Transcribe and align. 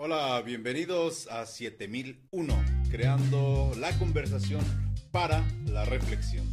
Hola, 0.00 0.40
bienvenidos 0.42 1.26
a 1.26 1.44
7001, 1.44 2.54
creando 2.88 3.72
la 3.76 3.90
conversación 3.98 4.64
para 5.10 5.44
la 5.66 5.84
reflexión. 5.86 6.46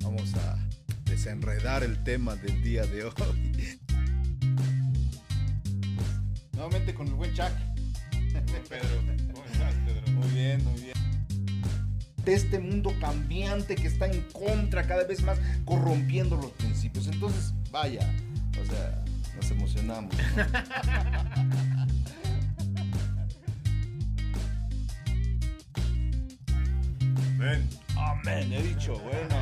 Vamos 0.00 0.34
a 0.36 0.56
desenredar 1.04 1.82
el 1.82 2.02
tema 2.04 2.36
del 2.36 2.62
día 2.62 2.86
de 2.86 3.04
hoy. 3.04 3.12
Nuevamente 6.52 6.94
con 6.94 7.08
el 7.08 7.12
buen 7.12 7.34
Chuck. 7.34 7.52
Pedro, 8.66 8.88
¿cómo 9.34 9.44
estás, 9.44 9.74
Pedro? 9.84 10.12
Muy 10.12 10.28
bien, 10.28 10.64
muy 10.64 10.80
bien. 10.80 10.96
De 12.24 12.32
este 12.32 12.58
mundo 12.58 12.94
cambiante 12.98 13.76
que 13.76 13.88
está 13.88 14.06
en 14.06 14.22
contra 14.32 14.86
cada 14.86 15.04
vez 15.04 15.22
más, 15.22 15.38
corrompiendo 15.66 16.36
los 16.36 16.52
principios. 16.52 17.08
Entonces, 17.08 17.52
vaya, 17.70 18.10
o 18.58 18.64
sea, 18.64 19.04
nos 19.38 19.50
emocionamos. 19.50 20.14
¿no? 20.14 20.22
Ven. 27.38 27.66
Amén, 27.96 28.52
he 28.52 28.62
dicho, 28.62 28.98
bueno. 28.98 29.36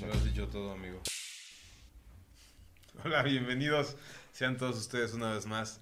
Me 0.00 0.06
lo 0.06 0.12
has 0.12 0.24
dicho 0.24 0.46
todo, 0.48 0.72
amigo. 0.72 1.00
Hola, 3.04 3.22
bienvenidos 3.22 3.96
sean 4.32 4.56
todos 4.56 4.78
ustedes 4.78 5.12
una 5.12 5.34
vez 5.34 5.44
más 5.46 5.80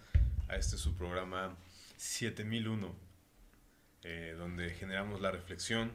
a 0.48 0.56
este 0.56 0.78
su 0.78 0.96
programa 0.96 1.56
7001, 1.96 2.92
eh, 4.02 4.34
donde 4.36 4.70
generamos 4.70 5.20
la 5.20 5.30
reflexión 5.30 5.92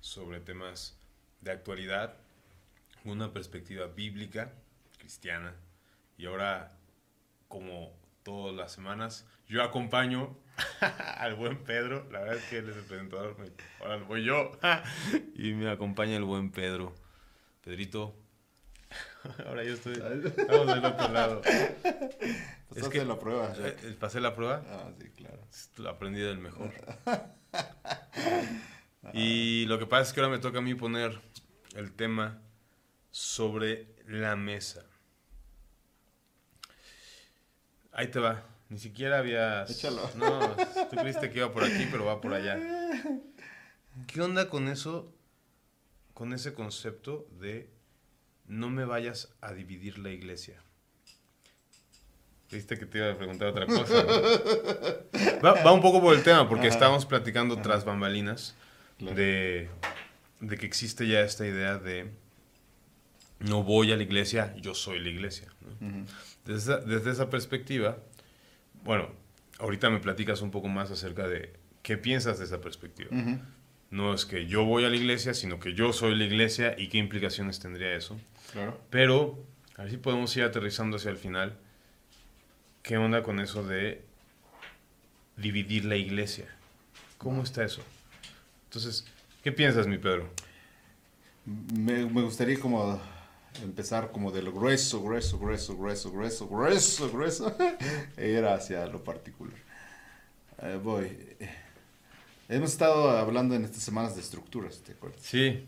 sobre 0.00 0.40
temas 0.40 0.98
de 1.42 1.52
actualidad, 1.52 2.16
una 3.04 3.32
perspectiva 3.32 3.86
bíblica, 3.86 4.52
cristiana, 5.02 5.54
y 6.16 6.26
ahora, 6.26 6.70
como 7.48 7.92
todas 8.22 8.54
las 8.54 8.70
semanas, 8.72 9.26
yo 9.48 9.62
acompaño 9.64 10.36
al 11.18 11.34
buen 11.34 11.64
Pedro, 11.64 12.06
la 12.12 12.20
verdad 12.20 12.36
es 12.36 12.44
que 12.44 12.58
él 12.58 12.70
es 12.70 12.76
el 12.76 12.84
presentador, 12.84 13.36
ahora 13.80 13.96
voy 13.98 14.24
yo, 14.24 14.52
y 15.34 15.52
me 15.54 15.68
acompaña 15.70 16.16
el 16.16 16.24
buen 16.24 16.50
Pedro. 16.52 16.94
Pedrito, 17.64 18.14
ahora 19.46 19.64
yo 19.64 19.74
estoy, 19.74 19.94
estamos 19.94 20.66
del 20.68 20.84
otro 20.84 21.08
lado. 21.08 21.42
Es 22.74 22.88
que- 22.88 23.04
la 23.04 23.18
prueba. 23.18 23.52
Eh, 23.58 23.76
eh, 23.82 23.96
Pasé 23.98 24.20
la 24.20 24.34
prueba, 24.34 24.62
Ah, 24.68 24.90
sí, 25.00 25.10
claro. 25.10 25.40
lo 25.78 25.90
aprendí 25.90 26.20
del 26.20 26.38
mejor. 26.38 26.70
Y 29.12 29.66
lo 29.66 29.78
que 29.78 29.86
pasa 29.86 30.02
es 30.02 30.12
que 30.12 30.20
ahora 30.20 30.32
me 30.32 30.38
toca 30.38 30.58
a 30.58 30.62
mí 30.62 30.74
poner 30.74 31.20
el 31.74 31.92
tema 31.92 32.40
sobre 33.10 33.94
la 34.06 34.36
mesa. 34.36 34.84
Ahí 37.92 38.08
te 38.08 38.18
va. 38.20 38.42
Ni 38.68 38.78
siquiera 38.78 39.18
habías... 39.18 39.70
Échalo. 39.70 40.08
No, 40.16 40.56
tú 40.90 40.96
creíste 40.96 41.30
que 41.30 41.38
iba 41.38 41.52
por 41.52 41.62
aquí, 41.64 41.86
pero 41.90 42.06
va 42.06 42.20
por 42.20 42.32
allá. 42.32 42.58
¿Qué 44.06 44.20
onda 44.22 44.48
con 44.48 44.68
eso? 44.68 45.12
Con 46.14 46.32
ese 46.32 46.54
concepto 46.54 47.26
de 47.38 47.68
no 48.46 48.70
me 48.70 48.84
vayas 48.84 49.34
a 49.40 49.52
dividir 49.52 49.98
la 49.98 50.10
iglesia. 50.10 50.60
Viste 52.50 52.78
que 52.78 52.84
te 52.86 52.98
iba 52.98 53.10
a 53.10 53.16
preguntar 53.16 53.48
otra 53.48 53.66
cosa. 53.66 54.02
¿no? 54.02 55.42
Va, 55.44 55.62
va 55.62 55.72
un 55.72 55.80
poco 55.80 56.00
por 56.00 56.14
el 56.14 56.22
tema, 56.22 56.48
porque 56.48 56.66
Ajá. 56.66 56.74
estábamos 56.74 57.06
platicando 57.06 57.60
tras 57.60 57.84
bambalinas 57.84 58.54
Claro. 58.98 59.16
de, 59.16 59.68
de 60.40 60.58
que 60.58 60.66
existe 60.66 61.08
ya 61.08 61.20
esta 61.22 61.46
idea 61.46 61.78
de 61.78 62.10
no 63.48 63.62
voy 63.62 63.92
a 63.92 63.96
la 63.96 64.02
iglesia, 64.02 64.54
yo 64.60 64.74
soy 64.74 64.98
la 65.00 65.08
iglesia. 65.08 65.48
Desde, 66.44 66.58
esa- 66.74 66.78
desde 66.84 67.10
esa 67.10 67.30
perspectiva, 67.30 67.98
bueno, 68.84 69.08
ahorita 69.58 69.90
me 69.90 69.98
platicas 70.00 70.42
un 70.42 70.50
poco 70.50 70.68
más 70.68 70.90
acerca 70.90 71.26
de 71.28 71.52
qué 71.82 71.96
piensas 71.96 72.38
de 72.38 72.44
esa 72.44 72.60
perspectiva. 72.60 73.10
No 73.90 74.14
es 74.14 74.24
que 74.24 74.46
yo 74.46 74.64
voy 74.64 74.84
a 74.84 74.88
la 74.90 74.96
iglesia, 74.96 75.34
sino 75.34 75.60
que 75.60 75.74
yo 75.74 75.92
soy 75.92 76.14
la 76.14 76.24
iglesia 76.24 76.74
y 76.78 76.88
qué 76.88 76.98
implicaciones 76.98 77.58
tendría 77.60 77.94
eso. 77.94 78.18
Claro. 78.52 78.80
Pero, 78.90 79.38
a 79.76 79.82
ver 79.82 79.90
si 79.90 79.96
podemos 79.98 80.34
ir 80.36 80.44
aterrizando 80.44 80.96
hacia 80.96 81.10
el 81.10 81.16
final. 81.18 81.58
¿Qué 82.82 82.96
onda 82.96 83.22
con 83.22 83.38
eso 83.38 83.62
de 83.62 84.02
dividir 85.36 85.84
la 85.84 85.96
iglesia? 85.96 86.46
¿Cómo 87.18 87.42
está 87.42 87.64
eso? 87.64 87.82
Entonces, 88.64 89.06
¿qué 89.44 89.52
piensas, 89.52 89.86
mi 89.86 89.98
Pedro? 89.98 90.30
Me, 91.44 92.06
me 92.06 92.22
gustaría 92.22 92.58
como 92.58 93.00
empezar 93.62 94.10
como 94.12 94.30
del 94.30 94.50
grueso, 94.50 95.02
grueso, 95.02 95.38
grueso, 95.38 95.76
grueso, 95.76 96.10
grueso, 96.10 96.48
grueso, 96.48 97.10
grueso, 97.10 97.56
e 98.16 98.30
ir 98.30 98.44
hacia 98.44 98.86
lo 98.86 99.02
particular. 99.02 99.54
Eh, 100.62 100.78
voy. 100.82 101.08
Hemos 102.48 102.72
estado 102.72 103.10
hablando 103.10 103.54
en 103.54 103.64
estas 103.64 103.82
semanas 103.82 104.14
de 104.14 104.20
estructuras, 104.20 104.78
¿te 104.80 104.92
acuerdas? 104.92 105.20
Sí, 105.22 105.64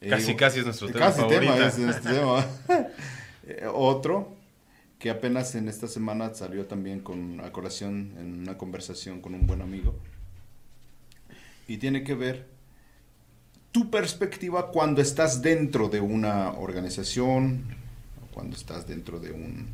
Eh, 0.00 0.08
casi, 0.08 0.34
casi 0.34 0.60
es 0.60 0.64
nuestro 0.64 0.88
tema 0.88 1.00
Casi 1.00 1.28
tema, 1.28 1.56
es 1.58 1.78
nuestro 1.78 2.12
tema. 2.12 2.46
Eh, 3.42 3.66
otro 3.72 4.36
que 4.98 5.08
apenas 5.10 5.54
en 5.54 5.68
esta 5.68 5.88
semana 5.88 6.32
salió 6.34 6.66
también 6.66 7.00
con 7.00 7.40
a 7.40 7.50
colación 7.52 8.14
en 8.18 8.40
una 8.40 8.58
conversación 8.58 9.22
con 9.22 9.34
un 9.34 9.46
buen 9.46 9.62
amigo 9.62 9.94
y 11.66 11.78
tiene 11.78 12.04
que 12.04 12.14
ver 12.14 12.46
tu 13.72 13.90
perspectiva 13.90 14.70
cuando 14.70 15.00
estás 15.00 15.42
dentro 15.42 15.88
de 15.88 16.00
una 16.00 16.52
organización, 16.52 17.62
cuando 18.32 18.56
estás 18.56 18.86
dentro 18.86 19.20
de 19.20 19.32
un, 19.32 19.66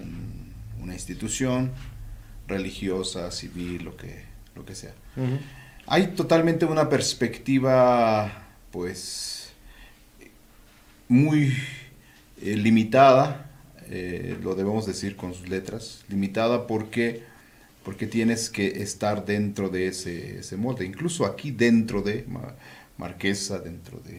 un- 0.00 0.52
una 0.82 0.92
institución 0.94 1.72
religiosa, 2.46 3.30
civil, 3.32 3.82
lo 3.84 3.96
que, 3.96 4.22
lo 4.54 4.64
que 4.64 4.74
sea. 4.74 4.94
Hay 5.88 6.08
totalmente 6.08 6.64
una 6.64 6.88
perspectiva, 6.88 8.44
pues, 8.70 9.50
muy 11.08 11.52
eh, 12.42 12.56
limitada, 12.56 13.50
eh, 13.88 14.36
lo 14.42 14.54
debemos 14.54 14.86
decir 14.86 15.16
con 15.16 15.32
sus 15.34 15.48
letras, 15.48 16.04
limitada 16.08 16.66
porque, 16.66 17.22
porque 17.84 18.06
tienes 18.06 18.50
que 18.50 18.82
estar 18.82 19.24
dentro 19.24 19.68
de 19.68 19.88
ese, 19.88 20.40
ese 20.40 20.56
molde, 20.56 20.84
incluso 20.84 21.24
aquí 21.24 21.50
dentro 21.52 22.02
de 22.02 22.24
Marquesa, 22.98 23.58
dentro 23.58 23.98
de 24.00 24.16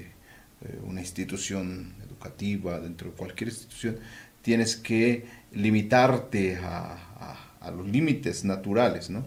eh, 0.62 0.80
una 0.84 1.02
institución 1.02 1.94
educativa, 2.06 2.80
dentro 2.80 3.10
de 3.10 3.16
cualquier 3.16 3.50
institución, 3.50 3.98
tienes 4.42 4.76
que 4.76 5.26
limitarte 5.52 6.58
a, 6.58 6.94
a- 7.20 7.44
a 7.62 7.72
los 7.72 7.88
límites 7.88 8.44
naturales, 8.46 9.10
¿no? 9.10 9.26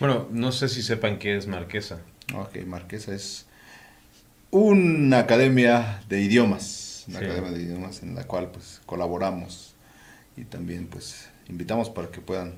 Bueno, 0.00 0.28
no 0.30 0.50
sé 0.52 0.68
si 0.68 0.82
sepan 0.82 1.18
qué 1.18 1.36
es 1.36 1.46
Marquesa. 1.46 2.00
Ok, 2.34 2.58
Marquesa 2.66 3.14
es 3.14 3.46
una 4.50 5.20
academia 5.20 6.02
de 6.08 6.20
idiomas, 6.22 7.04
una 7.08 7.20
Sí. 7.20 7.24
academia 7.24 7.50
de 7.52 7.62
idiomas 7.62 8.02
en 8.02 8.14
la 8.14 8.24
cual 8.24 8.50
pues 8.50 8.80
colaboramos 8.86 9.74
y 10.36 10.44
también 10.44 10.86
pues 10.88 11.28
invitamos 11.48 11.88
para 11.90 12.10
que 12.10 12.20
puedan 12.20 12.54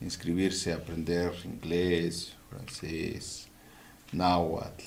inscribirse 0.00 0.72
a 0.72 0.76
aprender 0.76 1.32
inglés, 1.44 2.34
francés, 2.50 3.48
náhuatl, 4.12 4.84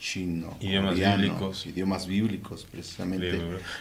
chino, 0.00 0.56
Idiomas 0.60 0.94
coreano, 0.94 1.16
bíblicos. 1.22 1.66
idiomas 1.66 2.06
bíblicos 2.06 2.66
precisamente. 2.70 3.38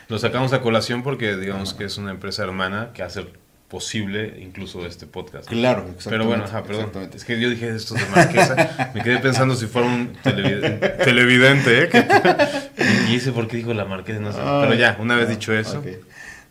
Lo 0.10 0.20
sacamos 0.20 0.52
a 0.54 0.62
colación 0.62 1.02
porque 1.02 1.38
digamos 1.38 1.74
que 1.74 1.86
es 1.86 1.98
una 1.98 2.12
empresa 2.12 2.44
hermana 2.44 2.90
que 2.94 3.02
hace 3.04 3.26
posible 3.70 4.38
incluso 4.42 4.86
este 4.86 5.06
podcast. 5.08 5.48
Claro, 5.48 5.82
exactamente. 5.84 6.10
Pero 6.10 6.26
bueno, 6.26 6.44
ajá, 6.44 6.64
perdón. 6.64 6.92
Es 7.14 7.24
que 7.24 7.40
yo 7.40 7.50
dije 7.50 7.74
esto 7.74 7.94
de 7.96 8.06
Marquesa. 8.14 8.92
me 8.94 9.02
quedé 9.02 9.20
pensando 9.20 9.56
si 9.56 9.68
fuera 9.68 9.88
un 9.88 10.12
televidente, 10.22 10.90
televidente 10.90 11.84
¿eh? 11.84 11.90
Y 13.10 13.16
ese 13.16 13.32
por 13.32 13.48
qué 13.48 13.58
dijo 13.58 13.74
la 13.74 13.86
Marquesa, 13.86 14.20
no 14.20 14.34
sé. 14.34 14.40
Pero 14.40 14.74
ya, 14.74 14.98
una 15.00 15.16
vez 15.16 15.28
Ah, 15.28 15.32
dicho 15.32 15.54
eso. 15.54 15.82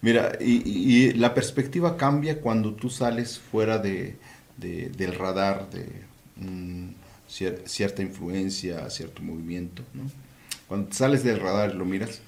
Mira, 0.01 0.33
y, 0.41 1.13
la 1.15 1.35
perspectiva 1.35 1.97
cambia 1.97 2.41
cuando 2.41 2.73
tú 2.73 2.89
sales 2.89 3.39
fuera 3.39 3.79
de, 3.79 4.17
de- 4.57 4.89
del 4.97 5.15
radar 5.15 5.69
de 5.71 5.87
cier- 7.29 7.67
cierta 7.67 8.03
influencia, 8.03 8.89
cierto 8.91 9.23
movimiento, 9.23 9.83
¿no? 9.95 10.03
Cuando 10.67 10.93
sales 10.93 11.25
del 11.25 11.41
radar 11.41 11.75
lo 11.75 11.85
miras, 11.85 12.21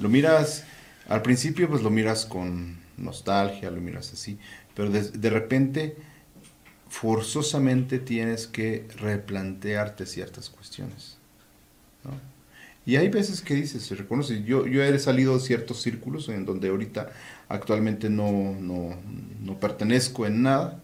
lo 0.00 0.08
miras, 0.08 0.64
al 1.08 1.22
principio 1.22 1.68
pues 1.68 1.82
lo 1.82 1.90
miras 1.90 2.26
con 2.26 2.78
nostalgia, 2.96 3.70
lo 3.70 3.80
miras 3.80 4.12
así, 4.12 4.38
pero 4.74 4.90
de, 4.90 5.02
de 5.02 5.30
repente 5.30 5.96
forzosamente 6.88 7.98
tienes 7.98 8.46
que 8.46 8.86
replantearte 8.96 10.06
ciertas 10.06 10.50
cuestiones, 10.50 11.16
¿no? 12.04 12.10
Y 12.86 12.96
hay 12.96 13.08
veces 13.08 13.42
que 13.42 13.54
dices, 13.54 13.84
se 13.84 13.94
reconoce, 13.94 14.42
yo, 14.42 14.66
yo 14.66 14.82
he 14.82 14.98
salido 14.98 15.34
de 15.34 15.40
ciertos 15.40 15.82
círculos 15.82 16.28
en 16.30 16.44
donde 16.46 16.70
ahorita 16.70 17.12
actualmente 17.48 18.08
no, 18.08 18.54
no, 18.58 18.96
no 19.40 19.60
pertenezco 19.60 20.26
en 20.26 20.42
nada, 20.42 20.82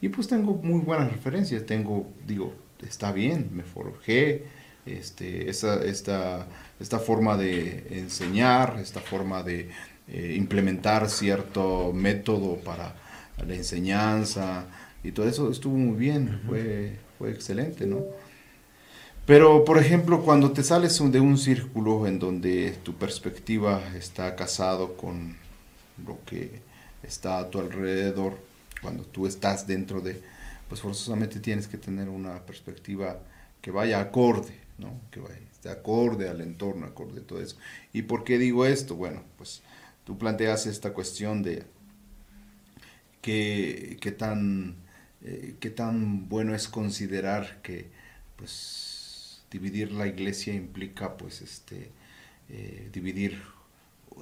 y 0.00 0.08
pues 0.08 0.28
tengo 0.28 0.54
muy 0.54 0.80
buenas 0.80 1.10
referencias, 1.10 1.64
tengo, 1.64 2.10
digo, 2.26 2.54
está 2.86 3.12
bien, 3.12 3.50
me 3.52 3.62
forjé, 3.62 4.44
este, 4.86 5.50
esta, 5.50 5.84
esta, 5.84 6.46
esta 6.80 6.98
forma 6.98 7.36
de 7.36 7.86
enseñar, 7.90 8.78
esta 8.80 9.00
forma 9.00 9.42
de, 9.42 9.70
eh, 10.10 10.36
implementar 10.38 11.10
cierto 11.10 11.92
método 11.92 12.56
para 12.56 12.94
la 13.46 13.54
enseñanza 13.54 14.64
y 15.04 15.12
todo 15.12 15.28
eso 15.28 15.50
estuvo 15.50 15.76
muy 15.76 15.98
bien, 15.98 16.40
fue, 16.46 16.96
fue 17.18 17.30
excelente, 17.30 17.86
¿no? 17.86 18.04
Pero, 19.26 19.66
por 19.66 19.76
ejemplo, 19.76 20.22
cuando 20.22 20.52
te 20.52 20.62
sales 20.62 20.98
de 21.12 21.20
un 21.20 21.36
círculo 21.36 22.06
en 22.06 22.18
donde 22.18 22.70
tu 22.82 22.94
perspectiva 22.94 23.82
está 23.98 24.34
casado 24.34 24.96
con 24.96 25.36
lo 26.06 26.18
que 26.24 26.62
está 27.02 27.38
a 27.38 27.50
tu 27.50 27.58
alrededor, 27.58 28.38
cuando 28.80 29.02
tú 29.02 29.26
estás 29.26 29.66
dentro 29.66 30.00
de, 30.00 30.22
pues 30.68 30.80
forzosamente 30.80 31.40
tienes 31.40 31.68
que 31.68 31.78
tener 31.78 32.08
una 32.08 32.44
perspectiva 32.44 33.20
que 33.60 33.70
vaya 33.70 34.00
acorde, 34.00 34.54
¿no? 34.78 35.00
Que 35.10 35.20
vaya 35.20 35.38
esté 35.52 35.70
acorde 35.70 36.28
al 36.28 36.40
entorno, 36.40 36.86
acorde 36.86 37.20
a 37.20 37.26
todo 37.26 37.40
eso. 37.40 37.56
¿Y 37.92 38.02
por 38.02 38.22
qué 38.24 38.38
digo 38.38 38.64
esto? 38.64 38.94
Bueno, 38.94 39.24
pues 39.36 39.62
tú 40.04 40.16
planteas 40.16 40.66
esta 40.66 40.92
cuestión 40.92 41.42
de 41.42 41.64
qué, 43.20 43.96
qué 44.00 44.12
tan, 44.12 44.76
eh, 45.22 45.56
qué 45.58 45.70
tan 45.70 46.28
bueno 46.28 46.54
es 46.54 46.68
considerar 46.68 47.60
que, 47.62 47.90
pues, 48.36 49.42
dividir 49.50 49.92
la 49.92 50.06
iglesia 50.06 50.54
implica 50.54 51.16
pues 51.16 51.40
este 51.40 51.90
eh, 52.50 52.90
dividir 52.92 53.40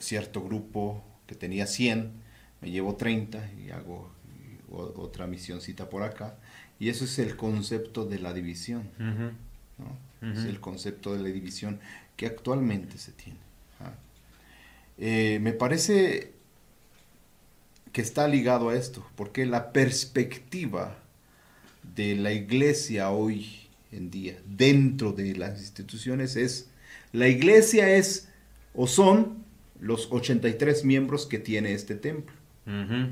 cierto 0.01 0.43
grupo 0.43 1.05
que 1.27 1.35
tenía 1.35 1.67
100, 1.67 2.13
me 2.61 2.71
llevo 2.71 2.97
30 2.97 3.51
y 3.53 3.71
hago 3.71 4.11
otra 4.71 5.27
misioncita 5.27 5.89
por 5.89 6.03
acá. 6.03 6.37
Y 6.79 6.89
eso 6.89 7.05
es 7.05 7.19
el 7.19 7.37
concepto 7.37 8.05
de 8.05 8.19
la 8.19 8.33
división. 8.33 8.91
Es 10.23 10.45
el 10.45 10.61
concepto 10.61 11.15
de 11.15 11.23
la 11.23 11.29
división 11.29 11.79
que 12.17 12.27
actualmente 12.27 12.99
se 12.99 13.13
tiene. 13.13 13.39
¿ah? 13.81 13.93
Eh, 14.99 15.39
me 15.41 15.53
parece 15.53 16.33
que 17.93 18.01
está 18.01 18.29
ligado 18.29 18.71
a 18.71 18.77
esto, 18.77 19.07
porque 19.15 19.47
la 19.47 19.73
perspectiva 19.73 20.99
de 21.95 22.17
la 22.17 22.33
iglesia 22.33 23.11
hoy 23.11 23.69
en 23.93 24.11
día 24.11 24.37
dentro 24.45 25.13
de 25.13 25.35
las 25.35 25.61
instituciones 25.61 26.37
es, 26.37 26.69
la 27.13 27.29
iglesia 27.29 27.97
es 27.97 28.29
o 28.75 28.87
son 28.87 29.45
los 29.81 30.09
83 30.11 30.85
miembros 30.85 31.27
que 31.27 31.39
tiene 31.39 31.73
este 31.73 31.95
templo, 31.95 32.35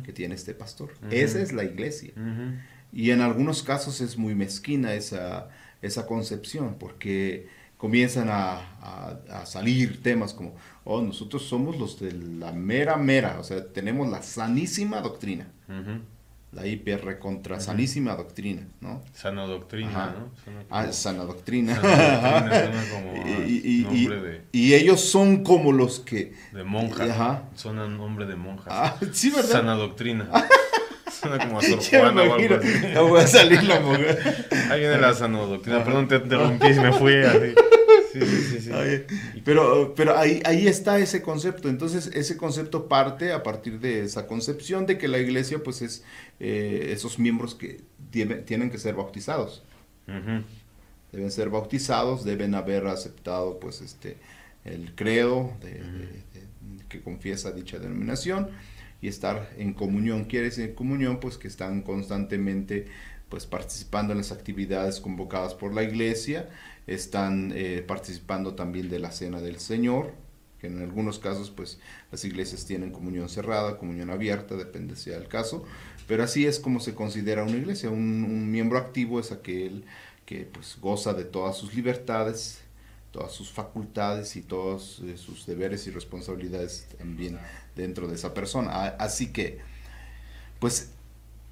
que 0.02 0.12
tiene 0.12 0.34
este 0.34 0.54
pastor. 0.54 0.90
Esa 1.10 1.40
es 1.40 1.52
la 1.52 1.64
iglesia. 1.64 2.12
Y 2.92 3.10
en 3.10 3.20
algunos 3.20 3.62
casos 3.62 4.00
es 4.00 4.16
muy 4.16 4.34
mezquina 4.34 4.94
esa, 4.94 5.48
esa 5.82 6.06
concepción, 6.06 6.76
porque 6.78 7.48
comienzan 7.76 8.28
a, 8.30 9.18
a, 9.30 9.46
salir 9.46 10.02
temas 10.02 10.32
como, 10.32 10.54
oh, 10.84 11.02
nosotros 11.02 11.42
somos 11.42 11.78
los 11.78 12.00
de 12.00 12.12
la 12.12 12.52
mera 12.52 12.96
mera, 12.96 13.38
o 13.38 13.44
sea, 13.44 13.66
tenemos 13.72 14.08
la 14.08 14.22
sanísima 14.22 15.00
doctrina 15.00 15.48
la 16.54 16.66
IPR 16.66 17.18
contra 17.18 17.58
sanísima 17.58 18.14
doctrina, 18.14 18.62
¿no? 18.80 19.02
Sana 19.12 19.44
doctrina, 19.44 20.14
¿no? 20.16 20.52
ah, 20.70 20.92
sana 20.92 21.24
doctrina. 21.24 21.80
y, 23.46 24.74
ellos 24.74 25.00
son 25.00 25.42
como 25.42 25.72
los 25.72 26.00
que... 26.00 26.32
De 26.52 26.62
monja. 26.62 27.04
Ajá. 27.04 27.42
Son 27.56 27.78
un 27.78 27.96
nombre 27.96 28.26
de 28.26 28.36
monja. 28.36 28.70
Ah, 28.70 28.96
sí, 29.12 29.30
¿verdad? 29.30 29.50
Sana 29.50 29.74
doctrina. 29.74 30.28
Suena 31.10 31.38
como 31.38 31.58
a 31.58 31.62
Sor 31.62 31.80
Juana 31.90 32.22
o 32.22 32.34
algo 32.34 32.56
así. 32.56 32.68
No 32.94 33.08
voy 33.08 33.20
a 33.20 33.26
salir 33.26 33.62
la 33.64 33.80
mujer. 33.80 34.48
Ahí 34.70 34.80
viene 34.80 34.98
la 34.98 35.14
sana 35.14 35.38
doctrina. 35.38 35.84
Perdón, 35.84 36.08
te 36.08 36.16
interrumpí 36.16 36.66
y 36.68 36.80
me 36.80 36.92
fui 36.92 37.16
así. 37.16 37.54
Pero, 39.44 39.94
pero 39.94 40.16
ahí, 40.16 40.40
ahí 40.44 40.66
está 40.66 40.98
ese 40.98 41.22
concepto. 41.22 41.68
Entonces, 41.68 42.10
ese 42.14 42.36
concepto 42.36 42.88
parte 42.88 43.32
a 43.32 43.42
partir 43.42 43.80
de 43.80 44.02
esa 44.04 44.26
concepción 44.26 44.86
de 44.86 44.98
que 44.98 45.08
la 45.08 45.18
iglesia, 45.18 45.62
pues, 45.62 45.82
es 45.82 46.04
eh, 46.40 46.90
esos 46.92 47.18
miembros 47.18 47.54
que 47.54 47.80
tienen 48.10 48.70
que 48.70 48.78
ser 48.78 48.94
bautizados. 48.94 49.62
Deben 51.12 51.30
ser 51.30 51.50
bautizados, 51.50 52.24
deben 52.24 52.54
haber 52.54 52.86
aceptado, 52.86 53.58
pues, 53.60 53.80
este, 53.80 54.16
el 54.64 54.94
credo 54.94 55.52
que 56.88 57.00
confiesa 57.00 57.52
dicha 57.52 57.78
denominación 57.78 58.50
y 59.00 59.08
estar 59.08 59.50
en 59.58 59.74
comunión. 59.74 60.24
Quiere 60.24 60.46
decir 60.46 60.70
en 60.70 60.74
comunión, 60.74 61.20
pues, 61.20 61.36
que 61.38 61.48
están 61.48 61.82
constantemente 61.82 62.86
pues 63.34 63.46
participando 63.46 64.12
en 64.12 64.18
las 64.18 64.30
actividades 64.30 65.00
convocadas 65.00 65.54
por 65.54 65.74
la 65.74 65.82
iglesia 65.82 66.48
están 66.86 67.52
eh, 67.52 67.84
participando 67.84 68.54
también 68.54 68.88
de 68.88 69.00
la 69.00 69.10
cena 69.10 69.40
del 69.40 69.58
Señor, 69.58 70.12
que 70.60 70.68
en 70.68 70.80
algunos 70.80 71.18
casos 71.18 71.50
pues 71.50 71.80
las 72.12 72.24
iglesias 72.24 72.64
tienen 72.64 72.92
comunión 72.92 73.28
cerrada, 73.28 73.76
comunión 73.76 74.10
abierta, 74.10 74.54
depende 74.54 74.94
sea 74.94 75.16
el 75.16 75.26
caso, 75.26 75.64
pero 76.06 76.22
así 76.22 76.46
es 76.46 76.60
como 76.60 76.78
se 76.78 76.94
considera 76.94 77.42
una 77.42 77.56
iglesia, 77.56 77.90
un, 77.90 78.52
miembro 78.52 78.78
activo 78.78 79.18
es 79.18 79.32
aquel 79.32 79.84
que 80.26 80.44
pues 80.44 80.78
goza 80.80 81.12
de 81.12 81.24
todas 81.24 81.56
sus 81.56 81.74
libertades, 81.74 82.60
todas 83.10 83.32
sus 83.32 83.50
facultades 83.50 84.36
y 84.36 84.42
todos 84.42 85.02
eh, 85.04 85.16
sus 85.16 85.44
deberes 85.44 85.88
y 85.88 85.90
responsabilidades 85.90 86.86
también 86.98 87.40
dentro 87.74 88.06
de 88.06 88.14
esa 88.14 88.32
persona. 88.32 88.90
Así 89.00 89.32
que, 89.32 89.58
pues, 90.60 90.92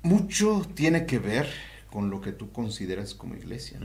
mucho 0.02 0.64
tiene 0.76 1.06
que 1.06 1.18
ver 1.18 1.71
con 1.92 2.08
lo 2.08 2.22
que 2.22 2.32
tú 2.32 2.50
consideras 2.50 3.14
como 3.14 3.36
iglesia. 3.36 3.78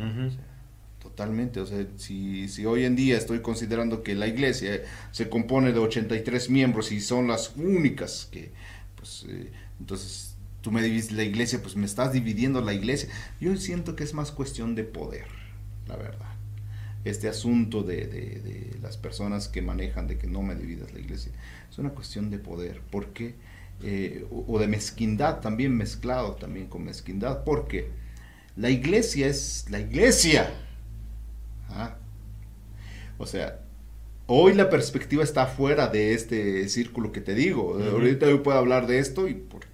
Totalmente, 1.01 1.59
o 1.59 1.65
sea, 1.65 1.86
si, 1.98 2.48
si, 2.48 2.65
hoy 2.65 2.86
en 2.86 2.95
día 2.95 3.18
estoy 3.18 3.42
considerando 3.42 4.01
que 4.01 4.15
la 4.15 4.27
iglesia 4.27 4.81
se 5.12 5.30
compone 5.30 5.74
de 5.74 5.80
83 5.80 6.50
miembros 6.50 6.92
y 6.92 7.01
son 7.01 7.27
las 7.27 7.56
únicas 7.56 8.30
que, 8.31 8.51
pues, 8.95 9.25
eh, 9.27 9.51
entonces 9.80 10.36
tú 10.62 10.71
me 10.71 10.81
divides 10.81 11.12
la 11.12 11.24
iglesia, 11.24 11.62
pues 11.62 11.75
me 11.75 11.86
estás 11.86 12.13
dividiendo 12.13 12.62
la 12.62 12.74
iglesia. 12.74 13.09
Yo 13.39 13.56
siento 13.57 13.95
que 13.95 14.04
es 14.04 14.13
más 14.13 14.31
cuestión 14.31 14.74
de 14.74 14.83
poder, 14.83 15.27
la 15.88 15.98
verdad. 15.98 16.33
Este 17.03 17.27
asunto 17.27 17.83
de, 17.83 18.07
de, 18.07 18.77
las 18.81 18.98
personas 18.98 19.50
que 19.50 19.62
manejan 19.62 20.07
de 20.07 20.18
que 20.18 20.27
no 20.27 20.42
me 20.42 20.56
dividas 20.56 20.94
la 20.94 21.00
iglesia, 21.00 21.31
es 21.69 21.77
una 21.77 21.89
cuestión 21.92 22.30
de 22.30 22.39
poder, 22.39 22.81
porque, 22.89 23.36
eh, 23.83 24.25
o, 24.31 24.59
de 24.59 24.68
mezquindad, 24.68 25.39
también 25.39 25.75
mezclado 25.75 26.33
también 26.33 26.68
con 26.68 26.83
mezquindad, 26.83 27.44
porque 27.44 27.89
la 28.56 28.69
iglesia 28.69 29.27
es 29.27 29.65
la 29.69 29.79
iglesia 29.79 30.51
o 33.18 33.25
sea, 33.25 33.59
hoy 34.27 34.53
la 34.53 34.69
perspectiva 34.69 35.24
está 35.24 35.47
fuera 35.47 35.88
de 35.88 36.13
este 36.13 36.68
círculo 36.69 37.12
que 37.12 37.21
te 37.21 37.33
digo. 37.33 37.79
Ahorita 37.91 38.27
yo 38.27 38.44
puedo 38.44 38.57
hablar 38.57 38.88
de 38.88 39.00
esto 39.00 39.27
y 39.27 39.33
porque, 39.33 39.68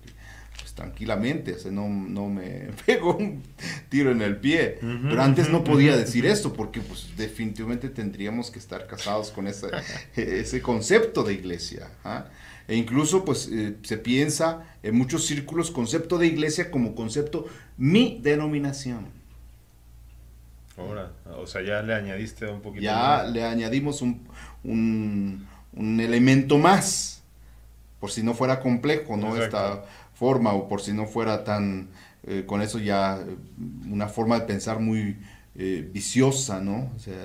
pues 0.59 0.73
tranquilamente, 0.73 1.53
o 1.53 1.59
sea, 1.59 1.71
no, 1.71 1.89
no 1.89 2.29
me 2.29 2.69
pego 2.85 3.15
un 3.15 3.43
tiro 3.89 4.11
en 4.11 4.21
el 4.21 4.37
pie. 4.37 4.79
Pero 4.81 5.21
antes 5.21 5.49
no 5.49 5.63
podía 5.63 5.97
decir 5.97 6.25
esto 6.25 6.53
porque 6.53 6.79
pues 6.79 7.09
definitivamente 7.17 7.89
tendríamos 7.89 8.49
que 8.49 8.59
estar 8.59 8.87
casados 8.87 9.31
con 9.31 9.47
ese, 9.47 9.67
ese 10.15 10.61
concepto 10.61 11.23
de 11.23 11.33
iglesia. 11.33 11.89
¿ah? 12.05 12.25
E 12.67 12.75
incluso 12.75 13.25
pues 13.25 13.49
eh, 13.51 13.77
se 13.83 13.97
piensa 13.97 14.63
en 14.83 14.95
muchos 14.95 15.25
círculos 15.25 15.71
concepto 15.71 16.17
de 16.17 16.27
iglesia 16.27 16.71
como 16.71 16.95
concepto 16.95 17.45
mi 17.77 18.19
denominación. 18.21 19.07
Ahora, 20.77 21.11
o 21.37 21.45
sea, 21.45 21.61
ya 21.61 21.81
le 21.81 21.93
añadiste 21.93 22.47
un 22.47 22.61
poquito. 22.61 22.83
Ya 22.83 23.23
le 23.23 23.43
añadimos 23.43 24.01
un, 24.01 24.27
un, 24.63 25.99
elemento 25.99 26.57
más, 26.57 27.21
por 27.99 28.11
si 28.11 28.23
no 28.23 28.33
fuera 28.33 28.59
complejo, 28.59 29.15
¿no? 29.15 29.37
Esta 29.37 29.83
forma, 30.13 30.53
o 30.53 30.67
por 30.67 30.81
si 30.81 30.93
no 30.93 31.05
fuera 31.05 31.43
tan, 31.43 31.89
eh, 32.25 32.43
con 32.47 32.61
eso 32.61 32.79
ya, 32.79 33.17
eh, 33.17 33.35
una 33.89 34.07
forma 34.07 34.39
de 34.39 34.45
pensar 34.45 34.79
muy 34.79 35.17
eh, 35.55 35.87
viciosa, 35.93 36.59
¿no? 36.59 36.91
O 36.95 36.99
sea, 36.99 37.15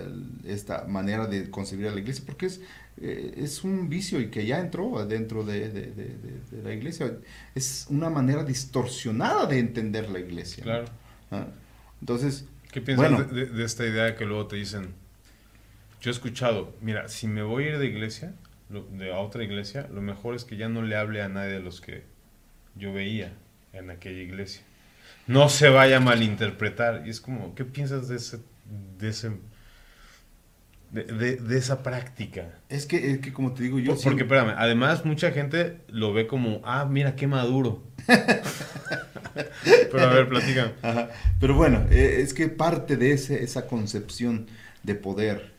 esta 0.45 0.85
manera 0.85 1.27
de 1.27 1.51
concebir 1.51 1.89
a 1.89 1.91
la 1.91 2.01
iglesia, 2.01 2.25
porque 2.27 2.47
es, 2.47 2.61
es 3.01 3.65
un 3.65 3.89
vicio 3.89 4.21
y 4.21 4.29
que 4.31 4.47
ya 4.47 4.59
entró 4.59 5.05
dentro 5.07 5.45
de, 5.45 5.69
de, 5.71 6.63
la 6.63 6.73
iglesia. 6.73 7.19
Es 7.55 7.87
una 7.91 8.11
manera 8.11 8.45
distorsionada 8.45 9.47
de 9.47 9.59
entender 9.59 10.09
la 10.11 10.19
iglesia. 10.19 10.65
Claro. 10.65 10.87
¿Ah? 11.31 11.47
Entonces, 12.01 12.47
¿Qué 12.73 12.83
piensas 12.83 13.33
de, 13.33 13.65
esta 13.65 13.87
idea 13.87 14.15
que 14.15 14.27
luego 14.27 14.47
te 14.47 14.57
dicen? 14.57 14.95
Yo 16.01 16.11
he 16.11 16.13
escuchado, 16.13 16.75
mira, 16.81 17.09
si 17.09 17.27
me 17.27 17.43
voy 17.43 17.65
a 17.65 17.69
ir 17.71 17.79
de 17.79 17.87
iglesia, 17.87 18.35
de 18.69 19.13
a 19.13 19.19
otra 19.19 19.43
iglesia, 19.43 19.89
lo 19.93 20.03
mejor 20.03 20.35
es 20.35 20.45
que 20.45 20.57
ya 20.57 20.69
no 20.69 20.83
le 20.83 20.97
hable 20.97 21.23
a 21.23 21.29
nadie 21.29 21.55
de 21.55 21.61
los 21.61 21.81
que 21.81 22.05
yo 22.77 22.93
veía 22.93 23.33
en 23.73 23.91
aquella 23.91 24.21
iglesia. 24.21 24.63
No 25.27 25.49
se 25.49 25.71
vaya 25.71 25.97
a 25.97 26.01
malinterpretar. 26.01 27.07
Y 27.07 27.11
es 27.11 27.21
como, 27.21 27.55
¿qué 27.55 27.65
piensas 27.65 28.09
de 28.09 28.17
ese, 28.17 28.41
de 28.99 29.09
ese 29.09 29.33
de, 30.91 31.59
esa 31.59 31.83
práctica. 31.83 32.59
Es 32.69 32.87
que, 32.87 33.13
es 33.13 33.19
que, 33.19 33.33
como 33.33 33.53
te 33.53 33.63
digo 33.63 33.79
yo... 33.79 33.97
Porque, 34.03 34.23
espérame, 34.23 34.55
además 34.57 35.05
mucha 35.05 35.31
gente 35.33 35.81
lo 35.89 36.13
ve 36.13 36.27
como, 36.27 36.61
ah, 36.65 36.87
mira 36.87 37.17
qué 37.17 37.27
maduro. 37.27 37.83
Pero 39.65 40.03
a 40.03 40.13
ver, 40.13 40.29
platica. 40.29 40.73
Pero 41.41 41.55
bueno, 41.55 41.87
eh, 41.91 42.21
es 42.21 42.35
que 42.35 42.49
parte 42.49 42.97
de 42.97 43.13
ese, 43.13 43.43
esa 43.43 43.67
concepción 43.67 44.47
de 44.83 44.95
poder, 44.95 45.53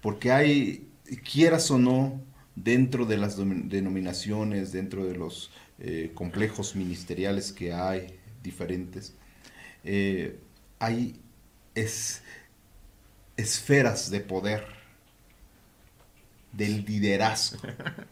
porque 0.00 0.32
hay, 0.32 0.88
quieras 1.30 1.70
o 1.70 1.78
no, 1.78 2.20
dentro 2.54 3.06
de 3.06 3.16
las 3.16 3.36
denominaciones, 3.36 4.72
dentro 4.72 5.04
de 5.04 5.16
los 5.16 5.50
eh, 5.78 6.12
complejos 6.14 6.76
ministeriales 6.76 7.52
que 7.52 7.72
hay 7.72 8.18
diferentes, 8.42 9.14
eh, 9.82 10.38
hay 10.78 11.20
es, 11.74 12.22
esferas 13.36 14.10
de 14.10 14.20
poder 14.20 14.73
del 16.56 16.84
liderazgo. 16.84 17.60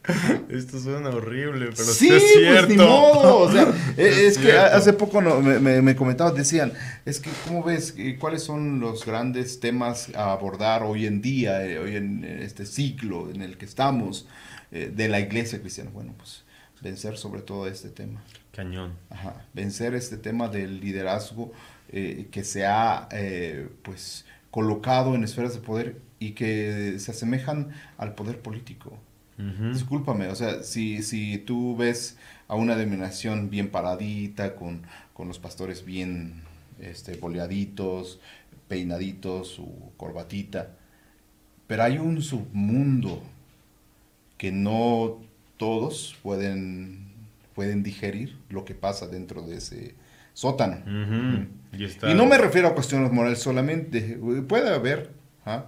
Esto 0.48 0.80
suena 0.80 1.10
horrible, 1.10 1.66
pero 1.66 1.84
sí, 1.84 2.08
es 2.08 2.22
cierto. 2.34 2.66
Pues, 2.66 2.68
ni 2.68 2.76
modo. 2.76 3.38
O 3.38 3.52
sea, 3.52 3.72
es, 3.96 4.38
que 4.38 4.52
hace 4.52 4.92
poco 4.92 5.20
me, 5.20 5.82
me, 5.82 5.96
comentaban, 5.96 6.34
decían, 6.34 6.72
es 7.04 7.20
que, 7.20 7.30
¿cómo 7.46 7.62
ves? 7.62 7.94
¿Cuáles 8.18 8.42
son 8.42 8.80
los 8.80 9.06
grandes 9.06 9.60
temas 9.60 10.10
a 10.14 10.32
abordar 10.32 10.82
hoy 10.82 11.06
en 11.06 11.22
día, 11.22 11.64
eh, 11.64 11.78
hoy 11.78 11.96
en 11.96 12.24
este 12.24 12.66
ciclo 12.66 13.30
en 13.30 13.42
el 13.42 13.56
que 13.56 13.64
estamos 13.64 14.26
eh, 14.72 14.92
de 14.94 15.08
la 15.08 15.20
iglesia 15.20 15.60
cristiana? 15.60 15.90
Bueno, 15.92 16.14
pues 16.16 16.44
vencer 16.80 17.16
sobre 17.16 17.42
todo 17.42 17.68
este 17.68 17.90
tema. 17.90 18.22
Cañón. 18.52 18.94
Ajá, 19.08 19.46
vencer 19.54 19.94
este 19.94 20.16
tema 20.16 20.48
del 20.48 20.80
liderazgo 20.80 21.52
eh, 21.90 22.28
que 22.30 22.42
se 22.42 22.66
ha, 22.66 23.08
pues, 23.82 24.24
colocado 24.52 25.16
en 25.16 25.24
esferas 25.24 25.54
de 25.54 25.60
poder 25.60 26.00
y 26.20 26.32
que 26.32 27.00
se 27.00 27.10
asemejan 27.10 27.70
al 27.96 28.14
poder 28.14 28.40
político. 28.40 28.96
Discúlpame, 29.72 30.28
o 30.28 30.36
sea, 30.36 30.62
si, 30.62 31.02
si 31.02 31.38
tú 31.38 31.76
ves 31.76 32.16
a 32.46 32.54
una 32.54 32.76
denominación 32.76 33.50
bien 33.50 33.70
paradita, 33.70 34.54
con, 34.54 34.82
con 35.14 35.26
los 35.26 35.40
pastores 35.40 35.84
bien 35.84 36.42
este, 36.78 37.16
boleaditos, 37.16 38.20
peinaditos, 38.68 39.48
su 39.48 39.90
corbatita, 39.96 40.76
pero 41.66 41.82
hay 41.82 41.98
un 41.98 42.22
submundo 42.22 43.20
que 44.38 44.52
no 44.52 45.18
todos 45.56 46.16
pueden, 46.22 47.10
pueden 47.54 47.82
digerir 47.82 48.36
lo 48.48 48.64
que 48.64 48.74
pasa 48.74 49.08
dentro 49.08 49.42
de 49.42 49.56
ese 49.56 49.94
sótano. 50.34 50.78
y, 51.72 52.14
no 52.14 52.26
me 52.26 52.38
refiero 52.38 52.68
a 52.68 52.74
cuestiones 52.74 53.12
morales 53.12 53.38
solamente, 53.38 54.18
puede 54.48 54.74
haber, 54.74 55.10
¿ah? 55.44 55.66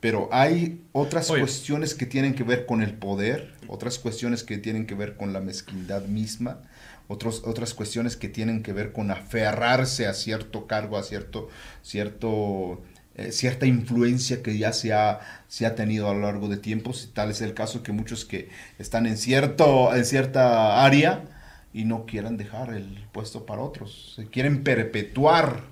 Pero 0.00 0.30
hay 0.32 0.80
otras 0.92 1.28
cuestiones 1.28 1.94
que 1.94 2.06
tienen 2.06 2.34
que 2.34 2.42
ver 2.42 2.64
con 2.64 2.82
el 2.82 2.94
poder, 2.94 3.52
otras 3.68 3.98
cuestiones 3.98 4.42
que 4.44 4.56
tienen 4.56 4.86
que 4.86 4.94
ver 4.94 5.16
con 5.16 5.34
la 5.34 5.40
mezquindad 5.40 6.06
misma, 6.06 6.62
otros, 7.06 7.42
otras 7.44 7.74
cuestiones 7.74 8.16
que 8.16 8.28
tienen 8.28 8.62
que 8.62 8.72
ver 8.72 8.92
con 8.92 9.10
aferrarse 9.10 10.06
a 10.06 10.14
cierto 10.14 10.66
cargo, 10.66 10.96
a 10.96 11.02
cierto, 11.02 11.48
cierto, 11.82 12.82
eh, 13.14 13.30
cierta 13.30 13.66
influencia 13.66 14.42
que 14.42 14.56
ya 14.56 14.72
se 14.72 14.94
ha, 14.94 15.20
se 15.48 15.66
ha 15.66 15.74
tenido 15.74 16.08
a 16.08 16.14
lo 16.14 16.20
largo 16.20 16.48
de 16.48 16.56
tiempos. 16.56 17.10
Tal 17.12 17.30
es 17.30 17.42
el 17.42 17.52
caso 17.52 17.82
que 17.82 17.92
muchos 17.92 18.24
que 18.24 18.48
están 18.78 19.04
en, 19.06 19.18
cierto, 19.18 19.94
en 19.94 20.06
cierta 20.06 20.82
área 20.82 21.24
y 21.72 21.84
no 21.84 22.06
quieran 22.06 22.36
dejar 22.36 22.72
el 22.72 23.06
puesto 23.12 23.46
para 23.46 23.62
otros, 23.62 24.14
se 24.16 24.26
quieren 24.26 24.64
perpetuar 24.64 25.62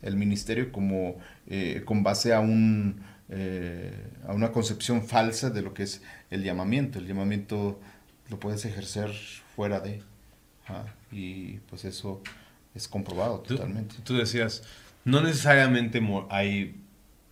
el 0.00 0.16
ministerio 0.16 0.72
como 0.72 1.16
eh, 1.46 1.82
con 1.84 2.02
base 2.02 2.34
a 2.34 2.40
un 2.40 3.02
eh, 3.34 3.90
a 4.26 4.34
una 4.34 4.52
concepción 4.52 5.06
falsa 5.06 5.48
de 5.48 5.62
lo 5.62 5.72
que 5.72 5.84
es 5.84 6.02
el 6.30 6.42
llamamiento. 6.42 6.98
El 6.98 7.06
llamamiento 7.06 7.80
lo 8.28 8.38
puedes 8.38 8.66
ejercer 8.66 9.10
fuera 9.56 9.80
de. 9.80 10.02
y 11.10 11.54
pues 11.70 11.86
eso 11.86 12.20
es 12.74 12.88
comprobado 12.88 13.40
totalmente. 13.40 13.94
Tú 14.04 14.18
decías, 14.18 14.64
no 15.04 15.22
necesariamente 15.22 16.02
hay 16.28 16.76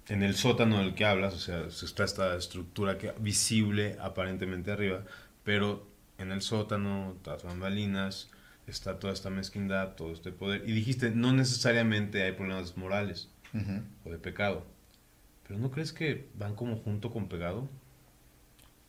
en 0.08 0.22
el 0.22 0.34
sótano 0.36 0.78
del 0.78 0.94
que 0.94 1.04
hablas, 1.04 1.34
o 1.34 1.38
sea, 1.38 1.66
está 1.66 2.04
esta 2.04 2.34
estructura 2.34 2.96
que, 2.96 3.12
visible 3.20 3.96
aparentemente 4.00 4.72
arriba, 4.72 5.04
pero 5.44 5.86
en 6.20 6.32
el 6.32 6.42
sótano, 6.42 7.16
las 7.24 7.42
bambalinas, 7.42 8.30
está 8.66 8.98
toda 8.98 9.12
esta 9.12 9.30
mezquindad, 9.30 9.94
todo 9.96 10.12
este 10.12 10.32
poder. 10.32 10.68
Y 10.68 10.72
dijiste, 10.72 11.10
no 11.10 11.32
necesariamente 11.32 12.22
hay 12.22 12.32
problemas 12.32 12.76
morales 12.76 13.28
o 14.04 14.10
de 14.10 14.18
pecado. 14.18 14.64
¿Pero 15.46 15.58
no 15.58 15.70
crees 15.70 15.92
que 15.92 16.28
van 16.38 16.54
como 16.54 16.76
junto 16.76 17.10
con 17.10 17.28
pegado? 17.28 17.68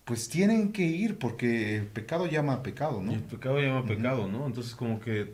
Pues 0.05 0.29
tienen 0.29 0.71
que 0.71 0.83
ir 0.83 1.17
porque 1.17 1.77
el 1.77 1.87
pecado 1.87 2.27
llama 2.27 2.53
a 2.53 2.63
pecado, 2.63 3.01
¿no? 3.01 3.13
el 3.13 3.23
pecado 3.23 3.59
llama 3.59 3.79
a 3.79 3.85
pecado, 3.85 4.27
¿no? 4.27 4.45
Entonces 4.45 4.75
como 4.75 4.99
que 4.99 5.33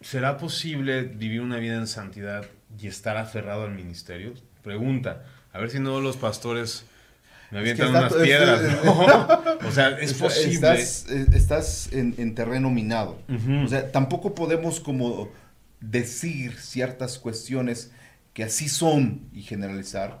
¿será 0.00 0.38
posible 0.38 1.02
vivir 1.02 1.40
una 1.40 1.58
vida 1.58 1.76
en 1.76 1.86
santidad 1.86 2.46
y 2.78 2.86
estar 2.86 3.16
aferrado 3.16 3.64
al 3.64 3.74
ministerio? 3.74 4.34
Pregunta, 4.62 5.24
a 5.52 5.58
ver 5.58 5.70
si 5.70 5.80
no 5.80 6.00
los 6.00 6.16
pastores 6.16 6.84
me 7.50 7.58
avientan 7.60 7.90
unas 7.90 8.12
piedras, 8.14 8.84
¿no? 8.84 9.00
o 9.68 9.70
sea, 9.72 9.98
es 9.98 10.14
posible. 10.14 10.72
Estás, 10.72 11.90
en, 11.92 12.34
terreno 12.34 12.70
minado. 12.70 13.18
O 13.64 13.68
sea, 13.68 13.90
tampoco 13.90 14.34
podemos 14.34 14.80
como 14.80 15.30
decir 15.80 16.58
ciertas 16.58 17.18
cuestiones 17.18 17.92
que 18.34 18.44
así 18.44 18.68
son 18.68 19.28
y 19.32 19.42
generalizar. 19.42 20.20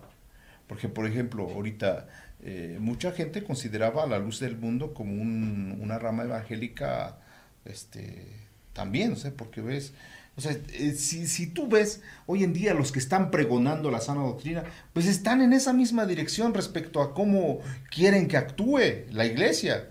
Porque, 0.66 0.88
por 0.88 1.06
ejemplo, 1.06 1.44
ahorita 1.44 2.08
eh, 2.42 2.78
mucha 2.80 3.12
gente 3.12 3.42
consideraba 3.42 4.06
la 4.06 4.18
luz 4.18 4.40
del 4.40 4.56
mundo 4.56 4.94
como 4.94 5.20
una 5.22 5.98
rama 5.98 6.24
evangélica 6.24 7.18
este, 7.64 8.26
también, 8.72 9.12
o 9.12 9.16
sea, 9.16 9.32
porque 9.32 9.60
ves, 9.60 9.92
o 10.38 10.40
sea, 10.40 10.52
eh, 10.52 10.92
si, 10.92 11.26
si, 11.26 11.48
tú 11.48 11.66
ves 11.66 12.00
hoy 12.26 12.44
en 12.44 12.52
día 12.52 12.72
los 12.72 12.92
que 12.92 13.00
están 13.00 13.32
pregonando 13.32 13.90
la 13.90 14.00
sana 14.00 14.22
doctrina, 14.22 14.62
pues 14.92 15.06
están 15.06 15.42
en 15.42 15.52
esa 15.52 15.72
misma 15.72 16.06
dirección 16.06 16.54
respecto 16.54 17.02
a 17.02 17.12
cómo 17.12 17.58
quieren 17.90 18.28
que 18.28 18.36
actúe 18.36 18.78
la 19.10 19.26
iglesia. 19.26 19.90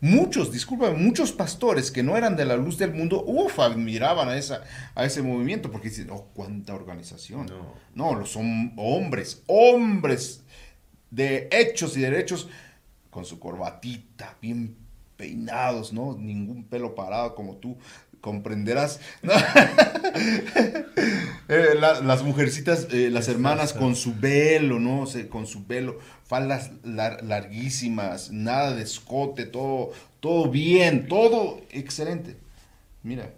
Muchos, 0.00 0.52
disculpa, 0.52 0.92
muchos 0.92 1.32
pastores 1.32 1.90
que 1.90 2.04
no 2.04 2.16
eran 2.16 2.36
de 2.36 2.44
la 2.44 2.56
luz 2.56 2.78
del 2.78 2.94
mundo, 2.94 3.24
uff, 3.26 3.58
admiraban 3.58 4.28
a, 4.28 4.36
esa, 4.36 4.62
a 4.94 5.04
ese 5.04 5.20
movimiento 5.20 5.72
porque 5.72 5.88
dicen, 5.88 6.10
oh, 6.12 6.28
cuánta 6.32 6.76
organización. 6.76 7.50
No, 7.96 8.14
no 8.14 8.24
son 8.24 8.74
hombres, 8.76 9.42
hombres 9.48 10.44
de 11.10 11.48
hechos 11.50 11.96
y 11.96 12.02
derechos 12.02 12.48
con 13.10 13.24
su 13.24 13.40
corbatita, 13.40 14.36
bien 14.40 14.76
peinados, 15.16 15.92
¿no? 15.92 16.16
Ningún 16.16 16.62
pelo 16.62 16.94
parado 16.94 17.34
como 17.34 17.56
tú 17.56 17.76
comprenderás. 18.20 19.00
Eh, 21.50 21.76
las 21.80 22.22
mujercitas, 22.24 22.88
eh, 22.92 23.08
las 23.10 23.26
hermanas 23.28 23.72
con 23.72 23.96
su 23.96 24.14
velo, 24.14 24.78
¿no? 24.78 25.06
con 25.30 25.46
su 25.46 25.64
velo, 25.64 25.98
faldas 26.26 26.72
larguísimas, 26.84 28.30
nada 28.30 28.74
de 28.74 28.82
escote, 28.82 29.46
todo, 29.46 29.92
todo 30.20 30.50
bien, 30.50 31.08
todo 31.08 31.62
excelente. 31.70 32.36
Mira. 33.02 33.32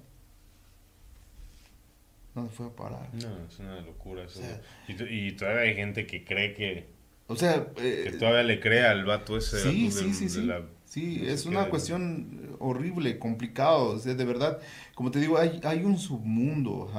¿Dónde 2.34 2.52
fue 2.52 2.66
a 2.66 2.70
parar? 2.70 3.08
No, 3.12 3.46
es 3.48 3.58
una 3.60 3.80
locura 3.80 4.24
eso. 4.24 4.40
y, 4.88 5.32
todavía 5.32 5.62
hay 5.62 5.74
gente 5.76 6.06
que 6.06 6.24
cree 6.24 6.54
que... 6.54 6.88
O 7.28 7.36
sea... 7.36 7.66
que 7.76 8.08
eh, 8.08 8.12
todavía 8.18 8.42
le 8.42 8.58
cree 8.58 8.84
al 8.84 9.04
vato 9.04 9.36
ese. 9.36 9.60
Sí, 9.60 9.92
sí, 9.92 10.12
sí, 10.28 10.50
sí. 10.90 11.22
Es 11.26 11.46
una 11.46 11.70
cuestión 11.70 12.56
horrible, 12.58 13.18
complicado. 13.18 13.98
de 13.98 14.24
verdad, 14.24 14.58
como 14.94 15.10
te 15.10 15.18
digo, 15.18 15.38
hay, 15.38 15.60
hay 15.64 15.84
un 15.84 15.96
submundo 15.96 16.90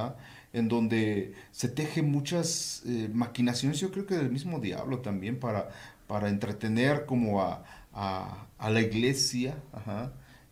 en 0.54 0.68
donde 0.68 1.34
se 1.52 1.70
tejen 1.70 2.12
muchas 2.12 2.84
eh, 2.86 3.10
maquinaciones, 3.14 3.80
yo 3.80 3.92
creo 3.92 4.06
que 4.06 4.16
del 4.16 4.32
mismo 4.32 4.60
diablo 4.60 5.00
también, 5.00 5.40
para, 5.40 5.70
para 6.08 6.30
entretener 6.30 7.06
como 7.06 7.42
a, 7.42 7.64
la 7.94 8.82
iglesia 8.82 9.56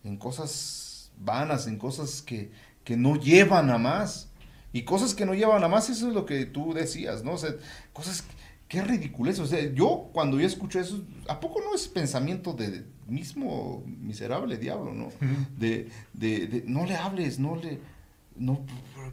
en 0.04 0.18
cosas 0.18 1.12
vanas, 1.18 1.68
en 1.68 1.78
cosas 1.78 2.22
que, 2.22 2.52
que 2.84 2.98
no 2.98 3.16
llevan 3.16 3.70
a 3.70 3.78
más. 3.78 4.28
Y 4.72 4.84
cosas 4.84 5.16
que 5.16 5.26
no 5.26 5.34
llevan 5.34 5.64
a 5.64 5.68
más, 5.68 5.90
eso 5.90 6.10
es 6.10 6.14
lo 6.14 6.28
que 6.28 6.46
tú 6.46 6.74
decías, 6.74 7.24
¿no? 7.24 7.34
O 7.34 7.38
sea, 7.38 7.56
cosas 7.92 8.24
qué 8.70 8.82
ridiculez. 8.82 9.40
O 9.40 9.46
sea, 9.46 9.60
yo 9.74 10.10
cuando 10.14 10.40
yo 10.40 10.48
escucho 10.48 10.80
eso, 10.80 11.04
¿a 11.28 11.42
poco 11.42 11.60
no 11.60 11.76
es 11.76 11.90
pensamiento 11.90 12.54
de 12.54 12.86
mismo 13.08 13.84
miserable 13.86 14.58
diablo, 14.58 14.94
no? 14.94 15.10
de, 15.58 15.90
de, 16.14 16.48
de, 16.48 16.64
no 16.68 16.86
le 16.86 16.96
hables, 16.96 17.40
no 17.40 17.58
le... 17.58 17.80
No, 18.38 18.66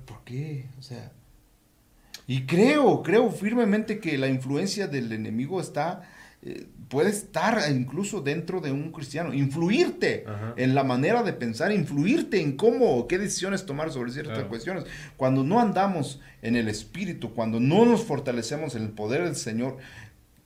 ¿por, 0.06 0.22
qué? 0.24 0.66
O 0.78 0.82
sea... 0.82 1.10
Y 2.28 2.42
creo, 2.42 3.02
creo 3.02 3.30
firmemente 3.30 3.98
que 3.98 4.18
la 4.18 4.28
influencia 4.28 4.88
del 4.88 5.12
enemigo 5.12 5.60
está 5.60 6.08
eh, 6.46 6.66
puede 6.88 7.10
estar 7.10 7.60
incluso 7.68 8.20
dentro 8.20 8.60
de 8.60 8.70
un 8.70 8.92
cristiano, 8.92 9.34
influirte 9.34 10.24
en 10.56 10.76
la 10.76 10.84
manera 10.84 11.24
de 11.24 11.32
pensar, 11.32 11.72
influirte 11.72 12.40
en 12.40 12.56
cómo, 12.56 13.08
qué 13.08 13.18
decisiones 13.18 13.66
tomar 13.66 13.90
sobre 13.90 14.12
ciertas 14.12 14.44
cuestiones. 14.44 14.84
Cuando 15.16 15.42
no 15.42 15.58
andamos 15.58 16.20
en 16.42 16.54
el 16.54 16.68
Espíritu, 16.68 17.34
cuando 17.34 17.58
no 17.58 17.84
nos 17.84 18.04
fortalecemos 18.04 18.76
en 18.76 18.84
el 18.84 18.90
poder 18.90 19.24
del 19.24 19.34
Señor, 19.34 19.78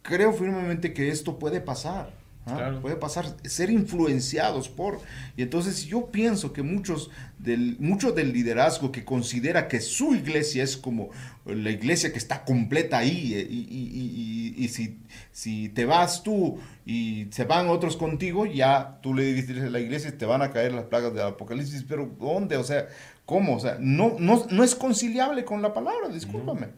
creo 0.00 0.32
firmemente 0.32 0.94
que 0.94 1.10
esto 1.10 1.38
puede 1.38 1.60
pasar. 1.60 2.19
¿Ah? 2.46 2.78
Puede 2.80 2.96
pasar, 2.96 3.34
ser 3.44 3.70
influenciados 3.70 4.68
por. 4.68 5.00
Y 5.36 5.42
entonces 5.42 5.84
yo 5.86 6.06
pienso 6.06 6.52
que 6.52 6.62
muchos 6.62 7.10
del, 7.38 7.76
mucho 7.78 8.12
del 8.12 8.32
liderazgo 8.32 8.92
que 8.92 9.04
considera 9.04 9.68
que 9.68 9.80
su 9.80 10.14
iglesia 10.14 10.62
es 10.62 10.76
como 10.76 11.10
la 11.44 11.70
iglesia 11.70 12.12
que 12.12 12.18
está 12.18 12.44
completa 12.44 12.98
ahí, 12.98 13.34
eh, 13.34 13.46
y, 13.50 14.68
si, 14.68 14.98
si 15.32 15.68
te 15.70 15.84
vas 15.84 16.22
tú 16.22 16.58
y 16.84 17.28
se 17.30 17.44
van 17.44 17.68
otros 17.68 17.96
contigo, 17.96 18.46
ya 18.46 18.98
tú 19.02 19.14
le 19.14 19.32
dices 19.32 19.62
a 19.62 19.70
la 19.70 19.80
iglesia 19.80 20.16
te 20.16 20.26
van 20.26 20.42
a 20.42 20.50
caer 20.50 20.72
las 20.72 20.84
plagas 20.84 21.14
del 21.14 21.26
Apocalipsis, 21.26 21.84
pero 21.88 22.10
¿dónde? 22.18 22.56
O 22.56 22.64
sea, 22.64 22.86
¿cómo? 23.24 23.56
O 23.56 23.60
sea, 23.60 23.76
no, 23.80 24.16
no, 24.18 24.46
no 24.50 24.64
es 24.64 24.74
conciliable 24.74 25.44
con 25.44 25.62
la 25.62 25.72
palabra, 25.72 26.08
discúlpame. 26.08 26.68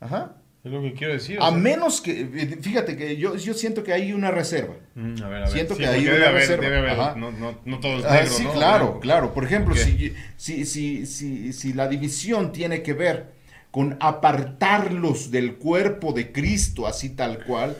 Ajá. 0.00 0.36
Es 0.64 0.70
lo 0.70 0.80
que 0.80 0.92
quiero 0.92 1.14
decir. 1.14 1.38
A 1.40 1.50
menos 1.50 2.00
que, 2.00 2.20
eh, 2.20 2.58
fíjate 2.60 2.96
que 2.96 3.16
yo, 3.16 3.36
yo 3.36 3.52
siento 3.52 3.82
que 3.82 3.92
hay 3.92 4.12
una 4.12 4.30
reserva. 4.30 4.74
Mm, 4.94 5.22
a 5.22 5.28
ver, 5.28 5.38
a 5.38 5.40
ver. 5.40 5.48
Siento 5.48 5.76
que 5.76 5.86
hay 5.86 6.06
una 6.06 6.30
reserva. 6.30 6.64
Debe 6.64 6.90
haber, 6.90 7.16
no, 7.16 7.32
no, 7.32 7.58
no, 7.64 7.80
todo 7.80 7.98
es 7.98 8.04
ah, 8.04 8.52
claro, 8.52 9.00
claro. 9.00 9.34
Por 9.34 9.44
ejemplo, 9.44 9.74
si, 9.74 10.14
si, 10.36 10.64
si, 10.64 11.06
si, 11.06 11.52
si 11.52 11.72
la 11.72 11.88
división 11.88 12.52
tiene 12.52 12.82
que 12.82 12.92
ver 12.92 13.32
con 13.72 13.96
apartarlos 13.98 15.32
del 15.32 15.56
cuerpo 15.56 16.12
de 16.12 16.30
Cristo, 16.30 16.86
así 16.86 17.10
tal 17.10 17.44
cual, 17.44 17.76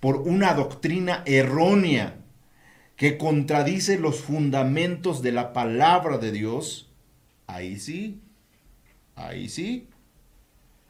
por 0.00 0.16
una 0.16 0.52
doctrina 0.52 1.22
errónea 1.24 2.16
que 2.96 3.16
contradice 3.16 3.98
los 3.98 4.20
fundamentos 4.20 5.22
de 5.22 5.32
la 5.32 5.54
palabra 5.54 6.18
de 6.18 6.32
Dios, 6.32 6.90
ahí 7.46 7.78
sí, 7.78 8.20
ahí 9.14 9.48
sí, 9.48 9.88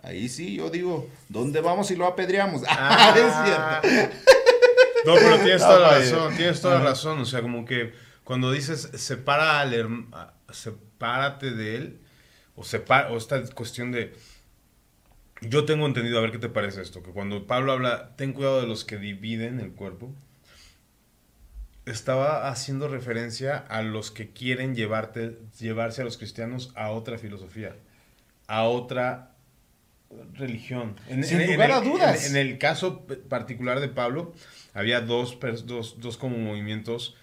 Ahí 0.06 0.28
sí, 0.28 0.54
yo 0.54 0.70
digo, 0.70 1.10
¿dónde 1.28 1.60
vamos 1.60 1.90
y 1.90 1.96
lo 1.96 2.06
apedreamos? 2.06 2.62
Ah, 2.68 3.12
es 3.16 3.90
cierto. 3.90 4.16
No, 5.04 5.14
pero 5.14 5.36
tienes 5.38 5.62
toda 5.62 5.80
la 5.80 5.98
razón, 5.98 6.36
tienes 6.36 6.60
toda 6.60 6.75
la 6.78 6.84
razón. 6.84 7.18
O 7.18 7.25
sea, 7.25 7.42
como 7.42 7.64
que 7.64 7.92
cuando 8.22 8.52
dices 8.52 8.90
separa 8.94 9.60
al 9.60 10.06
sepárate 10.52 11.50
de 11.50 11.76
él, 11.76 12.00
o, 12.54 12.62
separa, 12.62 13.10
o 13.10 13.16
esta 13.16 13.42
cuestión 13.46 13.90
de. 13.90 14.14
Yo 15.40 15.64
tengo 15.64 15.86
entendido, 15.86 16.18
a 16.18 16.22
ver 16.22 16.30
qué 16.30 16.38
te 16.38 16.48
parece 16.48 16.82
esto, 16.82 17.02
que 17.02 17.10
cuando 17.10 17.46
Pablo 17.46 17.72
habla, 17.72 18.14
ten 18.16 18.32
cuidado 18.32 18.60
de 18.60 18.68
los 18.68 18.84
que 18.84 18.98
dividen 18.98 19.58
el 19.58 19.72
cuerpo, 19.72 20.14
estaba 21.84 22.48
haciendo 22.48 22.86
referencia 22.88 23.56
a 23.56 23.82
los 23.82 24.12
que 24.12 24.30
quieren 24.30 24.76
llevarte, 24.76 25.38
llevarse 25.58 26.02
a 26.02 26.04
los 26.04 26.16
cristianos 26.16 26.72
a 26.76 26.90
otra 26.90 27.18
filosofía, 27.18 27.76
a 28.46 28.64
otra 28.64 29.35
religión. 30.34 30.96
En, 31.08 31.25
Sin 31.25 31.46
lugar 31.46 31.72
a 31.72 31.80
dudas. 31.80 32.30
En, 32.30 32.36
el 32.36 32.58
caso 32.58 33.06
particular 33.28 33.80
de 33.80 33.88
Pablo, 33.88 34.34
había 34.75 35.00
dos, 35.00 35.38
dos, 35.64 36.00
dos 36.00 36.16
como 36.16 36.38
movimientos 36.38 37.16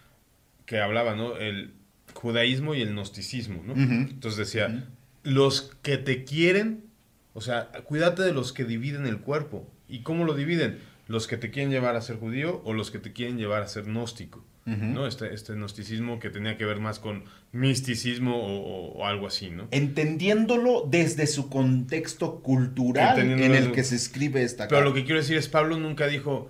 que 0.65 0.79
hablaban, 0.79 1.17
¿no? 1.17 1.37
El 1.37 1.73
judaísmo 2.13 2.75
y 2.75 2.81
el 2.81 2.93
gnosticismo, 2.93 3.63
¿no? 3.63 3.73
Entonces 3.73 4.37
decía, 4.37 4.87
los 5.23 5.73
que 5.81 5.97
te 5.97 6.23
quieren, 6.23 6.85
o 7.33 7.41
sea, 7.41 7.71
cuídate 7.85 8.23
de 8.23 8.33
los 8.33 8.53
que 8.53 8.65
dividen 8.65 9.05
el 9.05 9.19
cuerpo. 9.19 9.67
¿Y 9.87 9.99
cómo 9.99 10.25
lo 10.25 10.33
dividen? 10.33 10.79
Los 11.07 11.27
que 11.27 11.37
te 11.37 11.51
quieren 11.51 11.71
llevar 11.71 11.95
a 11.95 12.01
ser 12.01 12.17
judío 12.17 12.61
o 12.65 12.73
los 12.73 12.91
que 12.91 12.99
te 12.99 13.13
quieren 13.13 13.37
llevar 13.37 13.61
a 13.61 13.67
ser 13.67 13.85
gnóstico. 13.85 14.43
¿No? 14.65 15.07
Este, 15.07 15.33
este 15.33 15.53
gnosticismo 15.53 16.19
que 16.19 16.29
tenía 16.29 16.57
que 16.57 16.65
ver 16.65 16.79
más 16.79 16.99
con 16.99 17.25
misticismo 17.51 18.37
o, 18.37 19.05
algo 19.05 19.27
así, 19.27 19.49
¿no? 19.49 19.67
Entendiéndolo 19.71 20.87
desde 20.89 21.27
su 21.27 21.49
contexto 21.49 22.39
cultural 22.41 23.19
en 23.19 23.53
el 23.53 23.71
que 23.73 23.83
se 23.83 23.95
escribe 23.95 24.43
esta 24.43 24.67
Pero 24.67 24.81
lo 24.81 24.93
que 24.93 25.03
quiero 25.03 25.19
decir 25.19 25.37
es, 25.37 25.49
Pablo 25.49 25.77
nunca 25.77 26.07
dijo, 26.07 26.49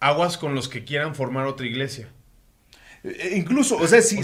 aguas 0.00 0.36
con 0.36 0.54
los 0.54 0.68
que 0.68 0.84
quieran 0.84 1.14
formar 1.14 1.46
otra 1.46 1.66
iglesia. 1.66 2.08
Eh, 3.02 3.34
incluso, 3.36 3.76
o 3.76 3.86
sea, 3.86 4.02
si, 4.02 4.16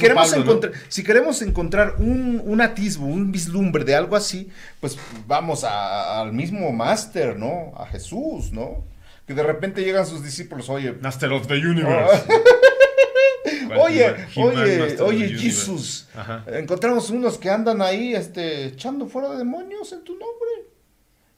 queremos, 0.00 0.32
encontrar, 0.32 0.72
si 0.88 1.02
queremos 1.02 1.42
encontrar 1.42 1.96
un, 1.98 2.40
un, 2.42 2.60
atisbo, 2.62 3.04
un 3.04 3.30
vislumbre 3.30 3.84
de 3.84 3.94
algo 3.94 4.16
así, 4.16 4.48
pues 4.80 4.96
vamos 5.26 5.64
al 5.64 6.32
mismo 6.32 6.72
máster, 6.72 7.36
¿no? 7.36 7.74
A 7.76 7.86
Jesús, 7.86 8.52
¿no? 8.52 8.84
Que 9.30 9.34
de 9.34 9.44
repente 9.44 9.84
llegan 9.84 10.04
sus 10.04 10.24
discípulos, 10.24 10.68
oye. 10.68 10.90
Master 11.00 11.30
of 11.30 11.46
the 11.46 11.54
Universe. 11.54 12.24
oye, 13.80 14.12
oye, 14.34 15.00
oye, 15.00 15.28
Jesús. 15.38 16.08
Encontramos 16.48 17.10
unos 17.10 17.38
que 17.38 17.48
andan 17.48 17.80
ahí 17.80 18.12
este, 18.12 18.64
echando 18.64 19.06
fuera 19.06 19.30
de 19.30 19.36
demonios 19.36 19.92
en 19.92 20.02
tu 20.02 20.14
nombre. 20.14 20.50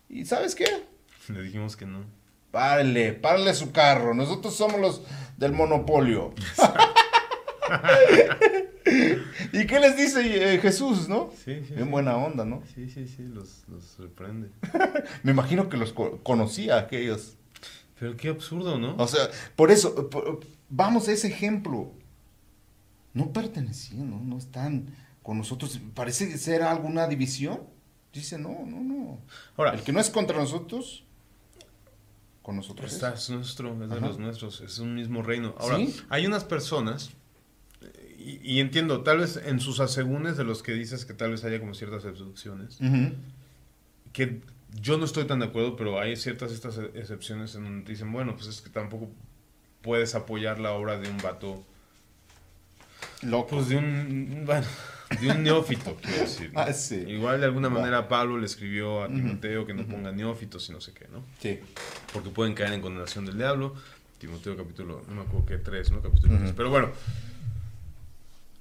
¿Y 0.08 0.24
sabes 0.24 0.54
qué? 0.54 0.64
Le 1.28 1.42
dijimos 1.42 1.76
que 1.76 1.84
no. 1.84 2.06
Párale, 2.50 3.12
párale 3.12 3.52
su 3.52 3.72
carro. 3.72 4.14
Nosotros 4.14 4.56
somos 4.56 4.80
los 4.80 5.02
del 5.36 5.52
monopolio. 5.52 6.32
¿Y 9.52 9.66
qué 9.66 9.80
les 9.80 9.98
dice 9.98 10.54
eh, 10.54 10.58
Jesús, 10.60 11.10
no? 11.10 11.30
Sí, 11.44 11.62
sí. 11.68 11.74
En 11.76 11.90
buena 11.90 12.16
onda, 12.16 12.46
¿no? 12.46 12.62
Sí, 12.74 12.88
sí, 12.88 13.06
sí, 13.06 13.24
los, 13.24 13.64
los 13.68 13.84
sorprende. 13.84 14.48
Me 15.22 15.32
imagino 15.32 15.68
que 15.68 15.76
los 15.76 15.92
conocía 15.92 16.78
aquellos 16.78 17.36
pero 18.02 18.16
qué 18.16 18.30
absurdo, 18.30 18.80
¿no? 18.80 18.96
O 18.96 19.06
sea, 19.06 19.30
por 19.54 19.70
eso, 19.70 20.10
vamos 20.68 21.06
a 21.06 21.12
ese 21.12 21.28
ejemplo. 21.28 21.92
No 23.14 23.32
pertenecían, 23.32 24.10
¿no? 24.10 24.18
No 24.18 24.38
están 24.38 24.92
con 25.22 25.38
nosotros. 25.38 25.78
Parece 25.94 26.36
ser 26.36 26.64
alguna 26.64 27.06
división. 27.06 27.60
Dice, 28.12 28.40
no, 28.40 28.66
no, 28.66 28.80
no. 28.80 29.20
Ahora, 29.56 29.74
el 29.74 29.82
que 29.82 29.92
no 29.92 30.00
es 30.00 30.10
contra 30.10 30.36
nosotros, 30.36 31.04
con 32.42 32.56
nosotros 32.56 32.92
está, 32.92 33.14
es. 33.14 33.30
nuestro, 33.30 33.80
es 33.84 33.90
de 33.90 34.00
los 34.00 34.18
nuestros, 34.18 34.60
es 34.62 34.80
un 34.80 34.96
mismo 34.96 35.22
reino. 35.22 35.54
Ahora, 35.56 35.78
hay 36.08 36.26
unas 36.26 36.42
personas, 36.42 37.12
y, 38.18 38.58
entiendo, 38.58 39.04
tal 39.04 39.18
vez 39.18 39.36
en 39.36 39.60
sus 39.60 39.78
asegúnes 39.78 40.36
de 40.36 40.42
los 40.42 40.64
que 40.64 40.72
dices 40.72 41.04
que 41.04 41.14
tal 41.14 41.30
vez 41.30 41.44
haya 41.44 41.60
como 41.60 41.72
ciertas 41.72 42.04
excepciones, 42.04 42.80
que 44.12 44.42
yo 44.80 44.96
no 44.98 45.04
estoy 45.04 45.24
tan 45.24 45.40
de 45.40 45.46
acuerdo, 45.46 45.76
pero 45.76 46.00
hay 46.00 46.16
ciertas 46.16 46.52
estas 46.52 46.78
excepciones 46.94 47.54
en 47.54 47.64
donde 47.64 47.90
dicen, 47.90 48.12
bueno, 48.12 48.34
pues 48.34 48.46
es 48.46 48.62
que 48.62 48.70
tampoco 48.70 49.10
puedes 49.82 50.14
apoyar 50.14 50.58
la 50.58 50.72
obra 50.72 50.98
de 50.98 51.10
un 51.10 51.18
vato. 51.18 51.64
Loco. 53.22 53.56
Pues 53.56 53.68
de 53.68 53.76
un, 53.76 54.42
bueno, 54.46 54.66
de 55.20 55.30
un 55.30 55.42
neófito, 55.42 55.96
quiero 56.02 56.18
decir. 56.18 56.52
Ah, 56.54 56.72
sí. 56.72 57.04
Igual 57.06 57.40
de 57.40 57.46
alguna 57.46 57.68
manera 57.68 58.08
Pablo 58.08 58.38
le 58.38 58.46
escribió 58.46 59.02
a 59.02 59.08
Timoteo 59.08 59.66
que 59.66 59.74
no 59.74 59.86
ponga 59.86 60.12
neófitos 60.12 60.68
y 60.68 60.72
no 60.72 60.80
sé 60.80 60.92
qué, 60.92 61.06
¿no? 61.12 61.24
Sí. 61.40 61.60
Porque 62.12 62.30
pueden 62.30 62.54
caer 62.54 62.72
en 62.72 62.80
condenación 62.80 63.26
del 63.26 63.36
diablo. 63.36 63.74
Timoteo 64.18 64.56
capítulo, 64.56 65.02
no 65.08 65.14
me 65.16 65.22
acuerdo 65.22 65.46
qué, 65.46 65.58
3, 65.58 65.90
¿no? 65.90 66.00
Capítulo 66.00 66.38
3. 66.38 66.52
Pero 66.56 66.70
bueno, 66.70 66.92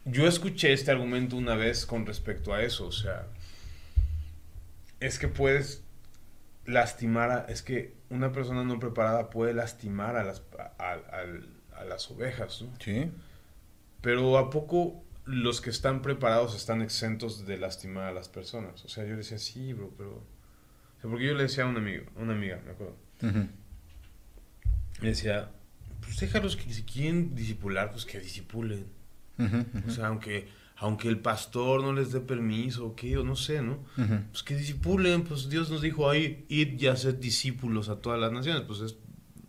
yo 0.05 0.27
escuché 0.27 0.73
este 0.73 0.89
argumento 0.89 1.35
una 1.35 1.55
vez 1.55 1.85
con 1.85 2.07
respecto 2.07 2.53
a 2.53 2.63
eso, 2.63 2.87
o 2.87 2.91
sea, 2.91 3.27
es 4.99 5.19
que 5.19 5.27
puedes 5.27 5.83
lastimar, 6.65 7.31
a, 7.31 7.45
es 7.49 7.61
que 7.61 7.95
una 8.09 8.31
persona 8.31 8.63
no 8.63 8.79
preparada 8.79 9.29
puede 9.29 9.53
lastimar 9.53 10.15
a 10.15 10.23
las, 10.23 10.43
a, 10.77 11.83
las 11.85 12.11
ovejas, 12.11 12.61
¿no? 12.61 12.73
Sí. 12.79 13.11
Pero 14.01 14.37
¿a 14.37 14.49
poco 14.49 15.03
los 15.25 15.61
que 15.61 15.69
están 15.69 16.01
preparados 16.01 16.55
están 16.55 16.81
exentos 16.81 17.45
de 17.45 17.57
lastimar 17.57 18.05
a 18.05 18.11
las 18.11 18.29
personas? 18.29 18.83
O 18.85 18.89
sea, 18.89 19.05
yo 19.05 19.15
decía, 19.15 19.37
sí, 19.37 19.73
bro, 19.73 19.91
pero... 19.97 20.23
porque 21.01 21.25
yo 21.25 21.33
le 21.33 21.43
decía 21.43 21.63
a 21.63 21.67
un 21.67 21.77
amigo, 21.77 22.05
a 22.17 22.21
una 22.21 22.33
amiga, 22.33 22.59
me 22.65 22.71
acuerdo. 22.71 22.95
Le 25.01 25.09
decía, 25.09 25.51
pues 26.01 26.19
déjalos 26.19 26.55
que 26.55 26.71
si 26.73 26.83
quieren 26.83 27.35
disipular, 27.35 27.91
pues 27.91 28.05
que 28.05 28.19
disipulen. 28.19 28.85
O 29.87 29.89
sea, 29.89 30.07
aunque 30.07 30.47
aunque 30.81 31.07
el 31.07 31.19
pastor 31.19 31.83
no 31.83 31.93
les 31.93 32.11
dé 32.11 32.21
permiso 32.21 32.87
o 32.87 32.95
qué, 32.95 33.15
o 33.15 33.23
no 33.23 33.35
sé, 33.35 33.61
¿no? 33.61 33.77
Pues 34.31 34.41
que 34.41 34.55
disipulen, 34.55 35.23
pues 35.23 35.47
Dios 35.47 35.69
nos 35.69 35.83
dijo 35.83 36.09
ahí, 36.09 36.43
id 36.49 36.81
y 36.81 36.87
hacer 36.87 37.19
discípulos 37.19 37.87
a 37.87 38.01
todas 38.01 38.19
las 38.19 38.31
naciones, 38.31 38.63
pues 38.63 38.95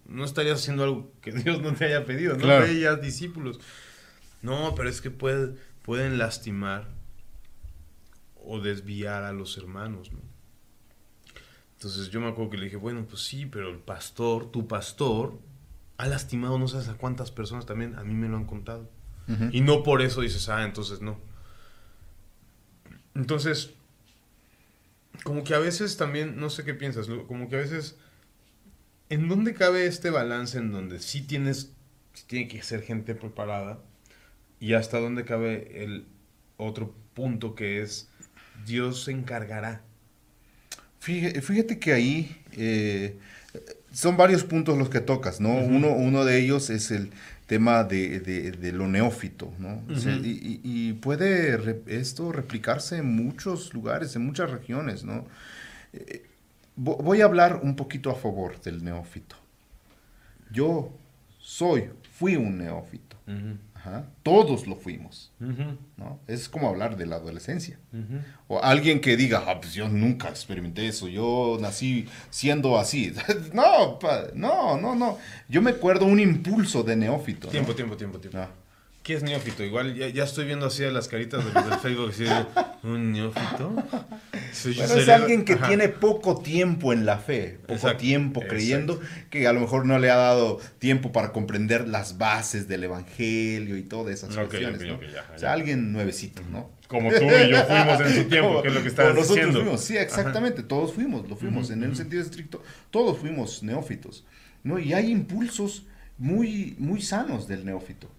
no 0.04 0.26
estarías 0.26 0.60
haciendo 0.60 0.84
algo 0.84 1.10
que 1.22 1.32
Dios 1.32 1.62
no 1.62 1.72
te 1.72 1.86
haya 1.86 2.04
pedido, 2.04 2.34
no 2.34 2.42
claro. 2.42 2.96
discípulos. 2.98 3.58
No, 4.42 4.74
pero 4.74 4.90
es 4.90 5.00
que 5.00 5.10
pueden 5.10 6.18
lastimar 6.18 6.86
o 8.44 8.60
desviar 8.60 9.24
a 9.24 9.32
los 9.32 9.56
hermanos, 9.56 10.12
¿no? 10.12 10.20
Entonces 11.76 12.10
yo 12.10 12.20
me 12.20 12.28
acuerdo 12.28 12.50
que 12.50 12.58
le 12.58 12.64
dije, 12.66 12.76
bueno, 12.76 13.06
pues 13.08 13.22
sí, 13.22 13.46
pero 13.46 13.70
el 13.70 13.78
pastor, 13.78 14.50
tu 14.50 14.68
pastor, 14.68 15.38
ha 15.96 16.06
lastimado 16.08 16.58
no 16.58 16.68
sabes 16.68 16.88
a 16.88 16.94
cuántas 16.94 17.30
personas 17.30 17.64
también, 17.64 17.94
a 17.94 18.04
mí 18.04 18.12
me 18.12 18.28
lo 18.28 18.36
han 18.36 18.44
contado. 18.44 18.90
Y 19.50 19.60
no 19.60 19.82
por 19.82 20.02
eso 20.02 20.20
dices, 20.20 20.48
ah, 20.48 20.64
entonces 20.64 21.00
no. 21.00 21.18
Entonces, 23.14 23.74
como 25.22 25.44
que 25.44 25.54
a 25.54 25.58
veces 25.58 25.96
también, 25.96 26.38
no 26.38 26.50
sé 26.50 26.64
qué 26.64 26.74
piensas, 26.74 27.06
como 27.28 27.48
que 27.48 27.56
a 27.56 27.60
veces, 27.60 27.96
¿en 29.08 29.28
dónde 29.28 29.54
cabe 29.54 29.86
este 29.86 30.10
balance 30.10 30.58
en 30.58 30.72
donde 30.72 30.98
sí 31.00 31.22
tienes, 31.22 31.72
sí 32.14 32.24
tiene 32.26 32.48
que 32.48 32.62
ser 32.62 32.82
gente 32.82 33.14
preparada? 33.14 33.80
Y 34.60 34.74
hasta 34.74 34.98
dónde 34.98 35.24
cabe 35.24 35.84
el 35.84 36.06
otro 36.56 36.94
punto 37.14 37.54
que 37.54 37.82
es, 37.82 38.08
Dios 38.66 39.04
se 39.04 39.12
encargará. 39.12 39.82
Fíjate, 41.00 41.80
que 41.80 41.92
ahí, 41.92 42.42
eh, 42.52 43.18
son 43.92 44.16
varios 44.16 44.44
puntos 44.44 44.78
los 44.78 44.88
que 44.88 45.00
tocas, 45.00 45.40
¿no? 45.40 45.52
uno, 45.52 45.88
uno 45.88 46.24
de 46.24 46.38
ellos 46.38 46.70
es 46.70 46.92
el 46.92 47.10
tema 47.52 47.84
de, 47.84 48.18
de, 48.18 48.72
lo 48.72 48.88
neófito, 48.88 49.52
¿no? 49.58 49.82
y, 50.24 50.60
y, 50.64 50.94
puede 50.94 51.82
esto 51.86 52.32
replicarse 52.32 52.96
en 52.96 53.14
muchos 53.14 53.74
lugares, 53.74 54.16
en 54.16 54.24
muchas 54.24 54.50
regiones, 54.50 55.04
¿no? 55.04 55.26
Eh, 55.92 56.24
voy 56.76 57.20
a 57.20 57.26
hablar 57.26 57.60
un 57.62 57.76
poquito 57.76 58.10
a 58.10 58.14
favor 58.14 58.58
del 58.62 58.82
neófito. 58.82 59.36
Yo 60.50 60.96
soy, 61.38 61.90
fui 62.10 62.36
un 62.36 62.56
neófito. 62.56 63.18
Todos 64.22 64.66
lo 64.66 64.76
fuimos. 64.76 65.32
¿no? 65.38 66.20
Es 66.26 66.48
como 66.48 66.68
hablar 66.68 66.96
de 66.96 67.06
la 67.06 67.16
adolescencia. 67.16 67.78
O 68.48 68.62
alguien 68.62 69.00
que 69.00 69.16
diga, 69.16 69.44
ah, 69.46 69.60
pues 69.60 69.74
yo 69.74 69.88
nunca 69.88 70.28
experimenté 70.28 70.86
eso, 70.86 71.08
yo 71.08 71.58
nací 71.60 72.06
siendo 72.30 72.78
así. 72.78 73.12
no, 73.52 73.98
no, 74.34 74.76
no, 74.78 74.94
no. 74.94 75.18
Yo 75.48 75.62
me 75.62 75.72
acuerdo 75.72 76.06
un 76.06 76.20
impulso 76.20 76.82
de 76.82 76.96
neófito. 76.96 77.48
Tiempo, 77.48 77.74
tiempo, 77.74 77.96
tiempo, 77.96 78.18
tiempo. 78.18 78.38
Ah. 78.38 78.48
¿Qué 79.02 79.14
es 79.14 79.22
neófito? 79.24 79.64
Igual 79.64 79.96
ya, 79.96 80.08
ya, 80.08 80.22
estoy 80.22 80.44
viendo 80.46 80.66
así 80.66 80.84
a 80.84 80.92
las 80.92 81.08
caritas 81.08 81.44
del, 81.44 81.54
del 81.54 81.78
Facebook. 81.80 82.14
¿Un 82.84 83.10
neófito? 83.12 83.74
Es 84.64 85.08
alguien 85.08 85.44
que 85.44 85.56
tiene 85.56 85.88
poco 85.88 86.40
tiempo 86.40 86.92
en 86.92 87.06
la 87.06 87.18
fe, 87.18 87.58
poco 87.66 87.96
tiempo 87.96 88.40
creyendo, 88.40 89.00
que 89.30 89.46
a 89.46 89.52
lo 89.52 89.60
mejor 89.60 89.86
no 89.86 89.98
le 89.98 90.10
ha 90.10 90.16
dado 90.16 90.58
tiempo 90.78 91.12
para 91.12 91.32
comprender 91.32 91.88
las 91.88 92.18
bases 92.18 92.68
del 92.68 92.84
evangelio 92.84 93.76
y 93.76 93.82
todas 93.82 94.14
esas 94.14 94.36
cuestiones. 94.36 94.82
O 95.34 95.38
sea, 95.38 95.52
alguien 95.52 95.92
nuevecito, 95.92 96.42
¿no? 96.50 96.70
Como 96.88 97.10
tú 97.10 97.24
y 97.24 97.50
yo 97.50 97.64
fuimos 97.64 98.00
en 98.00 98.14
su 98.14 98.24
tiempo, 98.28 98.62
que 98.62 98.68
es 98.68 98.74
lo 98.74 98.82
que 98.82 98.88
estabas 98.88 99.14
nosotros 99.14 99.36
diciendo. 99.36 99.60
Fuimos, 99.60 99.80
sí, 99.82 99.96
exactamente, 99.96 100.62
todos 100.62 100.92
fuimos, 100.92 101.28
lo 101.28 101.36
fuimos, 101.36 101.70
en 101.70 101.82
el 101.82 101.96
sentido 101.96 102.22
estricto, 102.22 102.62
todos 102.90 103.18
fuimos 103.18 103.62
neófitos, 103.62 104.24
¿no? 104.62 104.78
Y 104.78 104.92
hay 104.92 105.10
impulsos 105.10 105.86
muy, 106.18 106.76
muy 106.78 107.00
sanos 107.00 107.48
del 107.48 107.64
neófito. 107.64 108.10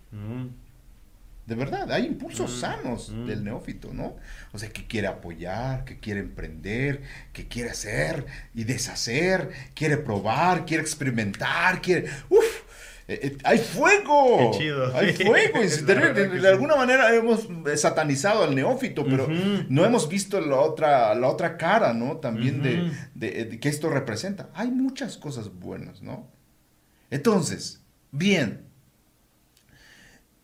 De 1.46 1.56
verdad, 1.56 1.92
hay 1.92 2.06
impulsos 2.06 2.52
mm, 2.52 2.60
sanos 2.60 3.10
mm. 3.10 3.26
del 3.26 3.44
neófito, 3.44 3.94
¿no? 3.94 4.16
O 4.54 4.58
sea, 4.58 4.70
que 4.70 4.88
quiere 4.88 5.08
apoyar, 5.08 5.84
que 5.84 6.00
quiere 6.00 6.22
emprender, 6.22 7.02
que 7.34 7.48
quiere 7.48 7.70
hacer 7.70 8.26
y 8.54 8.64
deshacer, 8.64 9.50
quiere 9.74 9.98
probar, 9.98 10.66
quiere 10.66 10.82
experimentar, 10.82 11.82
quiere... 11.82 12.10
¡Uf! 12.30 12.64
Eh, 13.08 13.20
eh, 13.22 13.38
hay 13.44 13.58
fuego. 13.58 14.52
Qué 14.52 14.60
chido. 14.60 14.96
Hay 14.96 15.14
fuego. 15.26 15.60
de, 15.60 16.48
alguna 16.48 16.78
manera 16.78 17.14
hemos 17.14 17.50
satanizado 17.76 18.44
al 18.44 18.56
neófito, 18.56 19.06
pero 19.06 19.28
no 19.68 19.84
hemos 19.84 20.08
visto 20.08 20.40
la 20.40 20.56
otra, 20.56 21.14
la 21.14 21.28
otra 21.28 21.58
cara, 21.58 21.94
¿no? 21.94 22.18
También 22.18 22.64
de, 22.64 22.92
de, 23.16 23.60
que 23.60 23.68
esto 23.68 23.90
representa. 23.90 24.50
Hay 24.54 24.72
muchas 24.72 25.18
cosas 25.18 25.54
buenas, 25.54 26.02
¿no? 26.02 26.32
Entonces, 27.10 27.82
bien, 28.12 28.73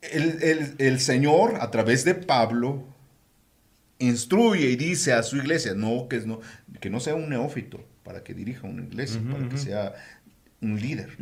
el, 0.02 1.00
Señor, 1.00 1.58
a 1.60 1.72
través 1.72 2.06
de 2.06 2.16
Pablo, 2.16 2.86
instruye 4.00 4.70
y 4.70 4.76
dice 4.76 5.14
a 5.14 5.24
su 5.24 5.38
iglesia, 5.38 5.74
no 5.74 6.08
que, 6.08 6.20
no, 6.22 6.40
que 6.80 6.90
no 6.90 7.00
sea 7.00 7.16
un 7.16 7.30
neófito 7.30 7.86
para 8.04 8.24
que 8.24 8.34
dirija 8.34 8.68
una 8.68 8.84
iglesia, 8.84 9.22
para 9.30 9.50
que 9.50 9.58
sea 9.58 9.94
un 10.62 10.80
líder. 10.80 11.18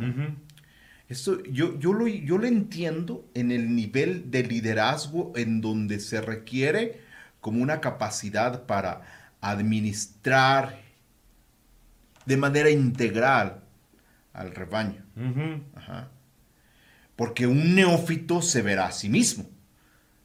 Esto, 1.08 1.42
yo, 1.44 1.78
yo, 1.78 1.92
lo, 1.92 2.06
yo 2.06 2.38
lo 2.38 2.46
entiendo 2.46 3.28
en 3.34 3.50
el 3.50 3.74
nivel 3.74 4.30
de 4.30 4.42
liderazgo 4.44 5.32
en 5.36 5.60
donde 5.60 6.00
se 6.00 6.20
requiere 6.20 7.00
como 7.40 7.62
una 7.62 7.80
capacidad 7.80 8.66
para 8.66 9.02
administrar 9.40 10.80
de 12.26 12.36
manera 12.36 12.68
integral 12.68 13.62
al 14.34 14.54
rebaño. 14.54 15.02
Ajá 15.74 16.10
porque 17.18 17.48
un 17.48 17.74
neófito 17.74 18.42
se 18.42 18.62
verá 18.62 18.86
a 18.86 18.92
sí 18.92 19.08
mismo. 19.08 19.50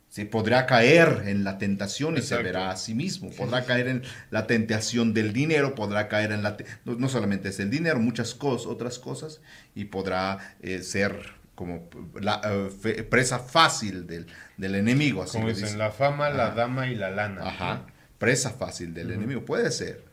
se 0.09 0.27
Podrá 0.27 0.67
caer 0.67 1.23
en 1.25 1.43
la 1.43 1.57
tentación 1.57 2.15
y 2.19 2.21
se 2.21 2.37
verá 2.37 2.69
a 2.69 2.77
sí 2.77 2.93
mismo. 2.93 3.31
Podrá 3.31 3.65
caer 3.65 3.87
en 3.87 4.03
la 4.29 4.45
tentación 4.45 5.11
del 5.11 5.33
dinero, 5.33 5.73
podrá 5.73 6.07
caer 6.07 6.31
en 6.31 6.43
la... 6.43 6.55
No, 6.85 7.09
solamente 7.09 7.49
es 7.49 7.59
el 7.59 7.71
dinero, 7.71 7.99
muchas 7.99 8.35
cosas, 8.35 8.67
otras 8.67 8.99
cosas, 8.99 9.41
y 9.73 9.85
podrá 9.85 10.55
eh, 10.61 10.83
ser 10.83 11.33
como 11.55 11.89
la 12.13 12.39
eh, 12.83 13.01
presa 13.01 13.39
fácil 13.39 14.05
del, 14.05 14.27
enemigo. 14.59 15.23
Así 15.23 15.39
como 15.39 15.49
dicen, 15.49 15.79
la 15.79 15.89
fama, 15.89 16.29
la 16.29 16.51
dama 16.51 16.85
y 16.85 16.93
la 16.93 17.09
lana. 17.09 17.41
Ajá, 17.47 17.87
presa 18.19 18.51
fácil 18.51 18.93
del 18.93 19.09
enemigo, 19.09 19.43
puede 19.45 19.71
ser. 19.71 20.03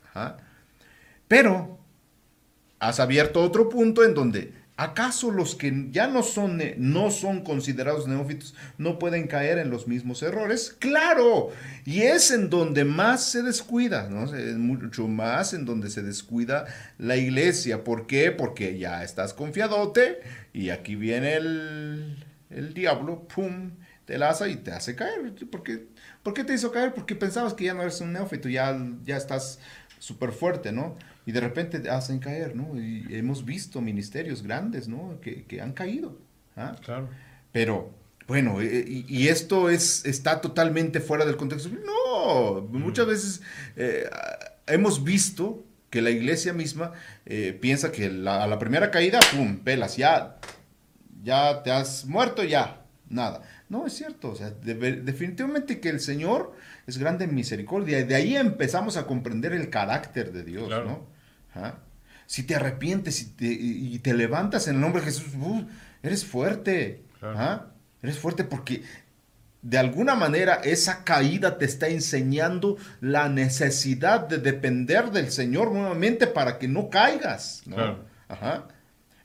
Pero 1.29 1.79
has 2.79 3.01
abierto 3.01 3.43
otro 3.43 3.69
punto 3.69 4.03
en 4.03 4.15
donde 4.15 4.60
¿Acaso 4.81 5.31
los 5.31 5.57
que 5.57 5.89
ya 5.91 6.07
no 6.07 6.23
son, 6.23 6.63
no 6.79 7.11
son 7.11 7.45
considerados 7.45 8.09
neófitos 8.09 8.55
no 8.79 8.99
pueden 8.99 9.27
caer 9.27 9.59
en 9.59 9.69
los 9.69 9.87
mismos 9.87 10.23
errores? 10.23 10.75
Claro, 10.79 11.51
y 11.85 12.01
es 12.01 12.31
en 12.31 12.49
donde 12.49 12.87
más 12.87 13.23
se 13.23 13.43
descuida, 13.43 14.09
¿no? 14.09 14.35
Es 14.35 14.57
mucho 14.57 15.07
más 15.07 15.53
en 15.53 15.67
donde 15.67 15.91
se 15.91 16.03
descuida 16.03 16.65
la 16.97 17.19
iglesia. 17.19 17.85
¿Por 17.85 18.07
qué? 18.07 18.33
Porque 18.33 18.79
ya 18.79 19.05
estás 19.05 19.35
confiadote 19.35 20.21
y 20.55 20.71
aquí 20.71 20.97
viene 20.97 21.35
el, 21.35 22.25
el 22.49 22.73
diablo, 22.73 23.29
¡pum! 23.29 23.73
te 24.07 24.17
laza 24.17 24.49
y 24.49 24.57
te 24.57 24.73
hace 24.73 24.97
caer. 24.97 25.35
¿Por 25.51 25.63
qué, 25.63 25.89
¿Por 26.23 26.33
qué 26.33 26.43
te 26.43 26.55
hizo 26.55 26.73
caer? 26.73 26.95
Porque 26.95 27.15
pensabas 27.15 27.53
que 27.53 27.65
ya 27.65 27.75
no 27.75 27.83
eres 27.83 28.01
un 28.01 28.15
neófito, 28.15 28.49
ya, 28.49 28.77
ya 29.05 29.19
estás 29.19 29.59
súper 29.99 30.33
fuerte, 30.33 30.73
¿no? 30.73 30.97
Y 31.27 31.33
de 31.33 31.41
repente 31.41 31.89
hacen 31.91 32.19
caer, 32.19 32.57
¿no? 32.57 32.81
Y 32.81 33.07
hemos 33.11 33.45
visto 33.45 33.81
ministerios 33.81 34.43
grandes, 34.43 34.89
¿no? 34.89 35.21
Que, 35.21 35.45
que 35.45 35.61
han 35.61 35.73
caído. 35.73 36.19
¿ah? 36.57 36.77
Claro. 36.83 37.09
Pero, 37.53 37.91
bueno, 38.27 38.61
eh, 38.61 38.85
y, 38.87 39.29
esto 39.29 39.71
es, 39.71 40.05
está 40.05 40.41
totalmente 40.41 41.01
fuera 41.01 41.25
del 41.25 41.37
contexto. 41.37 41.69
No, 41.69 42.63
muchas 42.63 43.07
mm. 43.07 43.09
veces 43.09 43.43
eh, 43.77 44.09
hemos 44.67 45.05
visto 45.05 45.65
que 45.91 46.01
la 46.01 46.11
iglesia 46.11 46.53
misma 46.53 46.93
eh, 47.27 47.57
piensa 47.61 47.91
que 47.91 48.07
a 48.07 48.47
la 48.47 48.59
primera 48.59 48.91
caída, 48.91 49.19
¡pum!, 49.33 49.59
pelas, 49.59 49.97
ya, 49.97 50.39
ya 51.23 51.63
te 51.65 51.73
has 51.73 52.07
muerto, 52.07 52.45
ya, 52.45 52.80
nada. 53.11 53.43
No, 53.69 53.87
es 53.87 53.93
cierto, 53.93 54.31
o 54.31 54.37
sea, 54.37 54.51
definitivamente 54.51 55.81
que 55.81 55.91
el 55.91 56.01
Señor 56.01 56.55
es 56.87 56.97
grande 56.97 57.27
en 57.27 57.35
misericordia. 57.35 58.01
Y 58.01 58.05
de 58.05 58.15
ahí 58.15 58.37
empezamos 58.37 58.97
a 58.97 59.07
comprender 59.07 59.53
el 59.53 59.69
carácter 59.69 60.33
de 60.33 60.45
Dios, 60.45 60.71
¿no? 60.71 61.07
Si 62.27 62.45
te 62.45 62.55
arrepientes 62.55 63.35
y 63.41 63.99
te, 63.99 64.15
levantas 64.15 64.69
en 64.69 64.77
el 64.77 64.81
nombre 64.81 65.01
de 65.01 65.07
Jesús, 65.07 65.35
uh, 65.35 65.67
eres 66.03 66.25
fuerte. 66.25 67.03
Eres 68.03 68.19
fuerte 68.19 68.45
porque 68.45 68.83
de 69.63 69.79
alguna 69.79 70.15
manera 70.15 70.55
esa 70.65 71.05
caída 71.05 71.59
te 71.59 71.67
está 71.67 71.89
enseñando 71.89 72.79
la 73.01 73.29
necesidad 73.29 74.21
de 74.21 74.39
depender 74.39 75.11
del 75.11 75.31
Señor 75.31 75.73
nuevamente 75.73 76.27
para 76.27 76.59
que 76.59 76.69
no 76.69 76.89
caigas. 76.89 77.63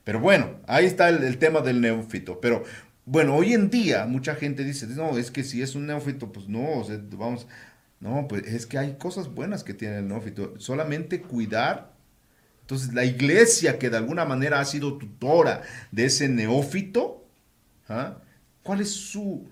Pero 0.04 0.20
bueno, 0.20 0.60
ahí 0.68 0.84
está 0.84 1.08
el, 1.08 1.38
tema 1.38 1.62
del 1.62 1.80
neófito. 1.80 2.40
Pero 2.40 2.62
bueno, 3.06 3.36
hoy 3.36 3.54
en 3.54 3.70
día 3.70 4.04
mucha 4.06 4.34
gente 4.34 4.64
dice, 4.64 4.86
no, 4.88 5.16
es 5.16 5.30
que 5.30 5.44
si 5.44 5.62
es 5.62 5.76
un 5.76 5.86
neófito, 5.86 6.32
pues 6.32 6.48
no, 6.48 6.84
vamos, 7.12 7.46
no, 8.00 8.26
pues 8.28 8.44
es 8.46 8.66
que 8.66 8.78
hay 8.78 8.96
cosas 8.96 9.28
buenas 9.32 9.62
que 9.64 9.74
tiene 9.74 9.98
el 9.98 10.08
neófito. 10.08 10.54
Solamente 10.58 11.22
cuidar. 11.22 11.94
Entonces, 12.62 12.92
la 12.94 13.04
iglesia 13.04 13.78
que 13.78 13.90
de 13.90 13.96
alguna 13.96 14.24
manera 14.24 14.58
ha 14.58 14.64
sido 14.64 14.98
tutora 14.98 15.62
de 15.92 16.06
ese 16.06 16.28
neófito, 16.28 17.24
¿ah? 17.88 18.18
¿cuál 18.64 18.80
es 18.80 18.90
su 18.90 19.46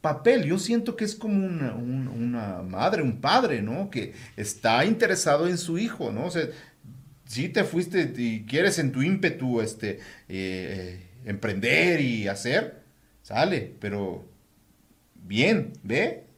papel? 0.00 0.44
Yo 0.44 0.58
siento 0.58 0.96
que 0.96 1.04
es 1.04 1.14
como 1.14 1.36
una, 1.36 2.62
madre, 2.62 3.02
un 3.02 3.20
padre, 3.20 3.60
¿no? 3.60 3.90
Que 3.90 4.14
está 4.36 4.86
interesado 4.86 5.48
en 5.48 5.58
su 5.58 5.78
hijo, 5.78 6.12
¿no? 6.12 6.26
O 6.26 6.30
sea, 6.30 6.48
si 7.26 7.50
te 7.50 7.64
fuiste 7.64 8.10
y 8.16 8.46
quieres 8.46 8.78
en 8.78 8.90
tu 8.90 9.02
ímpetu 9.02 9.60
este, 9.60 9.90
eh, 9.90 9.98
eh, 10.28 11.06
emprender 11.26 12.00
y 12.00 12.28
hacer, 12.28 12.85
Sale, 13.26 13.74
pero 13.80 14.24
bien, 15.16 15.72
ve, 15.82 16.28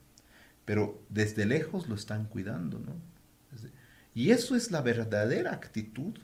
pero 0.65 1.03
desde 1.11 1.45
lejos 1.45 1.87
lo 1.87 1.95
están 1.95 2.25
cuidando, 2.25 2.79
¿no? 2.79 2.95
Y 4.15 4.31
eso 4.31 4.57
es 4.57 4.71
la 4.71 4.81
verdadera 4.81 5.53
actitud 5.53 6.15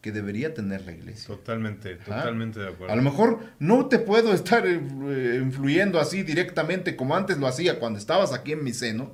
que 0.00 0.12
debería 0.12 0.54
tener 0.54 0.86
la 0.86 0.92
iglesia. 0.92 1.26
Totalmente, 1.26 1.96
totalmente 1.96 2.58
de 2.58 2.68
acuerdo. 2.70 2.90
A 2.90 2.96
lo 2.96 3.02
mejor 3.02 3.38
no 3.58 3.84
te 3.88 3.98
puedo 3.98 4.32
estar 4.32 4.66
eh, 4.66 5.40
influyendo 5.42 6.00
así 6.00 6.22
directamente 6.22 6.96
como 6.96 7.14
antes 7.14 7.36
lo 7.36 7.46
hacía 7.46 7.78
cuando 7.78 7.98
estabas 7.98 8.32
aquí 8.32 8.52
en 8.52 8.64
mi 8.64 8.72
seno, 8.72 9.12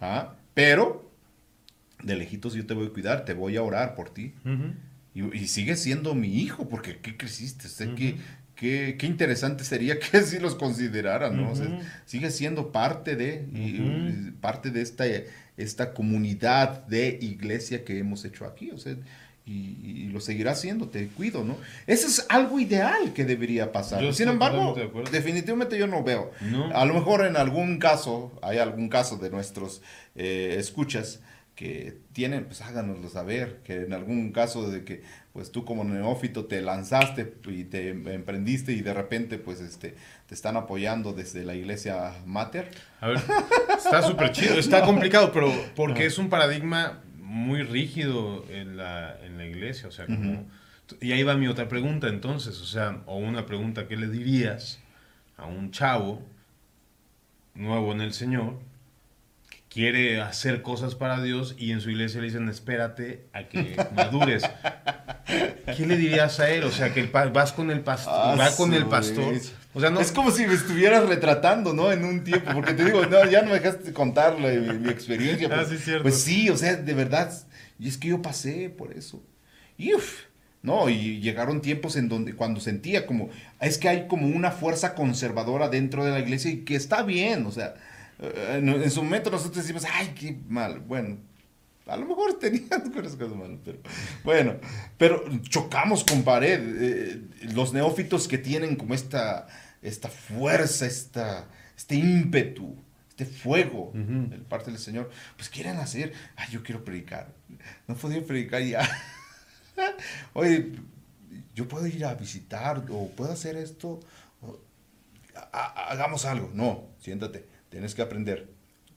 ¿ah? 0.00 0.34
pero 0.54 1.10
de 2.02 2.16
lejitos 2.16 2.54
yo 2.54 2.64
te 2.64 2.72
voy 2.72 2.86
a 2.86 2.90
cuidar, 2.90 3.26
te 3.26 3.34
voy 3.34 3.58
a 3.58 3.62
orar 3.62 3.94
por 3.94 4.08
ti. 4.08 4.32
y, 5.14 5.36
y, 5.36 5.46
sigues 5.48 5.82
siendo 5.82 6.14
mi 6.14 6.40
hijo, 6.40 6.70
porque 6.70 7.00
¿qué 7.00 7.18
creciste? 7.18 7.68
Sé 7.68 7.94
que 7.94 8.16
Qué, 8.62 8.96
interesante 9.02 9.64
sería 9.64 9.98
que 9.98 10.18
así 10.18 10.38
los 10.38 10.54
consideraran, 10.54 11.36
¿no? 11.36 11.52
sigue 12.06 12.30
siendo 12.30 12.70
parte 12.70 13.16
de, 13.16 14.32
parte 14.40 14.70
de 14.70 14.82
esta, 14.82 15.04
esta 15.56 15.92
comunidad 15.92 16.86
de 16.86 17.18
iglesia 17.20 17.84
que 17.84 17.98
hemos 17.98 18.24
hecho 18.24 18.44
aquí, 18.44 18.70
o 18.70 18.78
sea, 18.78 18.94
y, 19.44 20.10
lo 20.12 20.20
seguirá 20.20 20.52
haciendo, 20.52 20.88
te 20.88 21.08
cuido, 21.08 21.42
¿no? 21.42 21.56
Eso 21.88 22.06
es 22.06 22.24
algo 22.28 22.60
ideal 22.60 23.12
que 23.12 23.24
debería 23.24 23.72
pasar. 23.72 24.14
Sin 24.14 24.28
embargo, 24.28 24.76
definitivamente 25.10 25.76
yo 25.76 25.88
no 25.88 26.04
veo. 26.04 26.30
A 26.72 26.84
lo 26.84 26.94
mejor 26.94 27.26
en 27.26 27.36
algún 27.36 27.80
caso, 27.80 28.30
hay 28.42 28.58
algún 28.58 28.88
caso 28.88 29.16
de 29.16 29.28
nuestros 29.28 29.82
eh, 30.14 30.54
escuchas 30.56 31.18
que 31.62 31.96
tienen, 32.12 32.46
pues 32.46 32.60
háganoslo 32.60 33.08
saber, 33.08 33.60
que 33.62 33.82
en 33.82 33.92
algún 33.92 34.32
caso 34.32 34.68
de 34.68 34.82
que 34.82 35.04
pues 35.32 35.52
tú 35.52 35.64
como 35.64 35.84
neófito 35.84 36.46
te 36.46 36.60
lanzaste 36.60 37.34
y 37.46 37.62
te 37.62 37.90
emprendiste 37.90 38.72
y 38.72 38.80
de 38.80 38.92
repente 38.92 39.38
pues 39.38 39.60
este 39.60 39.94
te 40.26 40.34
están 40.34 40.56
apoyando 40.56 41.12
desde 41.12 41.44
la 41.44 41.54
iglesia 41.54 42.14
mater. 42.26 42.68
A 43.00 43.06
ver, 43.06 43.20
está 43.78 44.02
súper 44.02 44.32
chido, 44.32 44.58
está 44.58 44.82
complicado, 44.84 45.30
pero 45.32 45.52
porque 45.76 46.04
es 46.04 46.18
un 46.18 46.28
paradigma 46.30 47.00
muy 47.20 47.62
rígido 47.62 48.44
en 48.50 48.76
la, 48.76 49.16
en 49.24 49.38
la 49.38 49.46
iglesia, 49.46 49.86
o 49.86 49.92
sea, 49.92 50.06
como... 50.06 50.44
Y 51.00 51.12
ahí 51.12 51.22
va 51.22 51.36
mi 51.36 51.46
otra 51.46 51.68
pregunta 51.68 52.08
entonces, 52.08 52.60
o 52.60 52.66
sea, 52.66 53.02
o 53.06 53.18
una 53.18 53.46
pregunta, 53.46 53.86
¿qué 53.86 53.96
le 53.96 54.08
dirías 54.08 54.80
a 55.36 55.46
un 55.46 55.70
chavo 55.70 56.22
nuevo 57.54 57.92
en 57.92 58.00
el 58.00 58.12
Señor 58.14 58.71
quiere 59.72 60.20
hacer 60.20 60.62
cosas 60.62 60.94
para 60.94 61.22
Dios 61.22 61.54
y 61.58 61.72
en 61.72 61.80
su 61.80 61.90
iglesia 61.90 62.20
le 62.20 62.26
dicen, 62.26 62.48
espérate 62.48 63.26
a 63.32 63.44
que 63.44 63.76
madures? 63.96 64.42
¿Qué 65.76 65.86
le 65.86 65.96
dirías 65.96 66.40
a 66.40 66.50
él? 66.50 66.64
O 66.64 66.70
sea, 66.70 66.92
que 66.92 67.04
vas 67.04 67.52
con 67.52 67.70
el 67.70 67.80
pastor, 67.80 68.12
ah, 68.14 68.36
va 68.38 68.54
con 68.54 68.74
el 68.74 68.86
pastor. 68.86 69.34
O 69.72 69.80
sea, 69.80 69.88
no... 69.88 70.00
Es 70.00 70.12
como 70.12 70.30
si 70.30 70.46
me 70.46 70.54
estuvieras 70.54 71.06
retratando, 71.08 71.72
¿no? 71.72 71.90
En 71.90 72.04
un 72.04 72.22
tiempo, 72.22 72.50
porque 72.52 72.74
te 72.74 72.84
digo, 72.84 73.06
no, 73.06 73.24
ya 73.24 73.40
no 73.42 73.48
me 73.48 73.54
dejaste 73.54 73.92
contar 73.92 74.38
mi, 74.38 74.90
experiencia. 74.90 75.48
Ah, 75.52 75.64
pues, 75.66 75.68
sí, 75.68 75.78
cierto. 75.78 76.02
pues 76.02 76.20
sí, 76.22 76.50
o 76.50 76.56
sea, 76.56 76.76
de 76.76 76.94
verdad, 76.94 77.32
y 77.78 77.88
es 77.88 77.96
que 77.96 78.08
yo 78.08 78.20
pasé 78.20 78.68
por 78.68 78.92
eso. 78.92 79.22
Y 79.78 79.94
uff, 79.94 80.22
no, 80.62 80.88
y 80.88 81.20
llegaron 81.20 81.62
tiempos 81.62 81.96
en 81.96 82.08
donde 82.08 82.34
cuando 82.34 82.60
sentía 82.60 83.06
como, 83.06 83.30
es 83.60 83.78
que 83.78 83.88
hay 83.88 84.06
como 84.06 84.26
una 84.26 84.50
fuerza 84.50 84.94
conservadora 84.94 85.68
dentro 85.68 86.04
de 86.04 86.12
la 86.12 86.20
iglesia 86.20 86.50
y 86.50 86.58
que 86.58 86.76
está 86.76 87.02
bien, 87.02 87.46
o 87.46 87.50
sea, 87.50 87.74
eh, 88.22 88.60
en, 88.62 88.90
su 88.90 89.02
momento 89.02 89.30
nosotros 89.30 89.56
decimos, 89.56 89.84
ay, 89.92 90.14
qué 90.18 90.38
mal, 90.48 90.78
bueno, 90.80 91.18
a 91.86 91.96
lo 91.96 92.06
mejor 92.06 92.38
tenían 92.38 92.90
cosas 92.94 93.18
malas, 93.18 93.58
pero 93.64 93.78
bueno, 94.22 94.56
pero 94.96 95.24
chocamos 95.42 96.04
con 96.04 96.22
pared. 96.22 96.60
Eh, 96.80 97.22
los 97.52 97.72
neófitos 97.72 98.28
que 98.28 98.38
tienen 98.38 98.76
como 98.76 98.94
esta, 98.94 99.48
esta 99.82 100.08
fuerza, 100.08 100.86
esta, 100.86 101.48
este 101.76 101.96
ímpetu, 101.96 102.76
este 103.08 103.26
fuego 103.26 103.90
de 103.94 104.38
parte 104.38 104.70
del 104.70 104.78
Señor, 104.78 105.10
pues 105.36 105.48
quieren 105.48 105.76
hacer, 105.78 106.12
ay, 106.36 106.48
yo 106.52 106.62
quiero 106.62 106.84
predicar. 106.84 107.34
No 107.88 107.96
puedo 107.96 108.24
predicar 108.24 108.62
ya. 108.62 108.88
Oye, 110.32 110.72
yo 111.54 111.66
puedo 111.66 111.86
ir 111.86 112.04
a 112.04 112.14
visitar 112.14 112.84
o 112.90 113.08
puedo 113.08 113.32
hacer 113.32 113.56
esto. 113.56 114.00
hagamos 115.52 116.24
algo. 116.24 116.50
No, 116.54 116.86
siéntate, 117.00 117.46
tienes 117.72 117.94
que 117.94 118.02
aprender. 118.02 118.48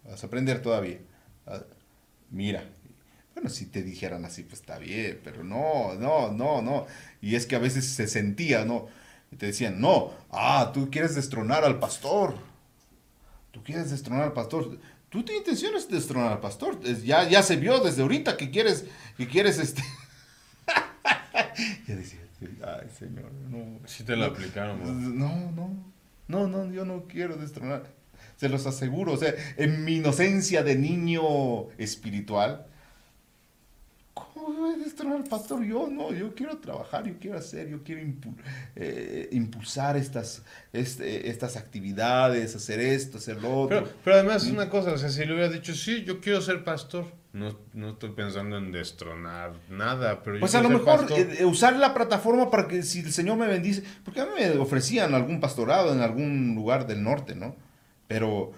Vas 0.04 0.22
a 0.24 0.28
aprender 0.28 0.62
todavía. 0.62 1.00
Ah, 1.48 1.64
mira, 2.30 2.66
bueno, 3.34 3.50
si 3.50 3.66
te 3.68 3.82
dijeran 3.82 4.26
así, 4.26 4.44
pues 4.44 4.60
está 4.60 4.78
bien, 4.78 5.22
pero 5.24 5.44
no, 5.44 5.96
no, 5.96 6.32
no, 6.32 6.62
no. 6.62 6.86
Y 7.22 7.36
es 7.36 7.46
que 7.46 7.56
a 7.56 7.60
veces 7.60 7.86
se 7.86 8.08
sentía, 8.08 8.66
¿no? 8.66 8.88
Y 9.32 9.38
te 9.38 9.48
decían, 9.48 9.80
no, 9.80 10.12
ah, 10.30 10.72
tú 10.74 10.92
quieres 10.92 11.16
destronar 11.16 11.64
al 11.64 11.80
pastor. 11.80 12.36
Tú 13.52 13.64
quieres 13.64 13.90
destronar 13.90 14.24
al 14.24 14.34
pastor. 14.34 14.78
Tú 15.10 15.24
tienes 15.24 15.44
intenciones 15.44 15.88
de 15.88 15.96
destronar 15.96 16.34
al 16.34 16.42
pastor. 16.42 16.78
Ya, 17.04 17.28
ya 17.28 17.42
se 17.44 17.56
vio 17.56 17.80
desde 17.80 18.02
ahorita 18.02 18.36
que 18.36 18.52
quieres, 18.52 18.86
que 19.16 19.28
quieres 19.28 19.58
este. 19.58 19.84
ya 21.88 21.96
decía, 21.96 22.20
ay, 22.62 22.90
señor, 22.90 23.32
no. 23.50 23.80
Sí 23.88 24.04
te 24.04 24.18
lo 24.18 24.26
aplicaron, 24.26 25.18
No, 25.18 25.52
no, 25.52 25.94
no, 26.28 26.48
no, 26.48 26.72
yo 26.74 26.84
no 26.84 27.06
quiero 27.08 27.38
destronar. 27.38 27.96
Se 28.38 28.50
los 28.50 28.66
aseguro, 28.66 29.14
o 29.14 29.18
sea, 29.18 29.34
en 29.58 29.86
mi 29.86 29.98
inocencia 29.98 30.62
de 30.64 30.76
niño 30.76 31.70
espiritual, 31.78 32.66
¿cómo 34.14 34.74
destronar 34.78 35.18
al 35.18 35.24
pastor? 35.24 35.64
Yo 35.64 35.88
no, 35.88 36.12
yo 36.14 36.34
quiero 36.36 36.58
trabajar, 36.58 37.06
yo 37.06 37.14
quiero 37.20 37.38
hacer, 37.38 37.70
yo 37.70 37.84
quiero 37.84 38.02
eh, 38.76 39.30
impulsar 39.32 39.98
estas, 39.98 40.44
este, 40.74 41.30
estas 41.30 41.56
actividades, 41.58 42.56
hacer 42.56 42.80
esto, 42.80 43.18
hacer 43.18 43.42
lo 43.42 43.62
otro. 43.62 43.90
Pero, 44.04 44.16
además 44.16 44.44
es 44.44 44.52
una 44.52 44.70
cosa, 44.70 44.92
o 44.92 44.98
sea, 44.98 45.10
si 45.10 45.26
le 45.26 45.34
hubiera 45.34 45.50
dicho, 45.50 45.74
sí, 45.74 46.04
yo 46.04 46.20
quiero 46.20 46.42
ser 46.42 46.64
pastor, 46.64 47.06
no, 47.34 47.58
no 47.74 47.90
estoy 47.90 48.12
pensando 48.12 48.58
en 48.58 48.72
destronar 48.72 49.54
nada, 49.70 50.24
pero 50.24 50.40
Pues 50.40 50.56
a 50.56 50.62
lo 50.62 50.70
mejor 50.70 51.06
eh, 51.12 51.38
eh, 51.40 51.46
usar 51.46 51.76
la 51.76 51.94
plataforma 51.94 52.50
para 52.50 52.68
que 52.68 52.82
si 52.84 53.00
el 53.02 53.12
Señor 53.12 53.38
me 53.38 53.48
bendice, 53.48 53.84
porque 54.06 54.22
a 54.22 54.26
mí 54.26 54.32
me 54.38 54.58
ofrecían 54.58 55.14
algún 55.14 55.42
pastorado 55.42 55.94
en 55.94 56.00
algún 56.00 56.56
lugar 56.56 56.88
del 56.88 57.04
norte, 57.04 57.36
¿no? 57.36 57.56
Pero, 58.08 58.54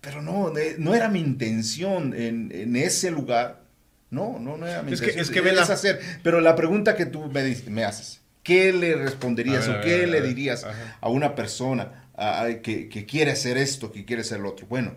pero 0.00 0.22
no, 0.22 0.52
no 0.78 0.94
era 0.94 1.08
mi 1.08 1.20
intención 1.20 2.14
en, 2.14 2.50
en 2.52 2.76
ese 2.76 3.10
lugar 3.10 3.68
no, 4.10 4.38
no, 4.38 4.56
no 4.56 4.66
era 4.66 4.82
mi 4.82 4.92
es 4.92 5.00
que, 5.00 5.10
es 5.10 5.30
que 5.30 5.42
la... 5.42 5.62
hacer. 5.62 6.00
Pero 6.22 6.40
la 6.40 6.56
pregunta 6.56 6.96
que 6.96 7.06
tú 7.06 7.30
me, 7.30 7.56
me 7.66 7.84
haces, 7.84 8.20
¿qué 8.42 8.72
le 8.72 8.94
responderías 8.96 9.68
o 9.68 9.80
qué 9.80 10.06
le 10.06 10.22
dirías 10.22 10.66
a 11.00 11.08
una 11.08 11.34
persona 11.34 12.10
que, 12.62 12.88
que, 12.88 13.06
quiere 13.06 13.32
hacer 13.32 13.58
esto, 13.58 13.92
que 13.92 14.04
quiere 14.04 14.22
hacer 14.22 14.40
lo 14.40 14.50
otro? 14.50 14.66
Bueno, 14.66 14.94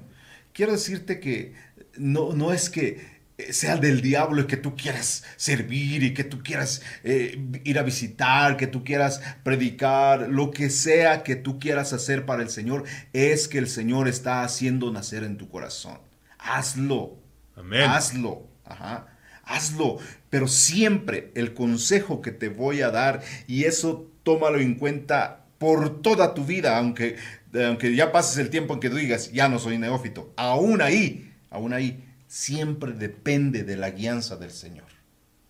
quiero 0.54 0.72
decirte 0.72 1.20
que 1.20 1.54
no, 1.98 2.34
no 2.34 2.54
es 2.54 2.70
que 2.70 3.06
sea 3.52 3.78
del 3.78 4.02
diablo 4.02 4.42
y 4.42 4.48
que 4.48 4.58
tú 4.58 4.76
quieras 4.76 5.24
servir 5.38 6.04
y 6.04 6.14
que 6.14 6.24
tú 6.24 6.42
quieras 6.44 6.82
eh, 7.04 7.42
ir 7.64 7.80
a 7.80 7.84
visitar, 7.84 8.58
que 8.58 8.68
tú 8.68 8.84
quieras 8.84 9.22
predicar, 9.44 10.30
lo 10.30 10.52
que 10.52 10.70
sea 10.70 11.24
que 11.24 11.36
tú 11.36 11.60
quieras 11.60 11.94
hacer 11.94 12.26
para 12.26 12.44
el 12.44 12.50
Señor, 12.50 12.84
es 13.14 13.48
que 13.48 13.58
el 13.58 13.68
Señor 13.68 14.08
está 14.08 14.44
haciendo 14.44 14.92
nacer 14.92 15.24
en 15.24 15.38
tu 15.38 15.50
corazón. 15.50 16.00
Hazlo. 16.38 17.18
Amén. 17.56 17.84
Hazlo. 17.84 18.48
Ajá. 18.66 19.08
Hazlo, 19.44 19.98
pero 20.30 20.48
siempre 20.48 21.32
el 21.36 21.54
consejo 21.54 22.22
que 22.22 22.32
te 22.32 22.50
voy 22.50 22.82
a 22.82 22.90
dar, 22.90 23.22
y 23.48 23.66
eso 23.66 24.10
tómalo 24.24 24.60
en 24.60 24.76
cuenta 24.76 25.46
por 25.58 26.02
toda 26.02 26.34
tu 26.34 26.46
vida, 26.46 26.78
aunque, 26.78 27.18
aunque 27.54 27.96
ya 27.96 28.12
pases 28.12 28.38
el 28.38 28.50
tiempo 28.50 28.74
en 28.74 28.80
que 28.80 28.90
tú 28.90 28.96
digas, 28.96 29.32
ya 29.32 29.50
no 29.50 29.60
soy 29.60 29.78
neófito, 29.78 30.34
aún 30.38 30.82
ahí, 30.82 31.32
aún 31.50 31.74
ahí, 31.74 32.04
siempre 32.32 32.94
depende 32.94 33.66
de 33.66 33.76
la 33.76 33.90
guianza 33.90 34.38
del 34.38 34.52
Señor. 34.52 34.88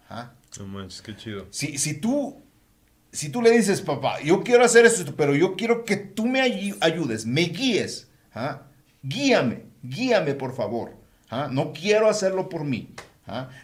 ¿Ah? 0.10 0.32
No 0.60 0.88
qué 1.04 1.16
chido. 1.16 1.46
Si, 1.52 1.78
si, 1.78 1.94
tú, 1.94 2.42
si 3.12 3.30
tú 3.30 3.44
le 3.44 3.52
dices, 3.52 3.82
papá, 3.82 4.20
yo 4.22 4.44
quiero 4.44 4.66
hacer 4.66 4.88
esto, 4.88 5.16
pero 5.16 5.36
yo 5.36 5.56
quiero 5.56 5.86
que 5.86 5.96
tú 5.96 6.26
me 6.26 6.42
ayudes, 6.42 7.28
me 7.28 7.44
guíes, 7.44 8.10
¿ah? 8.34 8.64
guíame, 9.04 9.62
guíame 9.84 10.34
por 10.34 10.56
favor. 10.56 10.96
¿ah? 11.30 11.50
No 11.52 11.72
quiero 11.72 12.10
hacerlo 12.10 12.50
por 12.50 12.64
mí. 12.64 12.90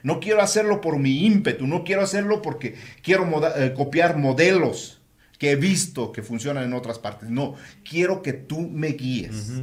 No 0.04 0.20
quiero 0.20 0.42
hacerlo 0.42 0.80
por 0.80 0.98
mi 0.98 1.26
ímpetu, 1.26 1.66
no 1.66 1.84
quiero 1.84 2.04
hacerlo 2.04 2.42
porque 2.42 2.76
quiero 3.02 3.28
eh, 3.58 3.74
copiar 3.76 4.16
modelos 4.16 5.02
que 5.40 5.52
he 5.52 5.56
visto 5.56 6.12
que 6.12 6.22
funcionan 6.22 6.64
en 6.64 6.74
otras 6.74 7.00
partes. 7.00 7.30
No, 7.30 7.56
quiero 7.84 8.22
que 8.22 8.32
tú 8.32 8.62
me 8.62 8.90
guíes. 8.90 9.54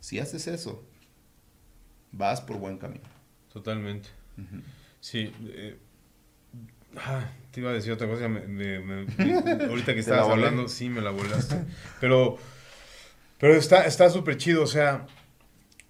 Si 0.00 0.20
haces 0.20 0.46
eso, 0.46 0.84
vas 2.16 2.40
por 2.40 2.58
buen 2.58 2.78
camino. 2.78 3.04
Totalmente. 3.52 4.08
Sí. 5.00 5.32
Eh, 5.46 5.78
ah, 6.96 7.28
te 7.50 7.60
iba 7.60 7.70
a 7.70 7.74
decir 7.74 7.92
otra 7.92 8.08
cosa. 8.08 8.24
ahorita 9.68 9.94
que 9.94 10.00
estabas 10.00 10.28
hablando, 10.28 10.68
sí, 10.68 10.88
me 10.88 11.00
la 11.00 11.10
volaste. 11.10 11.64
Pero, 12.00 12.38
pero 13.38 13.54
está 13.54 14.10
súper 14.10 14.36
chido. 14.36 14.62
O 14.62 14.66
sea, 14.66 15.06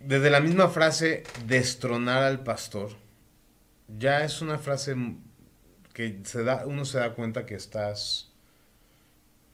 desde 0.00 0.30
la 0.30 0.40
misma 0.40 0.68
frase, 0.68 1.22
destronar 1.46 2.22
al 2.22 2.42
pastor, 2.42 2.90
ya 3.88 4.24
es 4.24 4.42
una 4.42 4.58
frase 4.58 4.96
que 5.92 6.20
se 6.24 6.42
da, 6.42 6.66
uno 6.66 6.84
se 6.84 6.98
da 6.98 7.14
cuenta 7.14 7.46
que 7.46 7.54
estás, 7.54 8.32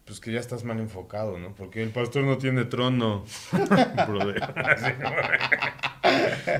pues 0.04 0.20
que 0.20 0.32
ya 0.32 0.40
estás 0.40 0.64
mal 0.64 0.80
enfocado, 0.80 1.38
¿no? 1.38 1.54
Porque 1.54 1.82
el 1.82 1.90
pastor 1.90 2.24
no 2.24 2.38
tiene 2.38 2.64
trono, 2.64 3.24
brother. 4.08 4.40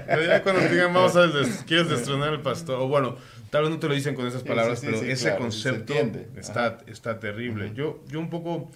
pero 0.07 0.25
ya 0.27 0.43
cuando 0.43 0.63
te 0.63 0.69
digan, 0.71 0.93
vamos 0.93 1.17
a 1.17 1.27
des 1.27 1.65
quieres 1.67 1.89
destronar 1.89 2.31
al 2.31 2.43
pastor, 2.43 2.81
o 2.81 2.89
bueno, 2.89 3.17
tal 3.51 3.63
vez 3.63 3.71
no 3.71 3.79
te 3.79 3.89
lo 3.89 3.95
dicen 3.95 4.15
con 4.15 4.27
esas 4.27 4.43
palabras, 4.43 4.81
pero 4.85 4.97
ese 4.97 5.37
concepto 5.37 5.95
está, 6.37 6.79
está 6.87 7.19
terrible. 7.19 7.73
yo, 7.75 8.03
yo 8.09 8.21
un 8.21 8.31
poco 8.31 8.71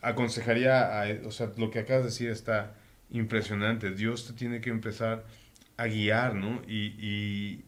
aconsejaría, 0.00 1.02
a, 1.02 1.06
o 1.26 1.30
sea, 1.30 1.52
lo 1.56 1.70
que 1.70 1.80
acabas 1.80 2.04
de 2.04 2.10
decir 2.10 2.30
está 2.30 2.74
impresionante. 3.10 3.90
Dios 3.90 4.26
te 4.26 4.32
tiene 4.32 4.60
que 4.60 4.70
empezar 4.70 5.24
a 5.76 5.86
guiar, 5.86 6.34
¿no? 6.34 6.62
Y, 6.66 7.64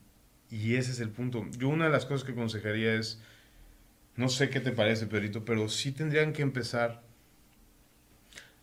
ese 0.51 0.91
es 0.91 1.01
el 1.01 1.11
punto. 1.11 1.47
Yo 1.59 1.69
una 1.69 1.85
de 1.85 1.91
las 1.91 2.07
cosas 2.07 2.25
que 2.25 2.33
aconsejaría 2.33 2.95
es, 2.95 3.21
no 4.17 4.29
sé 4.29 4.51
qué 4.51 4.61
te 4.61 4.73
parece, 4.73 5.07
Pedrito, 5.07 5.45
pero 5.45 5.69
sí 5.69 5.93
tendrían 5.93 6.33
que 6.33 6.43
empezar 6.43 7.03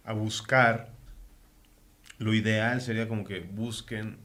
a 0.04 0.14
buscar, 0.14 0.90
lo 2.18 2.34
ideal 2.34 2.82
sería 2.82 3.08
como 3.08 3.24
que 3.24 3.40
busquen 3.40 4.18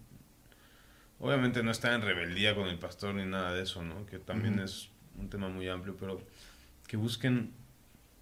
obviamente 1.22 1.62
no 1.62 1.70
está 1.70 1.94
en 1.94 2.02
rebeldía 2.02 2.54
con 2.54 2.68
el 2.68 2.78
pastor 2.78 3.14
ni 3.14 3.24
nada 3.24 3.54
de 3.54 3.62
eso, 3.62 3.82
¿no? 3.82 4.04
Que 4.06 4.18
también 4.18 4.58
es 4.58 4.90
un 5.18 5.30
tema 5.30 5.48
muy 5.48 5.68
amplio, 5.68 5.96
pero 5.98 6.20
que 6.86 6.96
busquen 6.96 7.52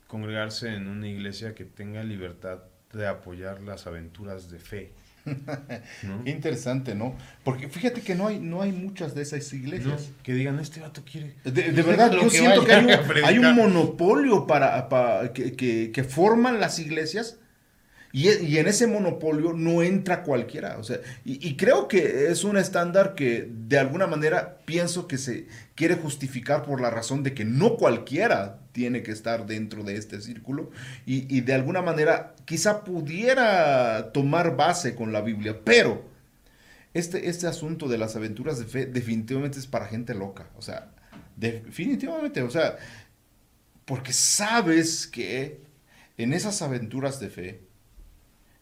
congregarse 0.06 0.74
en 0.74 0.87
una 0.87 1.09
iglesia 1.09 1.54
que 1.54 1.64
tenga 1.64 2.04
libertad 2.04 2.61
de 2.92 3.06
apoyar 3.06 3.62
las 3.62 3.87
aventuras 3.87 4.50
de 4.50 4.59
fe. 4.59 4.92
Interesante, 6.26 6.94
¿no? 6.94 7.16
Porque 7.42 7.68
fíjate 7.68 8.02
que 8.02 8.14
no 8.14 8.26
hay, 8.26 8.38
no 8.38 8.61
hay 8.61 8.72
muchas 8.72 9.14
de 9.14 9.22
esas 9.22 9.50
iglesias. 9.52 10.11
que 10.22 10.35
digan, 10.35 10.59
este 10.59 10.80
vato 10.80 11.02
quiere. 11.11 11.37
De, 11.44 11.70
verdad, 11.83 12.12
yo 12.12 12.28
siento 12.28 12.64
que 12.66 12.72
hay 12.72 13.38
un, 13.38 13.54
monopolio 13.54 14.46
para, 14.46 15.33
que, 15.33 15.90
que, 15.90 16.04
forman 16.04 16.61
las 16.61 16.78
iglesias 16.78 17.38
y, 18.12 18.59
en 18.59 18.66
ese 18.66 18.88
monopolio 18.88 19.53
no 19.53 19.83
entra 19.83 20.23
cualquiera. 20.23 20.79
O 20.79 20.85
sea, 20.85 20.99
y, 21.25 21.57
creo 21.57 21.87
que 21.87 22.31
es 22.31 22.42
un 22.42 22.57
estándar 22.57 23.14
que 23.14 23.49
de 23.49 23.79
alguna 23.79 24.07
manera 24.07 24.59
pienso 24.64 25.07
que 25.07 25.16
se 25.16 25.46
quiere 25.77 25.94
justificar 25.94 26.64
por 26.64 26.81
la 26.81 26.90
razón 26.90 27.23
de 27.23 27.35
que 27.35 27.44
no 27.44 27.77
cualquiera 27.77 28.59
tiene 28.73 29.03
que 29.03 29.12
estar 29.12 29.46
dentro 29.46 29.85
de 29.85 29.96
este 29.96 30.20
círculo. 30.20 30.70
Y, 31.07 31.40
de 31.40 31.55
alguna 31.55 31.83
manera 31.83 32.35
quizá 32.46 32.83
pudiera 32.83 34.11
tomar 34.12 34.57
base 34.57 34.96
con 34.96 35.12
la 35.12 35.20
Biblia. 35.20 35.61
Pero 35.64 36.05
este, 36.94 37.29
este 37.29 37.46
asunto 37.46 37.87
de 37.87 37.99
las 37.99 38.16
aventuras 38.16 38.59
de 38.59 38.64
fe 38.64 38.87
definitivamente 38.87 39.61
es 39.61 39.68
para 39.68 39.87
gente 39.87 40.14
loca. 40.14 40.49
O 40.57 40.62
sea, 40.62 40.90
definitivamente. 41.37 42.42
O 42.42 42.51
sea, 42.51 42.77
porque 43.85 44.12
sabes 44.12 45.07
que 45.07 45.61
en 46.18 46.33
esas 46.33 46.61
aventuras 46.61 47.20
de 47.20 47.31
fe, 47.31 47.69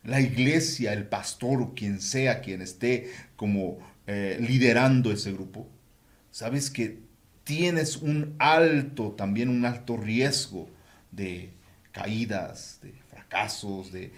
la 0.05 0.21
iglesia, 0.21 0.93
el 0.93 1.05
pastor 1.05 1.63
o 1.63 1.75
quien 1.75 2.01
sea 2.01 2.41
quien 2.41 2.63
esté 2.63 3.13
como 3.37 3.79
eh, 4.07 4.39
liderando 4.41 5.13
ese 5.13 5.33
grupo, 5.33 5.69
sabes 6.31 6.71
que 6.71 7.01
tienes 7.45 7.97
un 7.97 8.35
alto, 8.39 9.13
también 9.13 9.49
un 9.49 9.65
alto 9.65 9.97
riesgo 9.97 10.69
de 11.11 11.51
caídas, 11.93 12.79
de 12.83 12.93
fracasos, 13.09 13.93
de, 13.93 14.13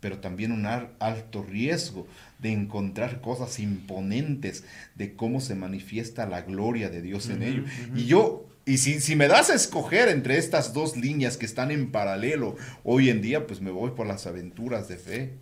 pero 0.00 0.18
también 0.18 0.52
un 0.52 0.66
alto 0.66 1.42
riesgo 1.42 2.06
de 2.38 2.52
encontrar 2.52 3.20
cosas 3.20 3.58
imponentes 3.60 4.64
de 4.94 5.14
cómo 5.14 5.40
se 5.40 5.54
manifiesta 5.54 6.26
la 6.26 6.42
gloria 6.42 6.90
de 6.90 7.00
Dios 7.00 7.28
en 7.30 7.42
ello. 7.42 7.64
Y 7.94 8.04
yo 8.04 8.46
y 8.66 8.78
si, 8.78 9.00
si, 9.00 9.14
me 9.14 9.28
das 9.28 9.50
a 9.50 9.54
escoger 9.54 10.08
entre 10.08 10.38
estas 10.38 10.72
dos 10.72 10.96
líneas 10.96 11.36
que 11.36 11.44
están 11.44 11.70
en 11.70 11.90
paralelo 11.90 12.56
hoy 12.82 13.10
en 13.10 13.20
día, 13.20 13.46
pues 13.46 13.60
me 13.60 13.70
voy 13.70 13.90
por 13.90 14.06
las 14.06 14.26
aventuras 14.26 14.88
de 14.88 14.96
fe. 14.96 15.34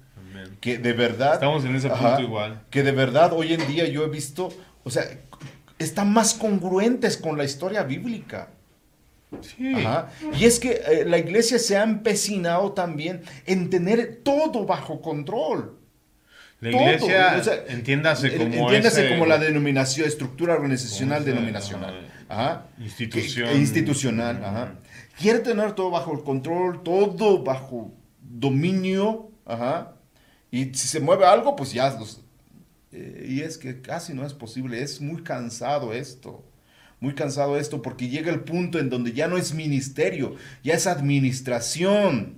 Que 0.61 0.79
de 0.79 0.93
verdad... 0.93 1.35
Estamos 1.35 1.65
en 1.65 1.77
ese 1.77 1.89
punto 1.89 2.21
igual. 2.21 2.63
Que 2.71 2.83
de 2.83 2.93
verdad 2.93 3.33
hoy 3.33 3.53
en 3.53 3.67
día 3.69 3.87
yo 3.87 4.05
he 4.05 4.09
visto, 4.09 4.49
o 4.83 4.91
sea, 4.91 5.05
están 5.79 6.13
más 6.13 6.35
congruentes 6.35 7.17
con 7.17 7.37
la 7.37 7.45
historia 7.45 7.83
bíblica. 7.83 8.49
Sí. 9.41 9.75
Y 10.39 10.45
es 10.45 10.59
que 10.59 10.83
eh, 10.87 11.05
la 11.07 11.19
iglesia 11.19 11.59
se 11.59 11.77
ha 11.77 11.83
empecinado 11.83 12.73
también 12.73 13.23
en 13.47 13.71
tener 13.71 14.21
todo 14.23 14.67
bajo 14.67 15.01
control. 15.01 15.79
La 16.61 16.71
iglesia, 16.71 17.65
entiéndase 17.69 18.37
como, 18.37 18.67
entiéndase 18.67 19.09
como 19.09 19.27
la 19.27 19.39
denominación, 19.39 20.07
estructura 20.07 20.55
organizacional 20.55 21.25
denominacional. 21.25 22.12
Ajá. 22.33 22.66
Institución. 22.79 23.55
institucional. 23.57 24.42
Ajá. 24.42 24.75
Quiere 25.18 25.40
tener 25.40 25.73
todo 25.75 25.90
bajo 25.90 26.14
el 26.14 26.23
control, 26.23 26.83
todo 26.83 27.45
bajo 27.45 27.92
dominio. 28.23 29.31
Ajá. 29.45 29.97
Y 30.51 30.73
si 30.75 30.88
se 30.88 31.01
mueve 31.01 31.27
algo, 31.27 31.55
pues 31.57 31.75
ya. 31.75 31.95
Eh, 32.90 33.27
y 33.29 33.40
es 33.42 33.59
que 33.59 33.83
casi 33.83 34.14
no 34.14 34.25
es 34.25 34.33
posible. 34.33 34.83
Es 34.83 35.03
muy 35.03 35.23
cansado 35.23 35.92
esto. 35.92 36.42
Muy 37.01 37.14
cansado 37.14 37.59
esto 37.59 37.83
porque 37.83 38.09
llega 38.09 38.33
el 38.33 38.40
punto 38.40 38.79
en 38.79 38.88
donde 38.88 39.12
ya 39.12 39.29
no 39.29 39.37
es 39.37 39.53
ministerio, 39.53 40.37
ya 40.62 40.75
es 40.75 40.87
administración, 40.87 42.37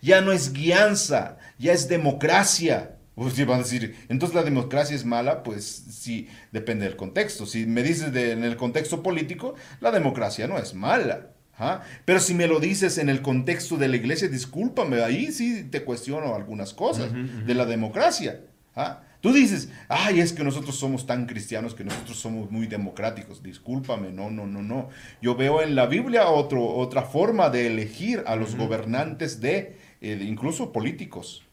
ya 0.00 0.22
no 0.22 0.32
es 0.32 0.54
guianza, 0.54 1.36
ya 1.58 1.72
es 1.72 1.86
democracia. 1.86 2.95
Pues 3.16 3.46
van 3.46 3.60
a 3.60 3.62
decir, 3.62 3.96
entonces 4.10 4.34
la 4.34 4.42
democracia 4.42 4.94
es 4.94 5.06
mala, 5.06 5.42
pues 5.42 5.64
sí, 5.64 6.28
depende 6.52 6.84
del 6.84 6.96
contexto. 6.96 7.46
Si 7.46 7.64
me 7.64 7.82
dices 7.82 8.12
de, 8.12 8.32
en 8.32 8.44
el 8.44 8.56
contexto 8.56 9.02
político, 9.02 9.54
la 9.80 9.90
democracia 9.90 10.46
no 10.46 10.58
es 10.58 10.74
mala. 10.74 11.28
¿ah? 11.58 11.80
Pero 12.04 12.20
si 12.20 12.34
me 12.34 12.46
lo 12.46 12.60
dices 12.60 12.98
en 12.98 13.08
el 13.08 13.22
contexto 13.22 13.78
de 13.78 13.88
la 13.88 13.96
iglesia, 13.96 14.28
discúlpame, 14.28 15.02
ahí 15.02 15.32
sí 15.32 15.64
te 15.70 15.82
cuestiono 15.82 16.34
algunas 16.34 16.74
cosas 16.74 17.10
de 17.46 17.54
la 17.54 17.64
democracia. 17.64 18.42
¿ah? 18.74 19.00
Tú 19.22 19.32
dices, 19.32 19.70
ay, 19.88 20.20
es 20.20 20.34
que 20.34 20.44
nosotros 20.44 20.76
somos 20.76 21.06
tan 21.06 21.24
cristianos 21.24 21.74
que 21.74 21.84
nosotros 21.84 22.18
somos 22.18 22.50
muy 22.50 22.66
democráticos. 22.66 23.42
Discúlpame, 23.42 24.12
no, 24.12 24.30
no, 24.30 24.46
no, 24.46 24.60
no. 24.60 24.90
Yo 25.22 25.36
veo 25.36 25.62
en 25.62 25.74
la 25.74 25.86
Biblia 25.86 26.28
otro, 26.28 26.62
otra 26.66 27.00
forma 27.00 27.48
de 27.48 27.66
elegir 27.68 28.24
a 28.26 28.36
los 28.36 28.56
gobernantes 28.56 29.40
de, 29.40 29.78
eh, 30.02 30.22
incluso 30.22 30.70
políticos 30.70 31.45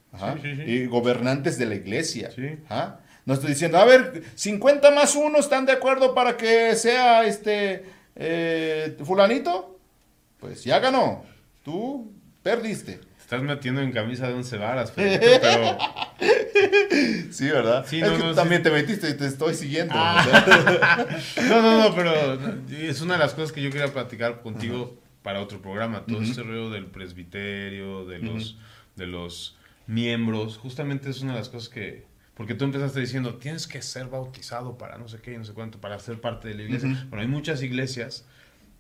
y 0.66 0.86
gobernantes 0.86 1.58
de 1.58 1.66
la 1.66 1.76
iglesia. 1.76 2.30
No 3.26 3.34
estoy 3.34 3.50
diciendo, 3.52 3.78
a 3.78 3.86
ver, 3.86 4.24
50 4.36 4.92
más 4.92 5.16
1 5.16 5.38
están 5.40 5.66
de 5.66 5.72
acuerdo 5.72 6.14
para 6.14 6.36
que 6.36 6.76
sea 6.76 7.26
este 7.26 7.86
eh, 8.16 8.98
fulanito. 9.04 9.80
Pues 10.40 10.64
ya 10.64 10.80
ganó. 10.80 11.24
Tú 11.64 12.12
perdiste. 12.42 13.00
Estás 13.20 13.42
metiendo 13.42 13.82
en 13.82 13.94
camisa 13.94 14.28
de 14.28 14.34
once 14.34 14.58
varas, 14.58 14.92
pero... 14.94 15.78
sí, 17.32 17.50
¿verdad? 17.50 17.86
Sí, 17.88 18.02
también 18.36 18.62
te 18.62 18.70
metiste 18.70 19.10
y 19.10 19.14
te 19.14 19.26
estoy 19.26 19.56
siguiendo. 19.56 19.94
Ah. 19.96 21.08
no, 21.50 21.62
no, 21.62 21.80
no, 21.82 21.96
pero 21.96 22.12
es 22.70 23.00
una 23.02 23.14
de 23.14 23.20
las 23.20 23.34
cosas 23.34 23.54
que 23.54 23.62
yo 23.62 23.72
quería 23.72 23.88
platicar 23.94 24.42
contigo 24.42 25.00
para 25.24 25.40
otro 25.40 25.62
programa. 25.62 26.06
Todo 26.06 26.22
este 26.22 26.44
rollo 26.44 26.70
del 26.70 26.88
presbiterio, 26.88 28.06
de 28.06 28.20
los, 28.20 28.58
de 28.98 29.08
los 29.08 29.58
miembros, 29.88 30.58
justamente 30.58 31.10
es 31.10 31.22
una 31.22 31.34
de 31.34 31.40
las 31.40 31.50
cosas 31.50 31.70
que... 31.70 32.06
Porque 32.36 32.56
tú 32.56 32.66
empezaste 32.66 33.00
diciendo, 33.00 33.36
tienes 33.36 33.68
que 33.68 33.82
ser 33.82 34.08
bautizado 34.08 34.78
para 34.78 34.98
no 34.98 35.08
sé 35.08 35.20
qué 35.22 35.34
y 35.34 35.38
no 35.38 35.46
sé 35.46 35.54
cuánto, 35.54 35.80
para 35.80 36.00
ser 36.00 36.20
parte 36.20 36.48
de 36.48 36.56
la 36.56 36.64
iglesia. 36.64 36.90
Bueno, 37.10 37.22
hay 37.22 37.28
muchas 37.28 37.62
iglesias 37.62 38.26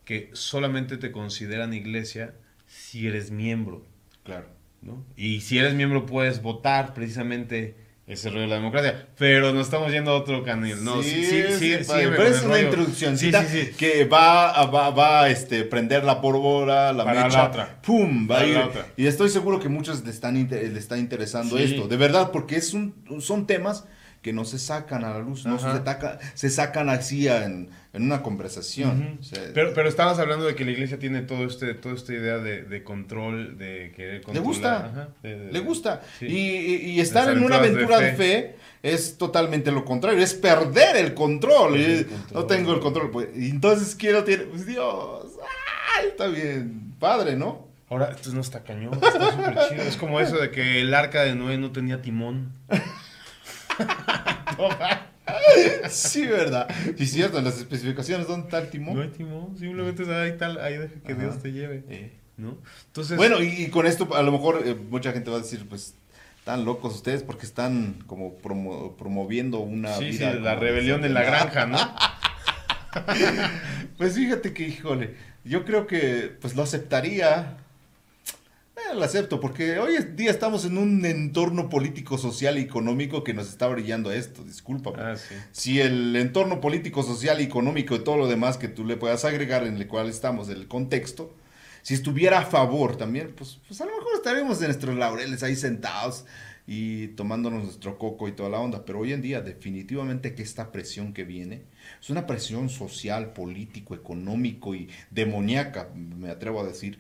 que 0.05 0.31
solamente 0.33 0.97
te 0.97 1.11
consideran 1.11 1.73
iglesia 1.73 2.33
si 2.65 3.07
eres 3.07 3.29
miembro. 3.29 3.85
Claro. 4.23 4.47
¿no? 4.81 5.05
Y 5.15 5.41
si 5.41 5.59
eres 5.59 5.75
miembro 5.75 6.05
puedes 6.05 6.41
votar 6.41 6.93
precisamente 6.95 7.75
ese 8.05 8.29
rollo 8.29 8.41
de 8.41 8.47
la 8.47 8.55
democracia. 8.55 9.07
Pero 9.17 9.53
nos 9.53 9.67
estamos 9.67 9.91
yendo 9.91 10.11
a 10.11 10.15
otro 10.15 10.43
canal. 10.43 10.83
No, 10.83 11.01
sí, 11.01 11.25
sí, 11.25 11.43
sí, 11.57 11.83
sí, 11.83 11.85
pero 11.85 12.23
es 12.23 12.43
una 12.43 12.59
introducción 12.59 13.17
que 13.77 14.05
va 14.05 14.49
a 14.49 14.65
va, 14.65 14.89
va, 14.89 15.29
este, 15.29 15.63
prender 15.63 16.03
la 16.03 16.19
pólvora, 16.19 16.91
la 16.91 17.05
Para 17.05 17.25
mecha. 17.25 17.37
La 17.37 17.47
otra. 17.47 17.81
¡Pum! 17.81 18.27
Va 18.29 18.39
a 18.39 18.45
ir. 18.45 18.59
Y 18.97 19.07
estoy 19.07 19.29
seguro 19.29 19.59
que 19.59 19.69
muchos 19.69 20.03
le 20.03 20.11
están, 20.11 20.35
le 20.49 20.79
está 20.79 20.97
interesando 20.97 21.57
esto. 21.57 21.87
De 21.87 21.97
verdad, 21.97 22.31
porque 22.31 22.57
es 22.57 22.73
un, 22.73 22.93
son 23.19 23.47
temas 23.47 23.85
que 24.23 24.31
no 24.31 24.45
se 24.45 24.57
sacan 24.57 25.03
a 25.03 25.09
la 25.09 25.19
luz, 25.19 25.45
no 25.45 25.59
se, 25.59 25.67
se 26.33 26.49
sacan 26.49 26.89
así 26.89 27.27
en, 27.27 27.69
una 27.91 28.23
conversación. 28.23 29.19
pero, 29.53 29.73
pero 29.73 29.89
estabas 29.89 30.17
hablando 30.17 30.45
de 30.45 30.55
que 30.55 30.63
la 30.63 30.71
iglesia 30.71 30.97
tiene 30.97 31.21
todo 31.21 31.45
este, 31.45 31.73
toda 31.73 31.93
esta 31.93 32.13
idea 32.13 32.37
de, 32.37 32.83
control, 32.83 33.57
de 33.57 33.91
querer 33.93 34.21
controlar. 34.21 34.33
Le 34.33 34.39
gusta, 34.39 35.09
le 35.21 35.59
gusta. 35.59 36.01
Y, 36.21 37.01
estar 37.01 37.29
en 37.29 37.43
una 37.43 37.57
aventura 37.57 37.99
de 37.99 38.13
fe. 38.13 38.55
es 38.81 39.17
totalmente 39.17 39.71
lo 39.71 39.83
contrario, 39.83 40.23
es 40.23 40.33
perder 40.33 40.95
el 40.95 41.13
control. 41.13 42.07
No 42.33 42.45
tengo 42.45 42.73
el 42.73 42.79
control. 42.79 43.11
Pues, 43.11 43.27
entonces 43.35 43.93
quiero 43.93 44.23
tener, 44.23 44.47
pues 44.47 44.65
Dios, 44.65 45.25
ay, 45.99 46.07
está 46.07 46.27
bien, 46.27 46.93
padre, 46.97 47.35
¿no? 47.35 47.67
Ahora, 47.89 48.09
esto 48.09 48.31
no 48.31 48.39
está 48.39 48.63
cañón, 48.63 48.93
está 48.93 49.31
súper 49.31 49.57
chido. 49.69 49.83
Es 49.83 49.97
como 49.97 50.21
eso 50.21 50.37
de 50.37 50.49
que 50.49 50.79
el 50.79 50.93
arca 50.93 51.23
de 51.23 51.35
Noé 51.35 51.57
no 51.57 51.73
tenía 51.73 52.01
timón. 52.01 52.53
sí, 55.89 56.25
¿verdad? 56.25 56.67
Y 56.97 57.03
es 57.03 57.11
cierto, 57.11 57.39
en 57.39 57.45
las 57.45 57.57
especificaciones, 57.57 58.27
¿dónde 58.27 58.45
está 58.45 58.59
el 58.59 58.69
timón? 58.69 58.95
No 58.95 59.01
hay 59.01 59.09
timón, 59.09 59.57
simplemente 59.57 60.03
ahí, 60.13 60.37
tal, 60.37 60.59
ahí 60.59 60.77
deja 60.77 60.93
que 61.05 61.15
Dios 61.15 61.41
te 61.41 61.51
lleve. 61.51 61.83
Eh. 61.89 62.13
¿no? 62.37 62.57
Entonces, 62.87 63.17
bueno, 63.17 63.41
y, 63.41 63.67
con 63.67 63.85
esto 63.85 64.13
a 64.15 64.23
lo 64.23 64.31
mejor 64.31 64.63
eh, 64.65 64.75
mucha 64.75 65.11
gente 65.11 65.29
va 65.29 65.37
a 65.37 65.41
decir, 65.41 65.67
pues, 65.67 65.95
están 66.39 66.65
locos 66.65 66.95
ustedes 66.95 67.23
porque 67.23 67.45
están 67.45 68.03
como 68.05 68.35
promoviendo 68.35 69.59
una 69.59 69.95
sí, 69.95 70.09
vida. 70.09 70.33
Sí, 70.33 70.39
la 70.39 70.55
rebelión 70.55 71.05
en 71.05 71.13
la 71.13 71.23
granja, 71.23 71.65
¿no? 71.65 71.77
pues 73.97 74.15
fíjate 74.15 74.53
que, 74.53 74.67
híjole, 74.67 75.15
yo 75.45 75.63
creo 75.63 75.87
que 75.87 76.35
pues 76.41 76.55
lo 76.55 76.63
aceptaría 76.63 77.57
lo 78.93 79.03
acepto, 79.03 79.39
porque 79.39 79.79
hoy 79.79 79.95
en 79.95 80.15
día 80.15 80.31
estamos 80.31 80.65
en 80.65 80.77
un 80.77 81.05
entorno 81.05 81.69
político, 81.69 82.17
social 82.17 82.57
y 82.57 82.61
económico 82.61 83.23
que 83.23 83.33
nos 83.33 83.49
está 83.49 83.67
brillando 83.67 84.11
esto, 84.11 84.43
discúlpame. 84.43 84.97
Ah, 85.01 85.15
si 85.51 85.79
el 85.79 86.15
entorno 86.15 86.61
político, 86.61 87.03
social 87.03 87.41
y 87.41 87.43
económico 87.43 87.95
y 87.95 88.03
todo 88.03 88.17
lo 88.17 88.27
demás 88.27 88.57
que 88.57 88.67
tú 88.67 88.85
le 88.85 88.97
puedas 88.97 89.25
agregar 89.25 89.65
en 89.65 89.77
el 89.77 89.87
cual 89.87 90.09
estamos, 90.09 90.49
el 90.49 90.67
contexto, 90.67 91.35
si 91.81 91.93
estuviera 91.93 92.39
a 92.39 92.45
favor 92.45 92.95
también, 92.95 93.33
pues, 93.35 93.59
pues 93.67 93.81
a 93.81 93.85
lo 93.85 93.91
mejor 93.91 94.13
estaríamos 94.15 94.61
en 94.61 94.67
nuestros 94.67 94.95
laureles 94.95 95.43
ahí 95.43 95.55
sentados 95.55 96.25
y 96.65 97.07
tomándonos 97.09 97.63
nuestro 97.63 97.97
coco 97.97 98.27
y 98.27 98.31
toda 98.31 98.49
la 98.49 98.59
onda. 98.59 98.85
Pero 98.85 98.99
hoy 98.99 99.11
en 99.11 99.21
día 99.21 99.41
definitivamente 99.41 100.33
que 100.33 100.43
esta 100.43 100.71
presión 100.71 101.13
que 101.13 101.25
viene 101.25 101.63
es 102.01 102.09
una 102.09 102.25
presión 102.25 102.69
social, 102.69 103.33
político, 103.33 103.95
económico 103.95 104.75
y 104.75 104.89
demoníaca, 105.11 105.89
me 105.93 106.29
atrevo 106.29 106.61
a 106.61 106.65
decir, 106.65 106.99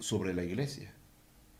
sobre 0.00 0.34
la 0.34 0.42
iglesia. 0.42 0.92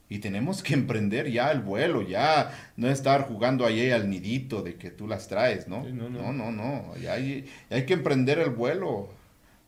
Y 0.08 0.18
tenemos 0.20 0.62
que 0.62 0.74
emprender 0.80 1.30
ya 1.30 1.50
el 1.50 1.60
vuelo, 1.60 2.02
ya 2.02 2.72
no 2.76 2.88
estar 2.88 3.26
jugando 3.26 3.66
ahí 3.66 3.90
al 3.90 4.08
nidito 4.08 4.62
de 4.62 4.76
que 4.76 4.90
tú 4.90 5.06
las 5.06 5.28
traes, 5.28 5.68
¿no? 5.68 5.84
no, 5.84 6.08
no, 6.08 6.32
no, 6.32 6.52
no, 6.52 6.96
Ya 6.96 7.14
hay, 7.14 7.50
hay, 7.70 7.86
que 7.86 7.94
emprender 7.94 8.38
el 8.38 8.50
vuelo 8.50 9.08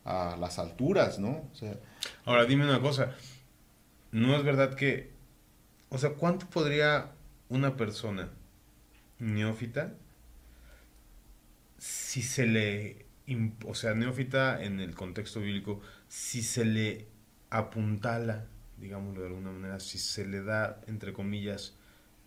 a 0.05 0.37
las 0.39 0.59
alturas, 0.59 1.19
¿no? 1.19 1.43
Ahora 2.25 2.45
dime 2.45 2.63
una 2.63 2.81
cosa, 2.81 3.15
¿no 4.11 4.35
es 4.35 4.43
verdad 4.43 4.75
que, 4.75 5.11
o 5.89 5.97
sea, 5.97 6.11
cuánto 6.11 6.47
podría 6.47 7.11
una 7.49 7.75
persona 7.75 8.29
neófita, 9.19 9.93
si 11.77 12.21
se 12.21 12.45
le, 12.45 13.05
o 13.65 13.75
sea, 13.75 13.93
neófita 13.93 14.63
en 14.63 14.79
el 14.79 14.95
contexto 14.95 15.39
bíblico, 15.41 15.81
si 16.07 16.41
se 16.41 16.65
le 16.65 17.07
apuntala 17.49 18.45
digámoslo 18.79 19.21
de 19.21 19.27
alguna 19.27 19.51
manera, 19.51 19.79
si 19.79 19.97
se 19.97 20.25
le 20.25 20.41
da, 20.41 20.81
entre 20.87 21.13
comillas, 21.13 21.75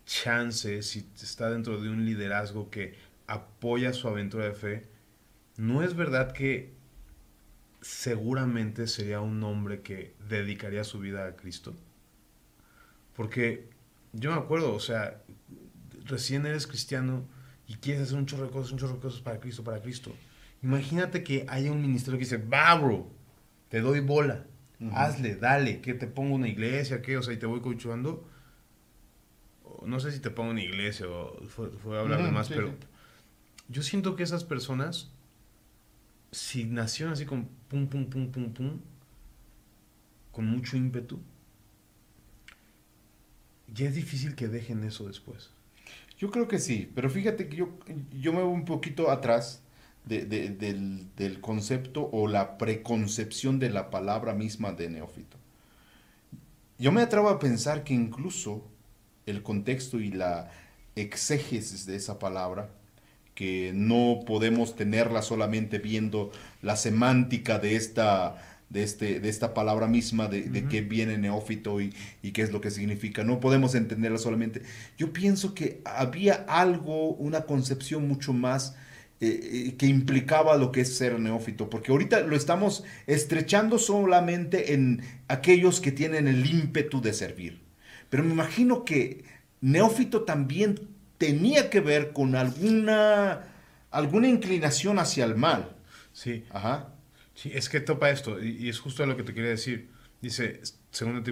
chance, 0.05 0.81
si 0.81 1.07
está 1.21 1.49
dentro 1.49 1.81
de 1.81 1.89
un 1.89 2.05
liderazgo 2.05 2.69
que 2.69 2.95
apoya 3.27 3.93
su 3.93 4.07
aventura 4.07 4.45
de 4.45 4.53
fe, 4.53 4.89
¿no 5.57 5.83
es 5.83 5.95
verdad 5.95 6.33
que 6.33 6.73
seguramente 7.81 8.87
sería 8.87 9.21
un 9.21 9.43
hombre 9.43 9.81
que 9.81 10.13
dedicaría 10.27 10.83
su 10.83 10.99
vida 10.99 11.27
a 11.27 11.35
Cristo? 11.35 11.73
Porque 13.15 13.69
yo 14.13 14.31
me 14.31 14.37
acuerdo, 14.37 14.73
o 14.73 14.79
sea, 14.79 15.21
recién 16.05 16.45
eres 16.45 16.67
cristiano 16.67 17.25
y 17.67 17.75
quieres 17.75 18.03
hacer 18.03 18.17
un 18.17 18.25
chorro 18.25 18.49
un 18.53 18.77
chorro 18.77 18.95
de 18.95 18.99
cosas 18.99 19.21
para 19.21 19.39
Cristo, 19.39 19.63
para 19.63 19.81
Cristo. 19.81 20.13
Imagínate 20.61 21.23
que 21.23 21.45
haya 21.49 21.71
un 21.71 21.81
ministerio 21.81 22.17
que 22.17 22.25
dice, 22.25 22.37
va, 22.37 22.73
bro, 22.75 23.09
te 23.69 23.81
doy 23.81 23.99
bola 23.99 24.45
hazle, 24.93 25.35
dale, 25.35 25.81
que 25.81 25.93
te 25.93 26.07
pongo 26.07 26.35
una 26.35 26.47
iglesia, 26.47 27.01
que, 27.01 27.17
o 27.17 27.23
sea, 27.23 27.33
y 27.33 27.37
te 27.37 27.45
voy 27.45 27.61
coachando. 27.61 28.27
No 29.85 29.99
sé 29.99 30.11
si 30.11 30.19
te 30.19 30.29
pongo 30.29 30.51
una 30.51 30.61
iglesia 30.61 31.07
o 31.07 31.41
fue, 31.47 31.99
hablar 31.99 32.23
de 32.23 32.31
más, 32.31 32.49
pero 32.49 32.73
yo 33.69 33.81
siento 33.81 34.15
que 34.15 34.23
esas 34.23 34.43
personas, 34.43 35.11
si 36.31 36.65
nacieron 36.65 37.13
así 37.13 37.25
con 37.25 37.49
pum, 37.67 37.87
pum, 37.87 38.05
pum, 38.05 38.31
pum, 38.31 38.53
pum, 38.53 38.79
con 40.31 40.45
mucho 40.45 40.77
ímpetu, 40.77 41.19
ya 43.73 43.87
es 43.87 43.95
difícil 43.95 44.35
que 44.35 44.47
dejen 44.47 44.83
eso 44.83 45.07
después. 45.07 45.51
Yo 46.17 46.29
creo 46.29 46.47
que 46.47 46.59
sí, 46.59 46.91
pero 46.93 47.09
fíjate 47.09 47.49
que 47.49 47.57
yo, 47.57 47.77
yo 48.11 48.31
me 48.31 48.41
voy 48.41 48.53
un 48.53 48.65
poquito 48.65 49.09
atrás 49.09 49.62
del, 50.05 51.39
concepto 51.41 52.09
o 52.11 52.27
la 52.27 52.57
preconcepción 52.57 53.59
de 53.59 53.69
la 53.69 53.89
palabra 53.89 54.33
misma 54.33 54.73
de 54.73 54.89
neófito. 54.89 55.37
Yo 56.77 56.91
me 56.91 57.01
atrevo 57.01 57.29
a 57.29 57.39
pensar 57.39 57.83
que 57.83 57.93
incluso 57.93 58.65
el 59.25 59.43
contexto 59.43 59.99
y 59.99 60.11
la 60.11 60.51
exégesis 60.95 61.85
de 61.85 61.95
esa 61.95 62.19
palabra, 62.19 62.69
que 63.35 63.71
no 63.73 64.19
podemos 64.25 64.75
tenerla 64.75 65.21
solamente 65.21 65.79
viendo 65.79 66.31
la 66.61 66.75
semántica 66.75 67.57
de 67.57 67.75
esta, 67.75 68.35
de, 68.69 68.83
este, 68.83 69.19
de 69.19 69.29
esta 69.29 69.53
palabra 69.53 69.87
misma, 69.87 70.27
de, 70.27 70.67
qué 70.69 70.81
viene 70.81 71.17
neófito 71.17 71.81
y, 71.81 71.95
y, 72.21 72.31
qué 72.31 72.43
es 72.43 72.51
lo 72.51 72.61
que 72.61 72.69
significa. 72.69 73.23
No 73.23 73.39
podemos 73.39 73.73
entenderla 73.73 74.19
solamente. 74.19 74.61
Yo 74.97 75.13
pienso 75.13 75.55
que 75.55 75.81
había 75.85 76.45
algo, 76.47 77.09
una 77.15 77.45
concepción 77.45 78.07
mucho 78.07 78.33
más 78.33 78.75
eh, 79.23 79.39
eh, 79.69 79.75
que 79.77 79.85
implicaba 79.85 80.57
lo 80.57 80.71
que 80.71 80.81
es 80.81 80.97
ser 80.97 81.19
neófito, 81.19 81.69
porque 81.69 81.91
ahorita 81.91 82.21
lo 82.21 82.35
estamos 82.35 82.83
estrechando 83.07 83.79
solamente 83.79 84.73
en 84.73 85.01
aquellos 85.27 85.79
que 85.79 85.91
tienen 85.91 86.27
el 86.27 86.45
ímpetu 86.45 87.01
de 87.01 87.13
servir. 87.13 87.61
Pero 88.09 88.23
me 88.23 88.31
imagino 88.31 88.83
que 88.83 89.23
neófito 89.61 90.23
también 90.23 90.89
tenía 91.17 91.69
que 91.69 91.79
ver 91.79 92.11
con 92.11 92.35
alguna, 92.35 93.43
alguna 93.91 94.27
inclinación 94.27 94.99
hacia 94.99 95.25
el 95.25 95.35
mal. 95.35 95.75
Sí. 96.11 96.43
Ajá. 96.49 96.89
Sí, 97.33 97.51
es 97.53 97.69
que 97.69 97.79
topa 97.79 98.09
esto, 98.09 98.43
y, 98.43 98.69
es 98.69 98.79
justo 98.79 99.05
lo 99.05 99.15
que 99.15 99.23
te 99.23 99.33
quería 99.33 99.51
decir. 99.51 99.89
Dice, 100.21 100.61
1 101.01 101.23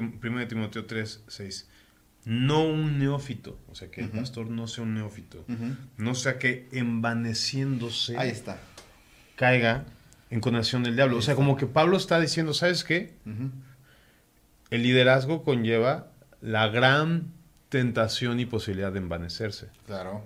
Timoteo 0.47 0.85
3, 0.85 1.23
6 1.27 1.67
no 2.25 2.63
un 2.63 2.99
neófito, 2.99 3.57
o 3.69 3.75
sea, 3.75 3.89
que 3.89 4.01
el 4.01 4.09
pastor 4.09 4.49
no 4.49 4.67
sea 4.67 4.83
un 4.83 4.93
neófito, 4.93 5.43
no 5.97 6.15
sea 6.15 6.37
que 6.37 6.67
envaneciéndose 6.71 8.17
Ahí 8.17 8.29
está. 8.29 8.59
caiga 9.35 9.85
en 10.29 10.39
conexión 10.39 10.83
del 10.83 10.95
diablo. 10.95 11.17
o 11.17 11.21
sea, 11.21 11.35
como 11.35 11.57
que 11.57 11.65
Pablo 11.65 11.97
está 11.97 12.19
diciendo, 12.19 12.53
¿sabes 12.53 12.83
qué? 12.83 13.13
El 14.69 14.83
liderazgo 14.83 15.43
conlleva 15.43 16.07
la 16.41 16.67
gran 16.67 17.31
tentación 17.69 18.39
y 18.39 18.45
posibilidad 18.45 18.91
de 18.91 18.99
envanecerse. 18.99 19.67
Claro. 19.85 20.25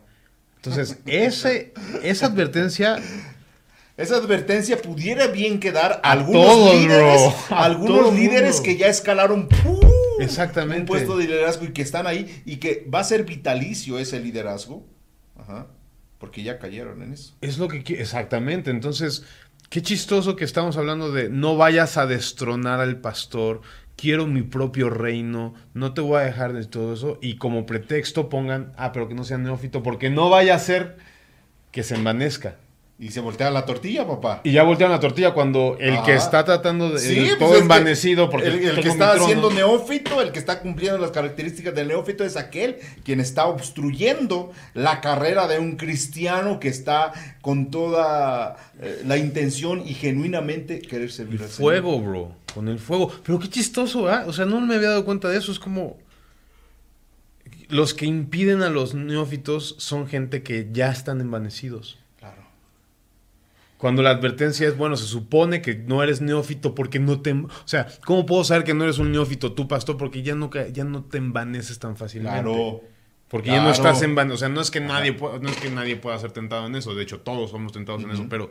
Entonces, 0.58 1.00
ese, 1.06 1.74
esa 2.04 2.28
advertencia 2.28 3.00
esa 3.98 4.18
advertencia 4.18 4.82
pudiera 4.82 5.28
bien 5.28 5.62
quedar 5.62 6.02
a 6.04 6.12
algunos 6.12 6.76
líderes, 6.76 7.34
algunos 7.50 8.14
líderes 8.14 8.60
que 8.60 8.76
ya 8.76 8.88
escalaron 8.88 9.48
Exactamente. 10.20 10.82
un 10.82 10.88
puesto 10.88 11.18
de 11.18 11.28
liderazgo 11.28 11.66
y 11.66 11.70
que 11.70 11.82
están 11.82 12.08
ahí 12.08 12.44
y 12.46 12.58
que 12.58 12.88
va 12.94 13.00
a 13.00 13.04
ser 13.04 13.24
vitalicio 13.24 14.00
ese 14.00 14.20
liderazgo. 14.20 14.86
Ajá. 15.36 15.68
Porque 16.18 16.44
ya 16.44 16.60
cayeron 16.60 17.02
en 17.02 17.14
eso. 17.14 17.36
Es 17.42 17.58
lo 17.58 17.68
que 17.68 17.84
exactamente. 18.00 18.72
Entonces, 18.72 19.26
qué 19.70 19.82
chistoso 19.82 20.36
que 20.36 20.46
estamos 20.46 20.78
hablando 20.78 21.12
de 21.12 21.30
no 21.30 21.58
vayas 21.58 21.98
a 21.98 22.08
destronar 22.08 22.80
al 22.80 23.00
pastor, 23.02 23.62
quiero 23.96 24.26
mi 24.28 24.42
propio 24.42 24.90
reino, 24.90 25.54
no 25.74 25.94
te 25.94 26.02
voy 26.02 26.20
a 26.20 26.26
dejar 26.26 26.54
de 26.54 26.66
todo 26.66 26.94
eso 26.94 27.20
y 27.22 27.36
como 27.38 27.66
pretexto 27.66 28.30
pongan, 28.30 28.74
ah, 28.78 28.92
pero 28.92 29.08
que 29.08 29.16
no 29.16 29.24
sea 29.24 29.38
neófito 29.38 29.84
porque 29.84 30.10
no 30.10 30.30
vaya 30.30 30.56
a 30.56 30.60
ser 30.60 30.98
que 31.72 31.84
se 31.84 31.96
envanezca. 31.96 32.58
Y 32.98 33.12
se 33.12 33.20
voltea 33.20 33.52
la 33.52 33.66
tortilla, 33.66 34.08
papá. 34.08 34.40
Y 34.46 34.54
ya 34.54 34.64
voltean 34.64 34.90
la 34.90 35.02
tortilla 35.02 35.34
cuando 35.34 35.76
el 35.82 36.02
que 36.04 36.14
está 36.14 36.46
tratando 36.46 36.92
de 36.92 37.00
sí, 37.00 37.28
todo 37.38 37.50
pues 37.50 37.62
envanecido 37.62 38.30
porque 38.30 38.48
el, 38.48 38.80
que 38.80 38.88
está 38.88 39.12
haciendo 39.12 39.52
neófito, 39.52 40.22
el 40.22 40.32
que 40.32 40.40
está 40.40 40.62
cumpliendo 40.62 40.98
las 40.98 41.12
características 41.12 41.76
del 41.76 41.90
neófito 41.90 42.24
es 42.24 42.38
aquel 42.38 42.78
quien 43.04 43.20
está 43.20 43.48
obstruyendo 43.48 44.54
la 44.74 45.02
carrera 45.02 45.46
de 45.50 45.60
un 45.60 45.76
cristiano 45.76 46.58
que 46.62 46.70
está 46.70 47.12
con 47.42 47.70
toda 47.70 48.56
eh, 48.80 49.02
la 49.06 49.18
intención 49.18 49.86
y 49.86 49.94
genuinamente 49.94 50.80
querer 50.80 51.12
servir 51.12 51.44
al 51.44 51.50
fuego, 51.50 52.00
bro, 52.00 52.32
con 52.54 52.70
el 52.70 52.80
fuego. 52.80 53.12
Pero 53.26 53.40
qué 53.40 53.50
chistoso, 53.50 54.08
¿ah? 54.08 54.24
O 54.26 54.32
sea, 54.32 54.46
no 54.46 54.62
me 54.62 54.76
había 54.76 54.92
dado 54.92 55.04
cuenta 55.04 55.28
de 55.28 55.38
eso, 55.38 55.52
es 55.52 55.60
como 55.60 55.98
los 57.68 57.94
que 57.94 58.06
impiden 58.06 58.62
a 58.62 58.70
los 58.70 58.94
neófitos 58.94 59.76
son 59.80 60.08
gente 60.08 60.44
que 60.44 60.70
ya 60.72 60.92
están 60.92 61.20
envanecidos. 61.20 61.98
Cuando 63.86 64.02
la 64.02 64.10
advertencia 64.10 64.68
es, 64.68 64.76
bueno, 64.76 64.98
se 64.98 65.06
supone 65.06 65.62
que 65.62 65.76
no 65.76 66.02
eres 66.02 66.20
neófito 66.20 66.74
porque 66.74 66.98
no 66.98 67.22
te... 67.22 67.34
O 67.34 67.48
sea, 67.66 67.86
¿cómo 68.04 68.26
puedo 68.26 68.44
saber 68.44 68.64
que 68.64 68.74
no 68.74 68.84
eres 68.84 68.98
un 68.98 69.12
neófito 69.12 69.54
tú, 69.54 69.68
pastor? 69.68 69.96
Porque 69.96 70.24
ya 70.24 70.34
no, 70.34 70.50
ya 70.74 70.84
no 70.84 71.04
te 71.04 71.20
envaneces 71.20 71.78
tan 71.78 71.96
fácilmente. 71.96 72.42
Claro. 72.42 72.82
Porque 73.28 73.52
ya 73.52 73.62
no 73.62 73.70
estás 73.70 74.02
en... 74.02 74.18
O 74.18 74.38
sea, 74.38 74.50
no 74.50 74.60
es, 74.60 74.72
que 74.72 74.80
nadie 74.82 75.16
no 75.16 75.48
es 75.48 75.58
que 75.58 75.70
nadie 75.70 75.98
pueda 75.98 76.18
ser 76.18 76.32
tentado 76.32 76.66
en 76.66 76.76
eso. 76.76 76.96
De 76.96 77.04
hecho, 77.04 77.20
todos 77.20 77.52
somos 77.52 77.74
tentados 77.74 78.04
en 78.04 78.10
eso. 78.10 78.26
Pero, 78.28 78.50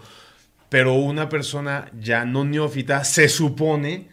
pero 0.69 0.95
una 0.95 1.29
persona 1.29 1.91
ya 1.99 2.25
no 2.25 2.45
neófita 2.45 3.03
se 3.03 3.29
supone, 3.29 4.11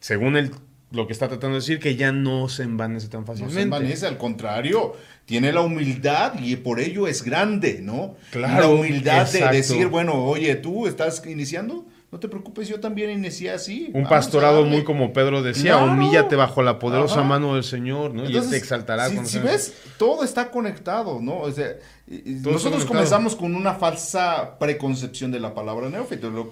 según 0.00 0.36
el, 0.36 0.50
lo 0.94 1.06
que 1.06 1.12
está 1.12 1.28
tratando 1.28 1.56
de 1.56 1.60
decir, 1.60 1.78
que 1.80 1.96
ya 1.96 2.12
no 2.12 2.48
se 2.48 2.62
envanece 2.62 3.08
tan 3.08 3.26
fácilmente. 3.26 3.54
No 3.54 3.58
se 3.58 3.62
envanece, 3.62 4.06
al 4.06 4.16
contrario 4.16 4.94
tiene 5.26 5.52
la 5.52 5.62
humildad 5.62 6.34
y 6.38 6.56
por 6.56 6.80
ello 6.80 7.06
es 7.06 7.22
grande, 7.22 7.80
¿no? 7.82 8.16
Claro. 8.30 8.60
La 8.60 8.68
humildad 8.68 9.30
de 9.30 9.48
decir, 9.48 9.88
bueno, 9.88 10.24
oye, 10.24 10.54
tú 10.56 10.86
estás 10.86 11.24
iniciando, 11.26 11.86
no 12.12 12.20
te 12.20 12.28
preocupes, 12.28 12.68
yo 12.68 12.78
también 12.78 13.10
inicié 13.10 13.50
así. 13.50 13.90
Un 13.94 14.06
pastorado 14.06 14.64
muy 14.66 14.84
como 14.84 15.12
Pedro 15.12 15.42
decía, 15.42 15.78
humíllate 15.78 16.36
bajo 16.36 16.62
la 16.62 16.78
poderosa 16.78 17.22
mano 17.22 17.54
del 17.54 17.64
Señor, 17.64 18.14
¿no? 18.14 18.28
y 18.28 18.36
Él 18.36 18.50
te 18.50 18.56
exaltará. 18.56 19.08
Si, 19.08 19.24
si 19.24 19.38
ves, 19.38 19.74
todo 19.98 20.24
está 20.24 20.50
conectado, 20.50 21.20
¿no? 21.20 21.38
O 21.38 21.50
sea, 21.50 21.70
nosotros 22.06 22.84
comenzamos 22.84 23.34
con 23.34 23.54
una 23.54 23.74
falsa 23.74 24.58
preconcepción 24.58 25.32
de 25.32 25.40
la 25.40 25.54
palabra 25.54 25.88
neófito, 25.88 26.28
lo, 26.30 26.50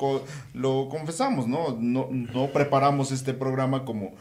lo 0.54 0.88
confesamos, 0.88 1.46
¿no? 1.46 1.76
¿no? 1.78 2.08
No 2.10 2.46
preparamos 2.48 3.12
este 3.12 3.34
programa 3.34 3.84
como 3.84 4.14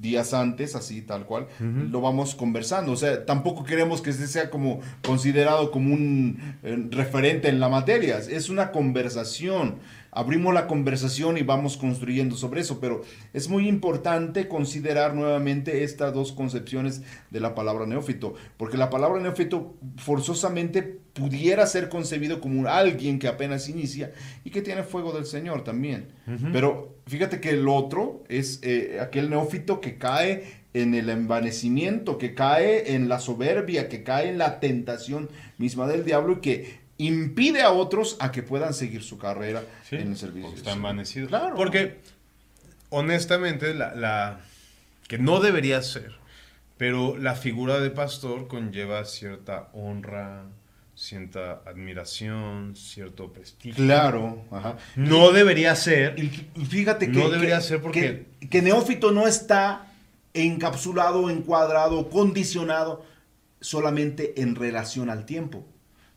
días 0.00 0.32
antes, 0.34 0.74
así 0.74 1.02
tal 1.02 1.26
cual, 1.26 1.48
lo 1.60 2.00
vamos 2.00 2.34
conversando. 2.34 2.92
O 2.92 2.96
sea, 2.96 3.24
tampoco 3.26 3.64
queremos 3.64 4.00
que 4.00 4.10
este 4.10 4.26
sea 4.26 4.50
como 4.50 4.80
considerado 5.04 5.70
como 5.70 5.92
un 5.94 6.56
eh, 6.62 6.86
referente 6.90 7.48
en 7.48 7.60
la 7.60 7.68
materia. 7.68 8.18
Es 8.18 8.48
una 8.48 8.70
conversación. 8.70 9.76
Abrimos 10.18 10.52
la 10.52 10.66
conversación 10.66 11.38
y 11.38 11.42
vamos 11.42 11.76
construyendo 11.76 12.34
sobre 12.34 12.62
eso, 12.62 12.80
pero 12.80 13.02
es 13.32 13.48
muy 13.48 13.68
importante 13.68 14.48
considerar 14.48 15.14
nuevamente 15.14 15.84
estas 15.84 16.12
dos 16.12 16.32
concepciones 16.32 17.02
de 17.30 17.38
la 17.38 17.54
palabra 17.54 17.86
neófito, 17.86 18.34
porque 18.56 18.76
la 18.76 18.90
palabra 18.90 19.20
neófito 19.20 19.76
forzosamente 19.96 20.82
pudiera 20.82 21.68
ser 21.68 21.88
concebido 21.88 22.40
como 22.40 22.68
alguien 22.68 23.20
que 23.20 23.28
apenas 23.28 23.68
inicia 23.68 24.12
y 24.42 24.50
que 24.50 24.60
tiene 24.60 24.82
fuego 24.82 25.12
del 25.12 25.24
Señor 25.24 25.62
también. 25.62 26.08
Pero 26.52 26.96
fíjate 27.06 27.40
que 27.40 27.50
el 27.50 27.68
otro 27.68 28.24
es 28.28 28.58
eh, 28.64 28.98
aquel 29.00 29.30
neófito 29.30 29.80
que 29.80 29.98
cae 29.98 30.42
en 30.74 30.94
el 30.94 31.10
envanecimiento, 31.10 32.18
que 32.18 32.34
cae 32.34 32.94
en 32.96 33.08
la 33.08 33.20
soberbia, 33.20 33.88
que 33.88 34.02
cae 34.02 34.30
en 34.30 34.38
la 34.38 34.58
tentación 34.58 35.28
misma 35.58 35.86
del 35.86 36.04
diablo 36.04 36.34
y 36.34 36.40
que 36.40 36.87
impide 36.98 37.62
a 37.62 37.72
otros 37.72 38.16
a 38.20 38.30
que 38.30 38.42
puedan 38.42 38.74
seguir 38.74 39.02
su 39.02 39.18
carrera 39.18 39.62
en 39.90 40.08
el 40.08 40.16
servicio. 40.16 40.52
Está 40.54 40.72
envanecido. 40.72 41.28
Claro. 41.28 41.54
Porque, 41.56 42.00
honestamente, 42.90 43.72
la, 43.74 44.40
que 45.06 45.18
no 45.18 45.40
debería 45.40 45.80
ser, 45.82 46.12
pero 46.76 47.16
la 47.16 47.34
figura 47.34 47.80
de 47.80 47.90
pastor 47.90 48.48
conlleva 48.48 49.04
cierta 49.04 49.68
honra, 49.72 50.44
cierta 50.94 51.62
admiración, 51.64 52.74
cierto 52.76 53.32
prestigio. 53.32 53.84
Claro, 53.84 54.44
No 54.96 55.30
debería 55.32 55.74
ser. 55.76 56.18
Y 56.18 56.64
fíjate 56.64 57.10
que. 57.10 57.18
No 57.18 57.30
debería 57.30 57.60
ser 57.60 57.80
porque. 57.80 58.26
que 58.50 58.60
Neófito 58.62 59.12
no 59.12 59.26
está 59.26 59.86
encapsulado, 60.34 61.30
encuadrado, 61.30 62.10
condicionado 62.10 63.04
solamente 63.60 64.40
en 64.40 64.54
relación 64.54 65.10
al 65.10 65.26
tiempo, 65.26 65.66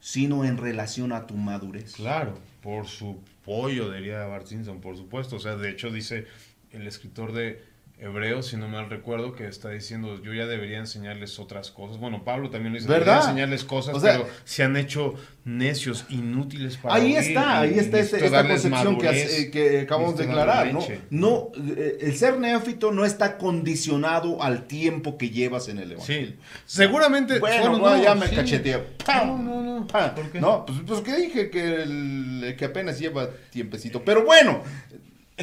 sino 0.02 0.44
en 0.44 0.58
relación 0.58 1.14
a 1.14 1.28
tu 1.28 1.36
madurez. 1.36 1.94
Claro, 1.94 2.38
por 2.62 2.88
su 2.88 3.22
pollo, 3.46 3.92
diría 3.92 4.26
Bart 4.26 4.48
Simpson, 4.48 4.82
por 4.82 4.98
supuesto. 4.98 5.38
O 5.38 5.40
sea, 5.40 5.56
de 5.56 5.70
hecho 5.70 5.90
dice 5.90 6.26
el 6.72 6.88
escritor 6.88 7.32
de 7.32 7.64
hebreo, 8.02 8.42
si 8.42 8.58
no 8.58 8.68
mal 8.68 8.90
recuerdo, 8.90 9.34
que 9.34 9.46
está 9.46 9.70
diciendo, 9.70 10.20
yo 10.24 10.34
ya 10.34 10.48
debería 10.48 10.80
enseñarles 10.80 11.38
otras 11.38 11.70
cosas. 11.70 12.00
Bueno, 12.00 12.24
Pablo 12.24 12.50
también 12.50 12.74
lo 12.74 12.80
dice, 12.80 12.92
debería 12.92 13.18
enseñarles 13.18 13.64
cosas, 13.64 13.96
pero 14.02 14.28
se 14.44 14.64
han 14.64 14.76
hecho 14.76 15.14
necios, 15.46 16.06
inútiles 16.10 16.78
para 16.78 16.96
Ahí 16.96 17.16
está, 17.16 17.60
ahí 17.60 17.78
está 17.78 18.00
este, 18.00 18.26
esta 18.26 18.48
concepción 18.48 18.98
que, 18.98 19.52
que, 19.52 19.82
acabamos 19.82 20.18
de 20.18 20.26
declarar, 20.26 20.74
¿no? 20.74 20.80
no 21.12 21.52
eh, 21.78 22.00
el 22.02 22.16
ser 22.16 22.40
neófito 22.40 22.92
no 22.92 23.06
está 23.06 23.38
condicionado 23.38 24.42
al 24.42 24.64
tiempo 24.64 25.18
que 25.20 25.30
llevas 25.30 25.70
en 25.70 25.78
el 25.78 25.92
evangelio. 25.92 26.30
Sí, 26.30 26.36
seguramente... 26.66 27.40
Bueno, 27.40 27.78
no, 27.78 28.02
ya 28.02 28.16
me 28.16 28.28
cacheteé. 28.30 28.82
No, 29.08 29.38
no, 29.38 29.62
no. 29.62 29.88
¿Por 29.88 30.32
qué? 30.32 30.42
No, 30.42 30.66
pues, 30.66 30.80
pues 30.88 31.02
que 31.02 31.16
dije 31.16 31.50
que, 31.52 31.84
el, 31.84 32.56
que 32.58 32.66
apenas 32.66 33.00
lleva 33.00 33.30
tiempecito. 33.52 34.04
Pero 34.04 34.26
bueno, 34.26 34.64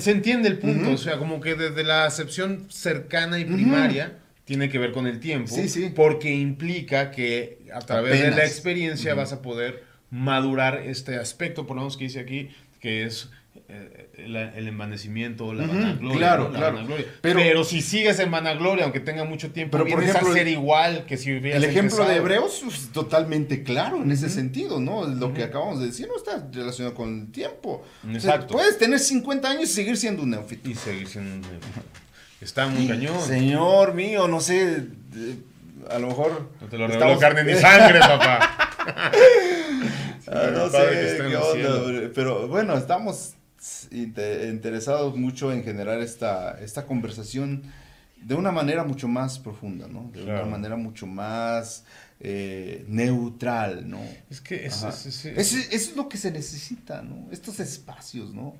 se 0.01 0.11
entiende 0.11 0.49
el 0.49 0.59
punto, 0.59 0.93
o 0.93 0.97
sea, 0.99 1.19
como 1.19 1.41
que 1.41 1.55
desde 1.55 1.85
la 1.85 2.05
acepción 2.05 2.67
cercana 2.71 3.39
y 3.39 3.45
primaria 3.45 4.19
tiene 4.45 4.69
que 4.69 4.79
ver 4.79 4.93
con 4.93 5.07
el 5.07 5.21
tiempo, 5.21 5.55
sí, 5.55 5.69
sí. 5.69 5.93
porque 5.95 6.35
implica 6.35 7.11
que 7.11 7.59
a 7.73 7.81
través 7.81 8.23
de 8.23 8.31
la 8.31 8.45
experiencia 8.45 9.15
vas 9.15 9.33
a 9.33 9.43
poder 9.43 9.85
madurar 10.11 10.83
este 10.87 11.17
aspecto, 11.17 11.67
por 11.67 11.77
lo 11.77 11.83
menos 11.83 11.97
que 11.97 12.05
dice 12.05 12.21
aquí, 12.21 12.51
que 12.81 13.05
es 13.05 13.31
eh, 13.71 14.09
el 14.17 14.67
envanecimiento, 14.67 15.53
la 15.53 15.67
vanagloria. 15.67 16.17
Claro, 16.17 16.51
claro. 16.51 16.87
Pero, 17.21 17.65
si 17.65 17.83
sigues 17.83 18.19
en 18.19 18.31
vanagloria, 18.31 18.85
aunque 18.85 19.01
tenga 19.01 19.25
mucho 19.25 19.51
tiempo, 19.51 19.77
pero 19.77 19.91
por 19.91 20.03
ejemplo, 20.03 20.31
a 20.31 20.33
ser 20.33 20.49
igual 20.49 21.05
que 21.05 21.19
si 21.19 21.37
hubieras 21.37 21.63
El 21.63 21.69
ejemplo 21.69 22.07
de 22.07 22.17
Hebreos 22.17 22.63
es 22.67 22.91
totalmente 22.93 23.63
claro 23.63 24.03
en 24.03 24.11
ese 24.11 24.31
sentido, 24.31 24.81
¿no? 24.81 25.07
Lo 25.07 25.35
que 25.35 25.45
acabamos 25.45 25.81
de 25.81 25.87
decir 25.89 26.09
no 26.09 26.17
está 26.17 26.49
relacionado 26.51 26.95
con 26.95 27.21
el 27.21 27.31
tiempo. 27.31 27.85
Exacto. 28.11 28.55
puedes 28.55 28.79
tener 28.79 28.99
50 28.99 29.51
años 29.51 29.65
y 29.65 29.67
seguir 29.67 29.99
siendo 29.99 30.23
un 30.23 30.31
neófito. 30.31 30.71
Y 30.71 30.75
seguir 30.75 31.07
siendo 31.07 31.35
un 31.35 31.41
neófito. 31.43 31.81
Está 32.41 32.69
muy 32.69 32.89
cañón. 32.89 33.21
Señor 33.21 33.93
mío, 33.93 34.29
no 34.29 34.41
sé, 34.41 34.87
a 35.91 35.99
lo 35.99 36.07
mejor... 36.07 36.51
No 36.61 36.69
te 36.69 36.79
lo 36.79 36.87
reveló 36.87 37.19
carne 37.19 37.45
ni 37.45 37.55
sangre, 37.61 38.01
papá. 38.01 38.55
Ah, 40.31 40.51
no 40.53 40.69
sé, 40.71 42.11
pero 42.15 42.49
bueno, 42.49 42.77
estamos 42.77 43.35
interesados 43.91 45.17
mucho 45.17 45.53
en 45.53 45.65
generar 45.65 46.01
esta, 46.01 46.59
esta 46.61 46.87
conversación 46.87 47.63
de 48.17 48.35
una 48.35 48.53
manera 48.53 48.85
mucho 48.85 49.09
más 49.09 49.39
profunda, 49.39 49.87
¿no? 49.89 50.11
De 50.13 50.25
una 50.25 50.45
manera 50.45 50.77
mucho 50.77 51.07
más 51.07 51.85
eh, 52.21 52.85
neutral, 52.89 53.89
¿no? 53.89 54.01
Es 54.31 54.41
que 54.41 54.67
eso, 54.67 54.89
es 54.89 55.97
lo 55.97 56.09
que 56.09 56.19
se 56.19 56.31
necesita, 56.31 57.03
¿no? 57.03 57.29
Estos 57.31 57.61
espacios, 57.61 58.33
¿no? 58.35 58.55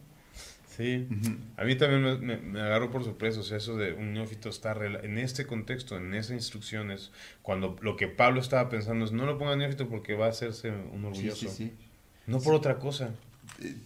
Sí, 0.77 1.09
a 1.57 1.65
mí 1.65 1.75
también 1.75 2.25
me, 2.25 2.37
me, 2.37 2.61
agarró 2.61 2.93
por 2.93 3.03
sorpresa, 3.03 3.41
o 3.41 3.43
sea, 3.43 3.57
eso 3.57 3.77
de 3.77 3.95
un 3.95 4.13
neófito 4.13 4.49
estar 4.49 4.81
en 4.85 5.19
este 5.19 5.45
contexto, 5.45 5.97
en 5.97 6.15
esas 6.15 6.33
instrucciones, 6.33 7.11
cuando 7.43 7.75
lo 7.81 7.97
que 7.97 8.07
Pablo 8.07 8.41
estaba 8.41 8.69
pensando 8.69 9.05
es 9.05 9.11
no 9.11 9.27
lo 9.27 9.39
ponga 9.39 9.57
neófito 9.57 9.89
porque 9.89 10.15
va 10.15 10.27
a 10.27 10.31
hacerse 10.31 10.71
un 10.71 11.05
orgulloso. 11.05 11.49
No 12.29 12.41
por 12.41 12.55
otra 12.55 12.79
cosa 12.79 13.11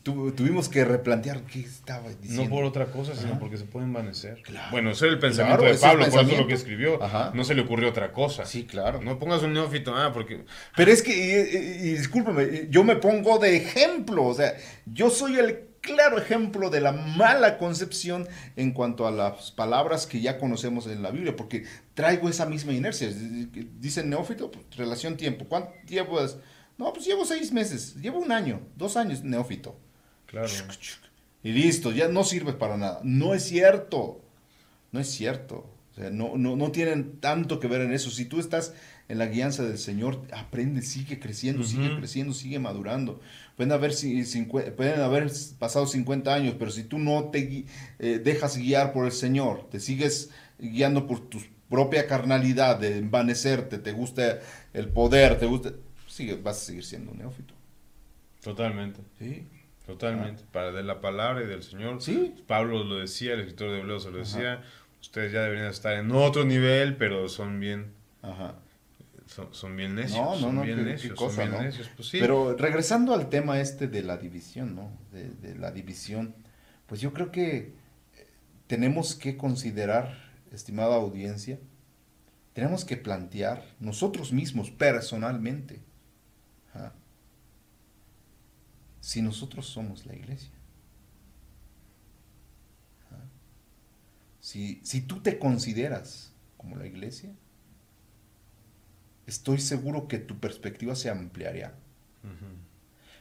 tuvimos 0.03 0.69
que 0.69 0.85
replantear 0.85 1.43
qué 1.45 1.61
estaba 1.61 2.09
diciendo. 2.11 2.45
No 2.45 2.51
por 2.51 2.65
otra 2.65 2.87
cosa, 2.87 3.15
sino 3.15 3.39
porque 3.39 3.57
se 3.57 3.65
puede 3.65 3.87
envanecer. 3.87 4.43
Bueno, 4.71 4.91
ese 4.91 5.07
es 5.07 5.13
el 5.15 5.19
pensamiento 5.19 5.65
de 5.65 5.75
Pablo, 5.75 6.09
por 6.11 6.25
eso 6.25 6.37
lo 6.37 6.47
que 6.47 6.55
escribió. 6.55 6.99
No 7.33 7.45
se 7.45 7.55
le 7.55 7.63
ocurrió 7.63 7.89
otra 7.89 8.13
cosa. 8.13 8.45
Sí, 8.45 8.65
claro. 8.65 9.01
No 9.01 9.19
pongas 9.19 9.43
un 9.43 9.55
neófito, 9.55 9.95
ah, 9.97 10.13
porque... 10.13 10.45
Pero 10.77 10.91
es 10.91 11.03
que, 11.03 11.13
y, 11.13 11.93
discúlpame, 11.95 12.67
yo 12.69 12.85
me 12.85 12.97
pongo 12.97 13.39
de 13.39 13.57
ejemplo, 13.57 14.25
o 14.25 14.35
sea, 14.35 14.55
yo 14.87 15.09
soy 15.09 15.39
el 15.39 15.69
claro 15.81 16.19
ejemplo 16.19 16.71
de 16.71 16.81
la 16.81 16.93
mala 16.93 17.59
concepción 17.59 18.29
en 18.57 18.73
cuanto 18.73 19.07
a 19.07 19.11
las 19.11 19.51
palabras 19.53 20.07
que 20.07 20.21
ya 20.21 20.39
conocemos 20.39 20.87
en 20.87 21.03
la 21.03 21.11
Biblia, 21.11 21.35
porque 21.35 21.65
traigo 21.95 22.29
esa 22.29 22.47
misma 22.47 22.73
inercia. 22.73 23.09
Dice 23.11 24.05
neófito, 24.05 24.51
pues, 24.51 24.65
relación 24.77 25.17
tiempo. 25.17 25.47
¿Cuánto 25.47 25.73
tiempo 25.87 26.21
es? 26.21 26.37
No, 26.79 26.93
pues 26.93 27.07
llevo 27.07 27.25
seis 27.25 27.53
meses, 27.53 27.95
llevo 27.97 28.19
un 28.19 28.33
año, 28.33 28.61
dos 28.77 28.97
años 28.97 29.23
neófito. 29.23 29.77
Claro. 30.27 30.49
Y 31.43 31.53
listo, 31.53 31.93
ya 31.93 32.09
no 32.09 32.25
sirve 32.25 32.53
para 32.53 32.77
nada. 32.77 33.01
No 33.03 33.35
es 33.35 33.45
cierto. 33.45 34.21
No 34.93 35.01
es 35.01 35.09
cierto. 35.09 35.69
O 35.93 35.95
sea, 35.95 36.11
no, 36.11 36.37
no, 36.37 36.57
no 36.57 36.71
tienen 36.73 37.19
tanto 37.21 37.61
que 37.61 37.69
ver 37.69 37.83
en 37.83 37.93
eso. 37.93 38.11
Si 38.11 38.25
tú 38.25 38.41
estás 38.41 38.73
en 39.09 39.19
la 39.19 39.27
guianza 39.27 39.63
del 39.63 39.77
Señor, 39.77 40.23
aprende, 40.33 40.81
sigue 40.81 41.19
creciendo, 41.19 41.65
sigue 41.65 41.95
creciendo, 41.99 42.33
sigue 42.33 42.59
madurando. 42.59 43.21
Pueden 43.57 43.73
haber, 43.73 43.93
pueden 44.75 45.01
haber 45.01 45.31
pasado 45.59 45.87
50 45.87 46.33
años, 46.33 46.55
pero 46.59 46.71
si 46.71 46.85
tú 46.85 46.99
no 46.99 47.25
te 47.25 47.67
eh, 47.99 48.21
dejas 48.25 48.57
guiar 48.57 48.95
por 48.95 49.05
el 49.05 49.13
Señor, 49.13 49.69
te 49.71 49.81
sigues 49.81 50.31
guiando 50.59 51.07
por 51.07 51.21
tu 51.21 51.43
propia 51.69 52.07
carnalidad 52.07 52.79
de 52.79 52.99
envanecerte, 52.99 53.79
te 53.79 53.93
gusta 53.93 54.41
el 54.73 54.89
poder, 54.89 55.39
te 55.39 55.47
gusta 55.47 55.73
sigue, 56.13 56.35
vas 56.37 56.59
a 56.59 56.65
seguir 56.67 56.85
siendo 56.85 57.13
un 57.13 57.19
neófito. 57.19 57.55
Totalmente. 58.43 59.01
Sí. 59.19 59.49
Totalmente. 59.87 60.45
Para 60.53 60.71
de 60.71 60.83
la 60.83 61.01
palabra 61.01 61.43
y 61.43 61.47
del 61.47 61.63
Señor. 61.63 62.03
Sí. 62.03 62.35
Pablo 62.47 62.85
lo 62.85 62.99
decía, 62.99 63.33
el 63.33 63.41
escritor 63.41 63.71
de 63.71 63.81
Hebreos 63.81 64.05
lo 64.05 64.19
decía. 64.19 64.63
Ustedes 65.01 65.33
ya 65.33 65.43
deberían 65.43 65.67
estar 65.67 65.95
en 65.95 66.13
otro 66.13 66.45
nivel, 66.45 66.97
pero 66.97 67.29
son 67.29 67.59
bien. 67.59 67.93
Ajá. 68.21 68.57
Son, 69.53 69.75
bien 69.77 69.95
necios. 69.95 70.19
No, 70.19 70.39
no, 70.39 70.53
no, 70.53 70.63
bien 70.63 70.85
necios, 70.85 71.19
cosa, 71.19 71.47
¿no? 71.47 71.57
Pues 71.97 72.11
pero 72.13 72.55
regresando 72.55 73.15
al 73.15 73.31
tema 73.31 73.61
este 73.61 73.89
de 73.89 74.03
la 74.03 74.19
división, 74.19 74.75
¿no? 74.77 74.91
De, 75.11 75.31
de 75.31 75.57
la 75.59 75.71
división, 75.71 76.35
pues 76.87 77.01
yo 77.01 77.15
creo 77.15 77.33
que 77.33 77.57
eh, 77.57 77.73
tenemos 78.67 79.15
que 79.15 79.39
considerar, 79.39 80.31
estimada 80.53 80.97
audiencia, 80.97 81.59
tenemos 82.53 82.85
que 82.85 82.99
plantear 82.99 83.65
nosotros 83.81 84.33
mismos 84.33 84.71
personalmente, 84.71 85.81
si 89.03 89.21
nosotros 89.21 89.67
somos 89.67 90.07
la 90.07 90.15
iglesia. 90.15 90.53
Si, 94.41 95.01
tú 95.07 95.21
te 95.21 95.39
consideras 95.39 96.33
como 96.57 96.77
la 96.77 96.87
iglesia, 96.87 97.31
estoy 99.27 99.59
seguro 99.59 100.09
que 100.09 100.19
tu 100.19 100.39
perspectiva 100.39 100.95
se 100.95 101.11
ampliaría. 101.11 101.75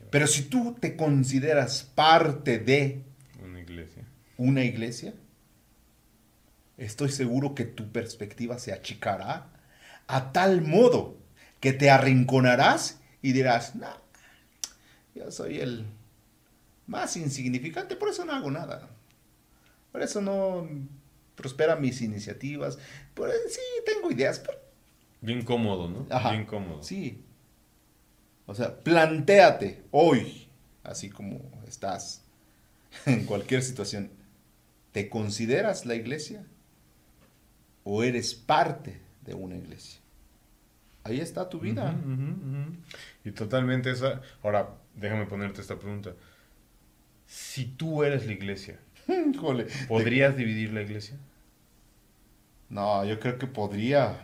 Pero 0.09 0.27
si 0.27 0.43
tú 0.43 0.75
te 0.79 0.95
consideras 0.95 1.83
parte 1.83 2.59
de 2.59 3.03
una 3.41 3.59
iglesia, 3.59 4.03
una 4.37 4.63
iglesia 4.63 5.13
estoy 6.77 7.09
seguro 7.09 7.55
que 7.55 7.65
tu 7.65 7.91
perspectiva 7.91 8.59
se 8.59 8.73
achicará 8.73 9.47
a 10.07 10.31
tal 10.31 10.61
modo 10.61 11.17
que 11.59 11.73
te 11.73 11.89
arrinconarás 11.89 12.99
y 13.21 13.31
dirás, 13.31 13.75
no, 13.75 14.00
yo 15.15 15.31
soy 15.31 15.59
el 15.59 15.85
más 16.87 17.15
insignificante, 17.17 17.95
por 17.95 18.09
eso 18.09 18.25
no 18.25 18.33
hago 18.33 18.51
nada. 18.51 18.89
Por 19.91 20.01
eso 20.01 20.21
no 20.21 20.67
prosperan 21.35 21.81
mis 21.81 22.01
iniciativas. 22.01 22.77
Por, 23.13 23.31
sí, 23.49 23.61
tengo 23.85 24.11
ideas, 24.11 24.39
pero... 24.39 24.57
Bien 25.21 25.43
cómodo, 25.43 25.89
¿no? 25.89 26.05
Bien 26.29 26.45
cómodo. 26.45 26.81
Sí. 26.83 27.23
O 28.45 28.55
sea, 28.55 28.79
plantéate 28.79 29.83
hoy, 29.91 30.47
así 30.83 31.09
como 31.09 31.39
estás, 31.67 32.23
en 33.05 33.25
cualquier 33.25 33.63
situación, 33.63 34.11
¿te 34.91 35.09
consideras 35.09 35.85
la 35.85 35.95
iglesia? 35.95 36.45
¿O 37.83 38.03
eres 38.03 38.33
parte 38.33 39.01
de 39.25 39.33
una 39.33 39.55
iglesia? 39.55 40.01
Ahí 41.03 41.19
está 41.19 41.49
tu 41.49 41.59
vida. 41.59 41.95
Y 43.23 43.31
totalmente 43.31 43.89
esa. 43.89 44.21
Ahora, 44.43 44.69
déjame 44.95 45.25
ponerte 45.25 45.61
esta 45.61 45.77
pregunta. 45.77 46.11
Si 47.25 47.65
tú 47.65 48.03
eres 48.03 48.25
la 48.25 48.33
iglesia. 48.33 48.79
¿podrías 49.87 50.35
dividir 50.37 50.73
la 50.73 50.81
iglesia? 50.81 51.17
No, 52.69 53.03
yo 53.05 53.19
creo 53.19 53.37
que 53.37 53.47
podría 53.47 54.15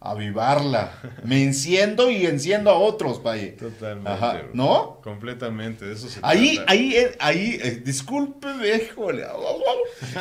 avivarla. 0.00 0.92
Me 1.24 1.42
enciendo 1.42 2.10
y 2.10 2.26
enciendo 2.26 2.70
a 2.70 2.74
otros, 2.74 3.22
vaya. 3.22 3.56
Totalmente. 3.56 4.10
Ajá. 4.10 4.42
¿No? 4.52 5.00
Completamente, 5.02 5.84
de 5.86 5.94
eso 5.94 6.08
se 6.08 6.20
Ahí, 6.22 6.56
trata. 6.56 6.72
ahí, 6.72 6.94
eh, 6.96 7.16
ahí, 7.20 7.58
eh, 7.62 7.82
discúlpeme, 7.84 8.68
híjole. 8.76 9.24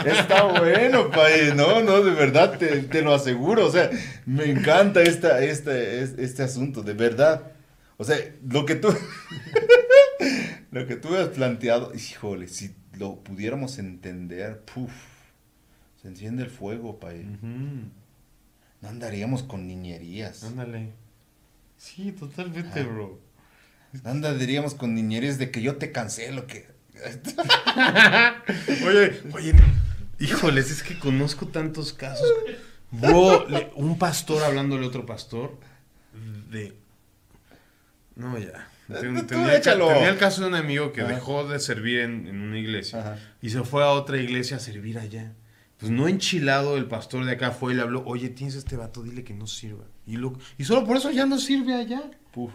Está 0.05 0.43
bueno, 0.43 1.09
paye. 1.09 1.53
No, 1.55 1.81
no, 1.81 2.01
de 2.01 2.11
verdad, 2.11 2.57
te, 2.57 2.83
te 2.83 3.01
lo 3.01 3.13
aseguro. 3.13 3.65
O 3.65 3.71
sea, 3.71 3.89
me 4.25 4.45
encanta 4.45 5.01
esta, 5.01 5.43
esta, 5.43 5.77
es- 5.77 6.17
este 6.17 6.43
asunto, 6.43 6.81
de 6.83 6.93
verdad. 6.93 7.51
O 7.97 8.03
sea, 8.05 8.17
lo 8.49 8.65
que 8.65 8.75
tú, 8.75 8.87
lo 10.73 10.87
que 10.87 10.95
tú 10.95 11.15
has 11.15 11.27
planteado, 11.29 11.93
híjole, 11.93 12.47
si 12.47 12.75
lo 12.97 13.17
pudiéramos 13.17 13.77
entender, 13.77 14.61
puf, 14.61 14.91
se 16.01 16.07
enciende 16.07 16.43
el 16.43 16.49
fuego. 16.49 16.99
Ujú. 16.99 17.89
No 18.81 18.89
andaríamos 18.89 19.43
con 19.43 19.67
niñerías. 19.67 20.43
Ándale. 20.43 20.89
Sí, 21.77 22.11
totalmente, 22.11 22.83
bro. 22.83 23.19
No 24.03 24.09
andaríamos 24.09 24.73
con 24.73 24.95
niñerías 24.95 25.37
de 25.37 25.51
que 25.51 25.61
yo 25.61 25.77
te 25.77 25.91
cancelo, 25.91 26.47
que... 26.47 26.65
Oye, 28.85 29.21
oye, 29.33 29.53
híjoles, 30.19 30.71
es 30.71 30.83
que 30.83 30.97
conozco 30.97 31.47
tantos 31.47 31.93
casos. 31.93 32.27
Bro, 32.91 33.45
un 33.75 33.97
pastor 33.97 34.43
hablándole 34.43 34.85
a 34.85 34.87
otro 34.87 35.05
pastor 35.05 35.57
de... 36.49 36.73
No, 38.15 38.37
ya. 38.37 38.69
Ten- 38.87 39.25
tenía, 39.27 39.55
el 39.55 39.61
tenía 39.61 40.17
caso 40.17 40.41
de 40.41 40.47
un 40.49 40.55
amigo 40.55 40.91
que 40.91 41.01
Ajá. 41.01 41.11
dejó 41.13 41.47
de 41.47 41.59
servir 41.59 41.99
en, 41.99 42.27
en 42.27 42.41
una 42.41 42.59
iglesia 42.59 42.99
Ajá. 42.99 43.17
y 43.41 43.49
se 43.49 43.63
fue 43.63 43.83
a 43.83 43.89
otra 43.91 44.17
iglesia 44.17 44.57
a 44.57 44.59
servir 44.59 44.99
allá. 44.99 45.33
Pues 45.77 45.91
no 45.91 46.07
enchilado, 46.07 46.77
el 46.77 46.85
pastor 46.85 47.25
de 47.25 47.31
acá 47.33 47.51
fue 47.51 47.73
y 47.73 47.75
le 47.75 47.81
habló, 47.81 48.03
oye, 48.05 48.29
tienes 48.29 48.55
este 48.55 48.77
vato, 48.77 49.03
dile 49.03 49.23
que 49.23 49.33
no 49.33 49.47
sirva. 49.47 49.85
Y, 50.05 50.15
lo, 50.17 50.37
y 50.57 50.63
solo 50.65 50.85
por 50.85 50.97
eso 50.97 51.11
ya 51.11 51.25
no 51.25 51.37
sirve 51.39 51.73
allá. 51.73 52.03
Puf. 52.31 52.51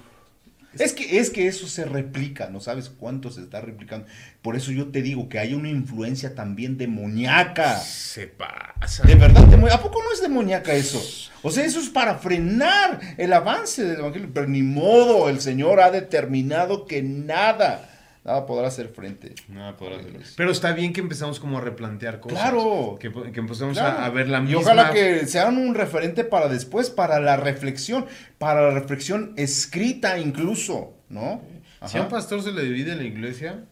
Es 0.75 0.93
que, 0.93 1.19
es 1.19 1.31
que 1.31 1.47
eso 1.47 1.66
se 1.66 1.87
replica, 1.87 2.51
no 2.51 2.61
sabes 2.61 2.91
cuánto 2.91 3.31
se 3.31 3.41
está 3.41 3.61
replicando. 3.61 4.07
Por 4.43 4.55
eso 4.55 4.71
yo 4.71 4.89
te 4.89 5.01
digo 5.01 5.29
que 5.29 5.39
hay 5.39 5.55
una 5.55 5.71
influencia 5.71 6.35
también 6.35 6.77
demoníaca. 6.77 7.79
Se 7.79 8.27
pasa. 8.27 9.05
De 9.05 9.14
verdad, 9.14 9.45
¿a 9.73 9.83
poco 9.83 10.03
no 10.03 10.12
es 10.12 10.21
demoníaca 10.21 10.75
eso? 10.75 11.03
O 11.43 11.51
sea, 11.51 11.64
eso 11.64 11.81
es 11.81 11.89
para 11.89 12.16
frenar 12.16 13.01
el 13.16 13.33
avance 13.33 13.83
del 13.83 14.01
evangelio. 14.01 14.31
Pero 14.33 14.47
ni 14.47 14.62
modo, 14.62 15.31
el 15.31 15.41
Señor 15.41 15.81
ha 15.81 15.91
determinado 15.91 16.87
que 16.87 17.03
nada, 17.03 17.89
nada 18.29 18.47
podrá 18.47 18.68
hacer 18.68 18.89
frente. 18.89 19.35
Nada 19.49 19.76
podrá 19.76 19.95
a 19.95 19.97
la 19.97 20.01
hacer. 20.03 20.12
iglesia. 20.14 20.35
Pero 20.37 20.51
está 20.51 20.72
bien 20.72 20.93
que 20.93 21.01
empezamos 21.01 21.41
como 21.41 21.59
a 21.59 21.61
replantear 21.61 22.20
cosas. 22.20 22.39
Claro. 22.39 22.97
Que, 23.01 23.11
que 23.33 23.41
empezamos 23.41 23.76
Claro. 23.79 23.99
a, 23.99 24.07
a 24.07 24.11
ver 24.11 24.29
la 24.29 24.39
Y 24.39 24.43
misma. 24.43 24.61
ojalá 24.61 24.93
que 24.93 25.26
sean 25.26 25.57
un 25.59 25.74
referente 25.74 26.24
para 26.24 26.49
después, 26.49 26.91
para 26.91 27.18
la 27.20 27.37
reflexión, 27.37 28.07
para 28.39 28.61
la 28.62 28.70
reflexión 28.70 29.33
escrita 29.37 30.18
incluso, 30.18 30.93
¿no? 31.09 31.43
Si 31.87 31.97
a 31.99 32.03
un 32.03 32.09
pastor 32.09 32.43
se 32.43 32.53
le 32.53 32.62
divide 32.64 32.97
la 32.97 33.05
iglesia, 33.05 33.64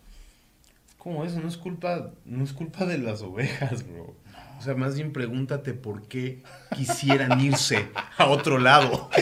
¿cómo 0.99 1.25
eso? 1.25 1.41
No 1.41 1.49
es 1.49 1.57
culpa, 1.57 2.11
no 2.25 2.45
es 2.45 2.53
culpa 2.53 2.87
de 2.87 2.99
las 2.99 3.23
ovejas, 3.23 3.85
bro. 3.87 4.15
O 4.59 4.63
sea, 4.63 4.75
más 4.75 4.95
bien 4.97 5.13
pregúntate 5.13 5.75
por 5.75 6.09
qué 6.09 6.43
quisieran 6.77 7.41
irse 7.41 7.89
a 8.17 8.27
otro 8.27 8.59
lado. 8.59 9.11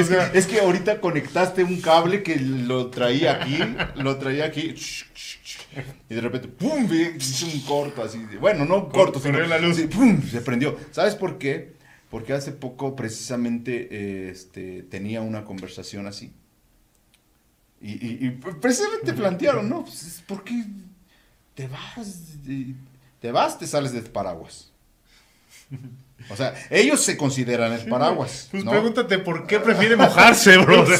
Es, 0.00 0.08
que, 0.08 0.38
es 0.38 0.46
que 0.46 0.60
ahorita 0.60 1.00
conectaste 1.00 1.64
un 1.64 1.80
cable 1.80 2.22
que 2.22 2.36
lo 2.36 2.88
traía 2.88 3.42
aquí, 3.42 3.58
lo 3.96 4.16
traía 4.18 4.44
aquí, 4.46 4.74
y 6.08 6.14
de 6.14 6.20
repente, 6.20 6.48
¡pum! 6.48 6.88
un 6.88 7.60
corto 7.66 8.02
así. 8.02 8.18
de- 8.24 8.38
bueno, 8.38 8.64
no 8.64 8.88
corto, 8.88 9.20
sino, 9.20 9.38
la 9.40 9.58
luz. 9.58 9.76
sí, 9.76 9.86
¡pum! 9.86 10.20
Se 10.22 10.40
prendió. 10.40 10.76
¿Sabes 10.92 11.14
por 11.14 11.38
qué? 11.38 11.74
Porque 12.10 12.32
hace 12.32 12.52
poco 12.52 12.96
precisamente 12.96 13.88
eh, 13.90 14.30
este, 14.30 14.82
tenía 14.84 15.20
una 15.20 15.44
conversación 15.44 16.06
así. 16.06 16.32
Y, 17.80 17.92
y- 17.92 18.18
y 18.26 18.30
precisamente 18.60 19.12
plantearon, 19.12 19.68
¿no? 19.68 19.82
Pues, 19.84 20.02
es 20.02 20.22
¿Por 20.26 20.42
qué 20.44 20.64
te 21.54 21.66
vas? 21.68 22.34
Te 23.20 23.32
vas, 23.32 23.58
te 23.58 23.66
sales 23.66 23.92
del 23.92 24.04
paraguas. 24.04 24.70
O 26.30 26.36
sea, 26.36 26.54
ellos 26.70 27.02
se 27.02 27.16
consideran 27.16 27.72
el 27.72 27.88
paraguas. 27.88 28.48
Pues 28.50 28.64
¿no? 28.64 28.70
pregúntate 28.70 29.18
por 29.18 29.46
qué 29.46 29.60
prefiere 29.60 29.96
mojarse, 29.96 30.56
bro. 30.58 30.84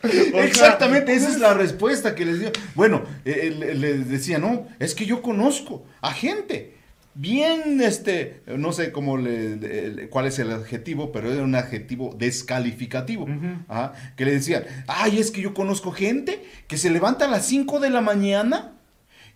Exactamente, 0.02 1.14
esa 1.14 1.28
es 1.28 1.38
la 1.38 1.54
respuesta 1.54 2.14
que 2.14 2.24
les 2.24 2.40
dio. 2.40 2.52
Bueno, 2.74 3.02
eh, 3.24 3.56
eh, 3.62 3.74
les 3.74 4.08
decía, 4.08 4.38
no, 4.38 4.66
es 4.78 4.94
que 4.94 5.06
yo 5.06 5.22
conozco 5.22 5.84
a 6.00 6.12
gente 6.12 6.76
bien, 7.14 7.80
este, 7.80 8.42
no 8.46 8.72
sé 8.72 8.92
cómo 8.92 9.16
le, 9.16 9.56
le- 9.56 10.08
cuál 10.08 10.26
es 10.26 10.38
el 10.38 10.52
adjetivo, 10.52 11.10
pero 11.10 11.32
era 11.32 11.42
un 11.42 11.54
adjetivo 11.56 12.14
descalificativo, 12.16 13.26
ajá, 13.66 13.92
que 14.16 14.24
le 14.24 14.32
decían, 14.32 14.64
ay, 14.86 15.18
es 15.18 15.32
que 15.32 15.40
yo 15.40 15.52
conozco 15.52 15.90
gente 15.90 16.44
que 16.68 16.78
se 16.78 16.90
levanta 16.90 17.24
a 17.24 17.28
las 17.28 17.44
5 17.46 17.80
de 17.80 17.90
la 17.90 18.00
mañana 18.00 18.74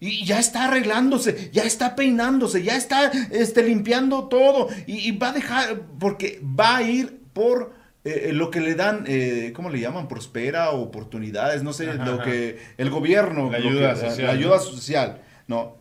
y 0.05 0.25
ya 0.25 0.41
está 0.41 0.65
arreglándose, 0.65 1.49
ya 1.53 1.63
está 1.63 1.95
peinándose, 1.95 2.65
ya 2.65 2.77
está 2.77 3.13
este, 3.31 3.63
limpiando 3.63 4.27
todo 4.27 4.69
y, 4.89 5.09
y 5.09 5.13
va 5.17 5.29
a 5.29 5.33
dejar, 5.33 5.83
porque 6.01 6.41
va 6.43 6.79
a 6.79 6.83
ir 6.83 7.21
por 7.33 7.73
eh, 8.05 8.31
lo 8.33 8.51
que 8.51 8.61
le 8.61 8.75
dan, 8.75 9.05
eh, 9.07 9.53
¿cómo 9.55 9.71
le 9.71 9.79
llaman? 9.79 10.09
Prospera, 10.09 10.73
oportunidades, 10.73 11.63
no 11.63 11.73
sé, 11.73 11.89
Ajá, 11.89 12.05
lo 12.05 12.15
ajá. 12.15 12.25
que 12.25 12.59
el 12.79 12.91
gobierno, 12.91 13.49
La 13.49 13.59
ayuda 13.59 13.95
que- 13.95 14.01
social, 14.01 14.27
la 14.27 14.33
ayuda 14.33 14.59
social, 14.59 15.23
no. 15.47 15.77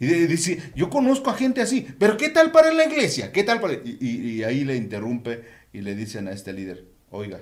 Y 0.00 0.06
dice, 0.06 0.58
yo 0.74 0.88
conozco 0.88 1.28
a 1.28 1.34
gente 1.34 1.60
así, 1.60 1.86
pero 1.98 2.16
¿qué 2.16 2.30
tal 2.30 2.52
para 2.52 2.72
la 2.72 2.84
iglesia? 2.86 3.30
¿Qué 3.30 3.44
tal 3.44 3.60
para...? 3.60 3.74
Y, 3.74 3.98
y- 4.00 4.30
y 4.30 4.42
ahí 4.44 4.64
le 4.64 4.76
interrumpe 4.76 5.42
y 5.74 5.82
le 5.82 5.94
dicen 5.94 6.28
a 6.28 6.32
este 6.32 6.54
líder, 6.54 6.86
oiga, 7.10 7.40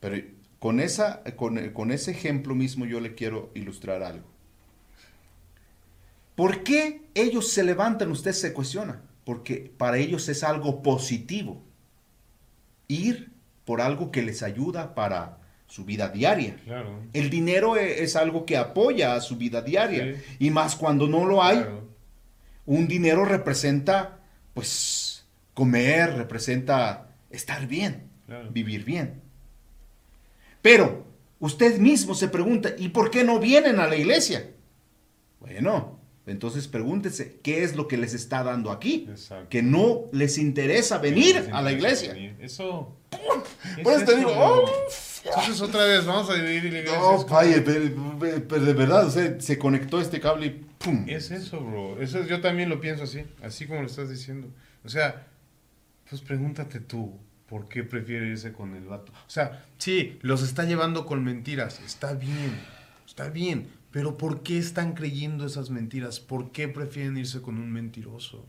pero 0.00 0.16
con, 0.60 0.78
esa, 0.80 1.22
con, 1.36 1.70
con 1.70 1.90
ese 1.90 2.12
ejemplo 2.12 2.54
mismo 2.54 2.86
yo 2.86 3.00
le 3.00 3.14
quiero 3.16 3.50
ilustrar 3.54 4.02
algo. 4.04 4.28
¿Por 6.40 6.62
qué 6.62 7.02
ellos 7.12 7.52
se 7.52 7.62
levantan? 7.62 8.10
Usted 8.10 8.32
se 8.32 8.54
cuestiona. 8.54 9.02
Porque 9.24 9.70
para 9.76 9.98
ellos 9.98 10.26
es 10.30 10.42
algo 10.42 10.80
positivo. 10.82 11.62
Ir 12.88 13.30
por 13.66 13.82
algo 13.82 14.10
que 14.10 14.22
les 14.22 14.42
ayuda 14.42 14.94
para 14.94 15.36
su 15.66 15.84
vida 15.84 16.08
diaria. 16.08 16.56
Claro. 16.64 16.98
El 17.12 17.28
dinero 17.28 17.76
e- 17.76 18.02
es 18.02 18.16
algo 18.16 18.46
que 18.46 18.56
apoya 18.56 19.14
a 19.14 19.20
su 19.20 19.36
vida 19.36 19.60
diaria. 19.60 20.14
Sí. 20.16 20.46
Y 20.46 20.50
más 20.50 20.76
cuando 20.76 21.06
no 21.08 21.26
lo 21.26 21.42
hay, 21.42 21.58
Claro. 21.58 21.88
un 22.64 22.88
dinero 22.88 23.26
representa, 23.26 24.20
pues, 24.54 25.26
comer, 25.52 26.14
representa 26.16 27.10
estar 27.28 27.66
bien, 27.66 28.08
Claro. 28.24 28.50
vivir 28.50 28.82
bien. 28.86 29.20
Pero 30.62 31.04
usted 31.38 31.78
mismo 31.78 32.14
se 32.14 32.28
pregunta, 32.28 32.70
¿y 32.78 32.88
por 32.88 33.10
qué 33.10 33.24
no 33.24 33.38
vienen 33.38 33.78
a 33.78 33.86
la 33.86 33.96
iglesia? 33.96 34.50
Bueno, 35.38 35.99
entonces 36.26 36.68
pregúntese, 36.68 37.38
¿qué 37.42 37.64
es 37.64 37.74
lo 37.76 37.88
que 37.88 37.96
les 37.96 38.14
está 38.14 38.42
dando 38.44 38.70
aquí? 38.70 39.06
Exacto. 39.10 39.48
Que 39.48 39.62
no 39.62 40.02
les 40.12 40.38
interesa 40.38 40.98
venir 40.98 41.48
a 41.52 41.62
la 41.62 41.72
iglesia. 41.72 42.14
Eso. 42.40 42.96
Por 43.82 43.92
eso 43.94 44.04
te 44.04 44.16
digo, 44.16 44.32
oh, 44.36 44.64
Entonces 45.24 45.60
otra 45.60 45.84
vez, 45.84 46.06
vamos 46.06 46.30
a 46.30 46.34
dividir 46.34 46.72
la 46.72 46.78
iglesia. 46.80 46.98
no, 47.00 47.16
Es 47.20 47.26
vaya, 47.28 47.62
pero, 47.64 48.64
de 48.64 48.72
verdad, 48.72 49.06
o 49.06 49.10
sea, 49.10 49.40
se 49.40 49.58
conectó 49.58 50.00
este 50.00 50.20
cable 50.20 50.46
y 50.46 50.50
¡pum! 50.78 51.04
Es 51.08 51.30
eso, 51.30 51.60
bro. 51.60 52.00
Eso 52.00 52.20
es- 52.20 52.28
yo 52.28 52.40
también 52.40 52.68
lo 52.68 52.80
pienso 52.80 53.04
así, 53.04 53.24
así 53.42 53.66
como 53.66 53.80
lo 53.80 53.86
estás 53.86 54.08
diciendo. 54.08 54.48
O 54.84 54.88
sea, 54.88 55.26
pues 56.08 56.22
pregúntate 56.22 56.80
tú, 56.80 57.18
¿por 57.48 57.68
qué 57.68 57.82
prefiere 57.82 58.28
irse 58.28 58.52
con 58.52 58.74
el 58.76 58.84
vato? 58.84 59.12
O 59.12 59.30
sea, 59.30 59.66
sí, 59.78 60.18
los 60.22 60.42
está 60.42 60.64
llevando 60.64 61.04
con 61.06 61.22
mentiras, 61.24 61.80
está 61.84 62.14
bien, 62.14 62.58
está 63.06 63.28
bien, 63.28 63.68
pero 63.90 64.16
¿por 64.16 64.42
qué 64.42 64.58
están 64.58 64.92
creyendo 64.94 65.44
esas 65.46 65.70
mentiras? 65.70 66.20
¿Por 66.20 66.52
qué 66.52 66.68
prefieren 66.68 67.16
irse 67.16 67.40
con 67.42 67.58
un 67.58 67.70
mentiroso? 67.72 68.44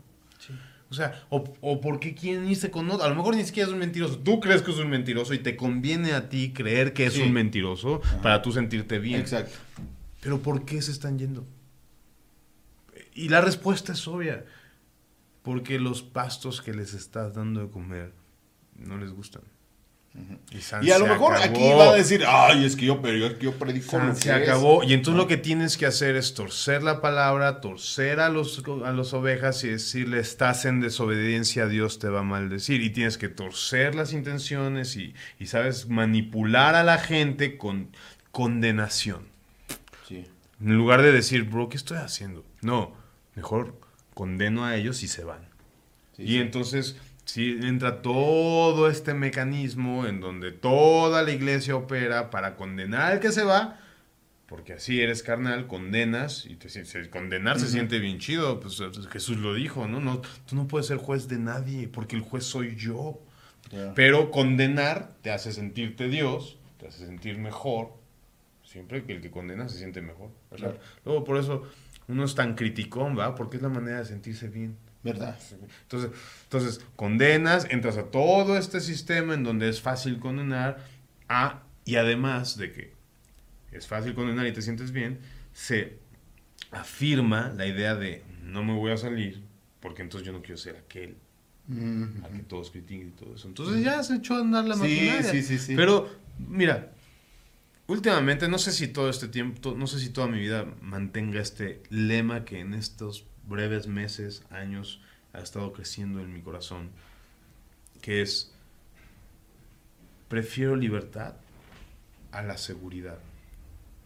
O 0.90 0.94
sea, 0.94 1.24
o, 1.30 1.42
o 1.62 1.80
por 1.80 2.00
qué 2.00 2.14
quieren 2.14 2.46
irse 2.48 2.70
con 2.70 2.90
otro. 2.90 3.04
A 3.04 3.08
lo 3.08 3.14
mejor 3.14 3.34
ni 3.34 3.44
siquiera 3.44 3.66
es 3.66 3.72
un 3.72 3.78
mentiroso. 3.78 4.18
Tú 4.18 4.40
crees 4.40 4.60
que 4.60 4.72
es 4.72 4.76
un 4.78 4.90
mentiroso 4.90 5.32
y 5.32 5.38
te 5.38 5.56
conviene 5.56 6.12
a 6.12 6.28
ti 6.28 6.52
creer 6.52 6.92
que 6.92 7.06
es 7.06 7.14
Sí. 7.14 7.22
un 7.22 7.32
mentiroso 7.32 8.02
para 8.22 8.42
tú 8.42 8.52
sentirte 8.52 8.98
bien. 8.98 9.20
Exacto. 9.20 9.54
Pero 10.20 10.40
¿por 10.42 10.64
qué 10.66 10.82
se 10.82 10.92
están 10.92 11.18
yendo? 11.18 11.46
Y 13.14 13.28
la 13.30 13.40
respuesta 13.40 13.92
es 13.94 14.06
obvia. 14.06 14.44
Porque 15.42 15.80
los 15.80 16.02
pastos 16.02 16.60
que 16.62 16.72
les 16.74 16.94
estás 16.94 17.34
dando 17.34 17.62
de 17.62 17.70
comer 17.70 18.12
no 18.76 18.96
les 18.98 19.12
gustan. 19.12 19.42
Y, 20.82 20.90
a 20.90 20.98
lo 20.98 21.06
mejor 21.06 21.36
aquí 21.36 21.70
va 21.72 21.90
a 21.90 21.94
decir, 21.94 22.24
ay, 22.26 22.66
es 22.66 22.76
que 22.76 22.84
yo, 22.84 23.00
pero 23.00 23.34
predico 23.58 23.98
Se 24.14 24.30
acabó. 24.30 24.84
Y 24.84 24.92
entonces 24.92 25.18
lo 25.18 25.26
que 25.26 25.38
tienes 25.38 25.78
que 25.78 25.86
hacer 25.86 26.16
es 26.16 26.34
torcer 26.34 26.82
la 26.82 27.00
palabra, 27.00 27.62
torcer 27.62 28.20
a 28.20 28.28
los 28.28 28.62
a 28.84 28.92
las 28.92 29.14
ovejas 29.14 29.64
y 29.64 29.68
decirle, 29.68 30.20
estás 30.20 30.66
en 30.66 30.80
desobediencia, 30.80 31.66
Dios 31.66 31.98
te 31.98 32.08
va 32.08 32.20
a 32.20 32.24
maldecir. 32.24 32.82
Y 32.82 32.90
tienes 32.90 33.16
que 33.16 33.30
torcer 33.30 33.94
las 33.94 34.12
intenciones 34.12 34.96
y, 34.96 35.14
y 35.38 35.46
sabes, 35.46 35.88
manipular 35.88 36.74
a 36.74 36.82
la 36.82 36.98
gente 36.98 37.56
con 37.56 37.88
condenación. 38.32 39.28
Sí. 40.06 40.26
En 40.60 40.76
lugar 40.76 41.00
de 41.00 41.12
decir, 41.12 41.44
bro, 41.44 41.70
¿qué 41.70 41.78
estoy 41.78 41.96
haciendo? 41.96 42.44
No, 42.60 42.92
mejor 43.34 43.80
condeno 44.12 44.66
a 44.66 44.76
ellos 44.76 45.02
y 45.02 45.08
se 45.08 45.24
van. 45.24 45.48
y 46.18 46.36
entonces 46.36 46.96
Sí, 47.24 47.58
entra 47.62 48.02
todo 48.02 48.88
este 48.88 49.14
mecanismo 49.14 50.06
en 50.06 50.20
donde 50.20 50.50
toda 50.50 51.22
la 51.22 51.30
iglesia 51.30 51.76
opera 51.76 52.30
para 52.30 52.56
condenar 52.56 53.12
al 53.12 53.20
que 53.20 53.30
se 53.30 53.44
va, 53.44 53.78
porque 54.46 54.74
así 54.74 55.00
eres 55.00 55.22
carnal, 55.22 55.66
condenas, 55.66 56.44
y 56.46 56.56
te, 56.56 56.68
condenar 57.08 57.58
se 57.58 57.68
siente 57.68 58.00
bien 58.00 58.18
chido, 58.18 58.60
pues 58.60 58.82
Jesús 59.10 59.38
lo 59.38 59.54
dijo, 59.54 59.86
¿no? 59.86 60.00
no 60.00 60.20
tú 60.20 60.56
no 60.56 60.66
puedes 60.68 60.88
ser 60.88 60.98
juez 60.98 61.28
de 61.28 61.38
nadie, 61.38 61.88
porque 61.88 62.16
el 62.16 62.22
juez 62.22 62.44
soy 62.44 62.76
yo. 62.76 63.20
Pero 63.94 64.30
condenar 64.30 65.14
te 65.22 65.30
hace 65.30 65.52
sentirte 65.52 66.08
Dios, 66.08 66.58
te 66.78 66.88
hace 66.88 67.06
sentir 67.06 67.38
mejor, 67.38 67.94
siempre 68.62 69.04
que 69.04 69.14
el 69.14 69.22
que 69.22 69.30
condena 69.30 69.68
se 69.68 69.78
siente 69.78 70.02
mejor. 70.02 70.30
Luego 71.04 71.24
por 71.24 71.38
eso 71.38 71.62
uno 72.08 72.24
es 72.24 72.34
tan 72.34 72.54
criticón, 72.54 73.18
¿va? 73.18 73.34
Porque 73.34 73.56
es 73.56 73.62
la 73.62 73.68
manera 73.68 74.00
de 74.00 74.04
sentirse 74.04 74.48
bien. 74.48 74.76
¿Verdad? 75.02 75.38
Entonces, 75.82 76.10
entonces, 76.44 76.80
condenas, 76.94 77.66
entras 77.70 77.96
a 77.96 78.04
todo 78.04 78.56
este 78.56 78.80
sistema 78.80 79.34
en 79.34 79.42
donde 79.42 79.68
es 79.68 79.80
fácil 79.80 80.20
condenar, 80.20 80.84
a, 81.28 81.62
y 81.84 81.96
además 81.96 82.56
de 82.56 82.72
que 82.72 82.92
es 83.72 83.86
fácil 83.86 84.14
condenar 84.14 84.46
y 84.46 84.52
te 84.52 84.62
sientes 84.62 84.92
bien, 84.92 85.18
se 85.52 85.98
afirma 86.70 87.52
la 87.56 87.66
idea 87.66 87.94
de 87.96 88.22
no 88.44 88.62
me 88.62 88.74
voy 88.74 88.92
a 88.92 88.96
salir 88.96 89.42
porque 89.80 90.02
entonces 90.02 90.26
yo 90.26 90.32
no 90.32 90.40
quiero 90.40 90.56
ser 90.56 90.76
aquel 90.76 91.16
a 92.22 92.28
que 92.28 92.42
todos 92.42 92.70
critiquen 92.70 93.08
y 93.08 93.10
todo 93.12 93.34
eso. 93.34 93.48
Entonces 93.48 93.82
ya 93.82 94.02
se 94.02 94.16
echó 94.16 94.34
a 94.34 94.40
andar 94.40 94.64
la 94.64 94.76
sí, 94.76 95.10
Sí, 95.22 95.42
sí, 95.42 95.58
sí. 95.58 95.74
Pero, 95.74 96.08
mira, 96.38 96.92
últimamente, 97.86 98.48
no 98.48 98.58
sé 98.58 98.72
si 98.72 98.88
todo 98.88 99.08
este 99.08 99.28
tiempo, 99.28 99.74
no 99.76 99.86
sé 99.86 99.98
si 99.98 100.10
toda 100.10 100.28
mi 100.28 100.38
vida 100.38 100.66
mantenga 100.80 101.40
este 101.40 101.82
lema 101.88 102.44
que 102.44 102.60
en 102.60 102.74
estos 102.74 103.26
breves 103.52 103.86
meses, 103.86 104.44
años, 104.50 105.00
ha 105.32 105.38
estado 105.38 105.72
creciendo 105.72 106.20
en 106.20 106.32
mi 106.32 106.42
corazón, 106.42 106.90
que 108.00 108.22
es, 108.22 108.52
prefiero 110.28 110.74
libertad 110.74 111.36
a 112.32 112.42
la 112.42 112.56
seguridad. 112.56 113.18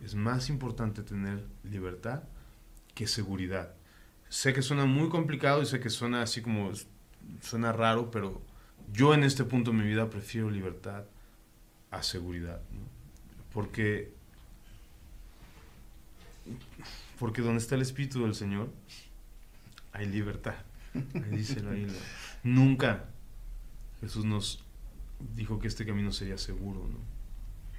Es 0.04 0.14
más 0.14 0.50
importante 0.50 1.02
tener 1.02 1.42
libertad 1.64 2.24
que 2.94 3.06
seguridad. 3.06 3.74
Sé 4.28 4.52
que 4.52 4.62
suena 4.62 4.84
muy 4.84 5.08
complicado 5.08 5.62
y 5.62 5.66
sé 5.66 5.80
que 5.80 5.90
suena 5.90 6.22
así 6.22 6.42
como, 6.42 6.72
suena 7.40 7.72
raro, 7.72 8.10
pero 8.10 8.42
yo 8.92 9.14
en 9.14 9.24
este 9.24 9.44
punto 9.44 9.70
de 9.70 9.78
mi 9.78 9.86
vida 9.86 10.10
prefiero 10.10 10.50
libertad 10.50 11.04
a 11.90 12.02
seguridad. 12.02 12.60
Porque, 13.52 14.12
porque 17.18 17.42
donde 17.42 17.58
está 17.58 17.74
el 17.74 17.82
Espíritu 17.82 18.22
del 18.24 18.34
Señor, 18.34 18.70
hay 19.96 20.06
libertad. 20.06 20.54
Ahí 20.94 21.36
dice 21.36 21.60
la 21.62 21.72
Nunca 22.42 23.06
Jesús 24.00 24.24
nos 24.24 24.64
dijo 25.34 25.58
que 25.58 25.68
este 25.68 25.86
camino 25.86 26.12
sería 26.12 26.38
seguro, 26.38 26.88
¿no? 26.88 26.98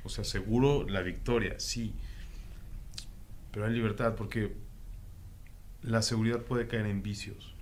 O 0.03 0.09
sea, 0.09 0.23
seguro 0.23 0.87
la 0.87 1.01
victoria, 1.01 1.59
sí. 1.59 1.93
Pero 3.51 3.65
hay 3.65 3.73
libertad 3.73 4.15
porque 4.15 4.55
la 5.83 6.01
seguridad 6.01 6.41
puede 6.41 6.67
caer 6.67 6.85
en 6.85 7.03
vicios. 7.03 7.53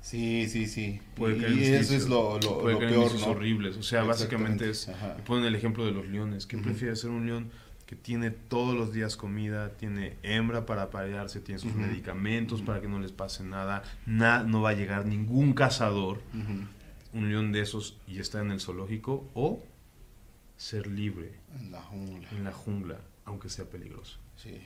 Sí, 0.00 0.48
sí, 0.48 0.66
sí. 0.66 1.00
Puede 1.14 1.38
caer 1.38 1.52
y 1.52 1.64
eso 1.64 1.94
es 1.94 2.08
lo, 2.08 2.38
lo, 2.38 2.60
puede 2.60 2.78
caer 2.78 2.90
peor, 2.90 3.12
en 3.14 3.22
horribles. 3.22 3.76
O 3.76 3.82
sea, 3.82 4.02
básicamente 4.02 4.70
es... 4.70 4.90
Ponen 5.26 5.44
el 5.44 5.54
ejemplo 5.54 5.84
de 5.84 5.92
los 5.92 6.06
leones. 6.06 6.46
¿Quién 6.46 6.62
prefiere 6.62 6.96
ser 6.96 7.10
un 7.10 7.26
león 7.26 7.50
que 7.90 7.96
tiene 7.96 8.30
todos 8.30 8.76
los 8.76 8.92
días 8.92 9.16
comida, 9.16 9.76
tiene 9.76 10.16
hembra 10.22 10.64
para 10.64 10.82
aparearse, 10.82 11.40
tiene 11.40 11.58
sus 11.58 11.74
medicamentos 11.74 12.62
para 12.62 12.80
que 12.80 12.86
no 12.86 13.00
les 13.00 13.10
pase 13.10 13.42
nada, 13.42 13.82
no 14.06 14.62
va 14.62 14.70
a 14.70 14.74
llegar 14.74 15.06
ningún 15.06 15.54
cazador, 15.54 16.20
un 17.12 17.28
león 17.28 17.50
de 17.50 17.62
esos 17.62 17.98
y 18.06 18.20
está 18.20 18.42
en 18.42 18.52
el 18.52 18.60
zoológico, 18.60 19.28
o 19.34 19.64
ser 20.56 20.86
libre 20.86 21.32
en 21.58 21.72
la 21.72 21.82
jungla, 21.82 22.28
en 22.30 22.44
la 22.44 22.52
jungla 22.52 22.96
aunque 23.24 23.48
sea 23.48 23.64
peligroso. 23.64 24.18
Sí. 24.36 24.60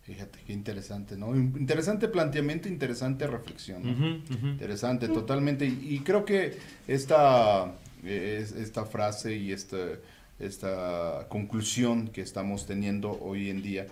Fíjate, 0.00 0.38
qué 0.46 0.54
interesante, 0.54 1.14
¿no? 1.14 1.36
Interesante 1.36 2.08
planteamiento, 2.08 2.68
interesante 2.68 3.26
reflexión. 3.26 3.86
Interesante, 3.86 5.08
totalmente. 5.08 5.66
Y, 5.66 6.00
creo 6.00 6.24
que 6.24 6.58
esta, 6.86 7.74
eh, 8.02 8.48
esta 8.56 8.86
frase 8.86 9.36
y 9.36 9.52
este 9.52 10.00
esta 10.38 11.26
conclusión 11.28 12.08
que 12.08 12.20
estamos 12.20 12.66
teniendo 12.66 13.18
hoy 13.20 13.50
en 13.50 13.62
día. 13.62 13.86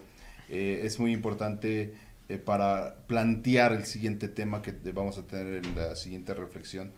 Eh, 0.49 0.83
es 0.85 0.99
muy 0.99 1.13
importante 1.13 1.95
eh, 2.29 2.39
para 2.39 2.97
plantear 3.07 3.73
el 3.73 3.85
siguiente 3.85 4.29
tema 4.29 4.63
que 4.63 4.73
vamos 4.93 5.19
a 5.19 5.23
tener 5.23 5.65
en 5.65 5.75
la 5.75 5.97
siguiente 5.97 6.35
reflexión. 6.35 6.93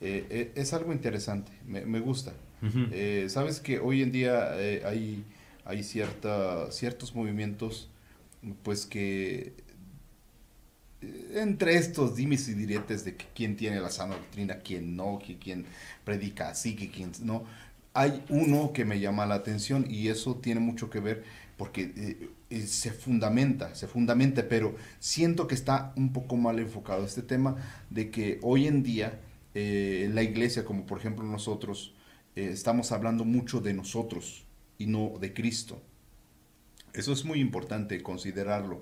Eh, 0.00 0.52
es 0.54 0.72
algo 0.72 0.92
interesante, 0.92 1.50
me, 1.66 2.00
gusta. 2.00 2.32
Sabes 3.28 3.60
que 3.60 3.78
hoy 3.78 4.02
en 4.02 4.12
día 4.12 4.52
hay, 4.84 5.24
hay 5.64 5.82
cierta, 5.82 6.70
ciertos 6.72 7.14
movimientos 7.14 7.88
pues 8.62 8.86
que 8.86 9.52
entre 11.34 11.76
estos 11.76 12.16
dimes 12.16 12.48
y 12.48 12.54
diretes 12.54 13.04
de 13.04 13.16
que 13.16 13.26
quién 13.34 13.56
tiene 13.56 13.80
la 13.80 13.90
sana 13.90 14.16
doctrina, 14.16 14.58
quién 14.58 14.96
no, 14.96 15.20
que 15.24 15.38
quién 15.38 15.64
predica 16.04 16.48
así, 16.48 16.74
que 16.74 16.90
quién 16.90 17.12
no, 17.22 17.44
hay 17.98 18.22
uno 18.28 18.72
que 18.72 18.84
me 18.84 19.00
llama 19.00 19.26
la 19.26 19.34
atención 19.34 19.84
y 19.90 20.06
eso 20.06 20.36
tiene 20.36 20.60
mucho 20.60 20.88
que 20.88 21.00
ver 21.00 21.24
porque 21.56 21.92
eh, 21.96 22.30
eh, 22.48 22.60
se 22.60 22.92
fundamenta, 22.92 23.74
se 23.74 23.88
fundamenta, 23.88 24.48
pero 24.48 24.76
siento 25.00 25.48
que 25.48 25.56
está 25.56 25.92
un 25.96 26.12
poco 26.12 26.36
mal 26.36 26.60
enfocado 26.60 27.04
este 27.04 27.22
tema 27.22 27.56
de 27.90 28.12
que 28.12 28.38
hoy 28.42 28.68
en 28.68 28.84
día 28.84 29.18
eh, 29.52 30.08
la 30.14 30.22
iglesia, 30.22 30.64
como 30.64 30.86
por 30.86 30.98
ejemplo 31.00 31.24
nosotros, 31.24 31.92
estamos 32.36 32.92
hablando 32.92 33.24
mucho 33.24 33.60
de 33.60 33.74
nosotros 33.74 34.44
y 34.78 34.86
no 34.86 35.14
de 35.18 35.34
Cristo. 35.34 35.82
Eso 36.92 37.12
es 37.12 37.24
muy 37.24 37.40
importante 37.40 38.00
considerarlo, 38.00 38.80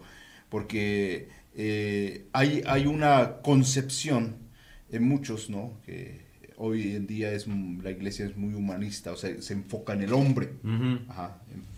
porque 0.50 1.30
hay, 2.34 2.62
hay 2.66 2.86
una 2.86 3.40
concepción 3.40 4.36
en 4.90 5.08
muchos, 5.08 5.48
¿no? 5.48 5.80
Que, 5.86 6.25
hoy 6.56 6.96
en 6.96 7.06
día 7.06 7.32
es 7.32 7.46
la 7.46 7.90
iglesia 7.90 8.26
es 8.26 8.36
muy 8.36 8.54
humanista, 8.54 9.12
o 9.12 9.16
sea, 9.16 9.40
se 9.40 9.52
enfoca 9.52 9.92
en 9.92 10.02
el 10.02 10.12
hombre. 10.12 10.50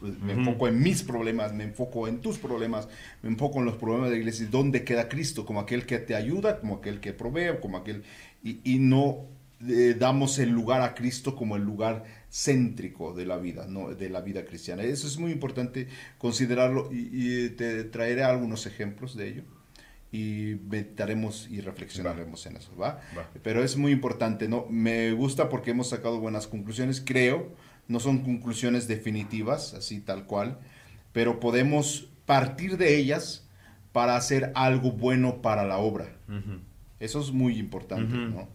Pues, 0.01 0.19
me 0.21 0.33
enfoco 0.33 0.69
en 0.69 0.81
mis 0.81 1.03
problemas, 1.03 1.53
me 1.53 1.65
enfoco 1.65 2.09
en 2.09 2.21
tus 2.21 2.39
problemas, 2.39 2.89
me 3.23 3.29
enfoco 3.29 3.59
en 3.59 3.67
los 3.67 3.77
problemas 3.77 4.11
de 4.11 4.17
la 4.17 4.21
iglesia. 4.21 4.47
¿Dónde 4.51 4.85
queda 4.85 5.09
Cristo? 5.09 5.45
Como 5.45 5.61
aquel 5.61 5.87
que 5.87 5.99
te 5.99 6.15
ayuda, 6.15 6.61
como 6.61 6.77
aquel 6.77 7.01
que 7.01 7.13
provee, 7.13 7.61
como 7.61 7.79
aquel... 7.79 8.05
Y, 8.43 8.79
no 8.79 9.27
eh, 9.69 9.97
damos 9.99 10.39
el 10.39 10.51
lugar 10.51 10.83
a 10.83 10.95
Cristo 10.95 11.35
como 11.35 11.57
el 11.57 11.63
lugar 11.63 12.05
céntrico 12.31 13.13
de 13.13 13.27
la 13.27 13.37
vida, 13.37 13.67
¿no? 13.69 13.93
de 13.95 14.09
la 14.09 14.21
vida 14.21 14.45
cristiana. 14.45 14.85
Eso 14.85 15.09
es 15.09 15.19
muy 15.19 15.33
importante 15.33 15.89
considerarlo 16.19 16.89
y 16.93 17.51
te 17.51 17.83
traeré 17.85 18.23
algunos 18.23 18.67
ejemplos 18.67 19.17
de 19.17 19.29
ello 19.29 19.58
y 20.11 20.57
meditaremos 20.69 21.49
y 21.51 21.61
reflexionaremos 21.61 22.47
en 22.47 22.57
eso, 22.57 22.75
¿va? 22.77 23.01
Pero 23.43 23.63
es 23.63 23.77
muy 23.77 23.93
importante, 23.93 24.49
¿no? 24.49 24.67
Me 24.71 25.13
gusta 25.13 25.49
porque 25.49 25.73
hemos 25.73 25.91
sacado 25.91 26.19
buenas 26.19 26.47
conclusiones, 26.47 27.03
creo, 27.05 27.53
no 27.89 28.01
son 28.01 28.19
conclusiones 28.19 28.89
definitivas, 28.89 29.75
así 29.75 30.01
tal 30.01 30.27
cual, 30.27 30.59
pero 31.13 31.41
podemos 31.41 32.09
partir 32.27 32.77
de 32.77 32.97
ellas 32.97 33.47
para 33.93 34.17
hacer 34.17 34.53
algo 34.55 34.93
bueno 34.93 35.43
para 35.43 35.65
la 35.67 35.79
obra. 35.79 36.17
Eso 37.01 37.21
es 37.21 37.33
muy 37.33 37.59
importante, 37.59 38.15
¿no? 38.15 38.49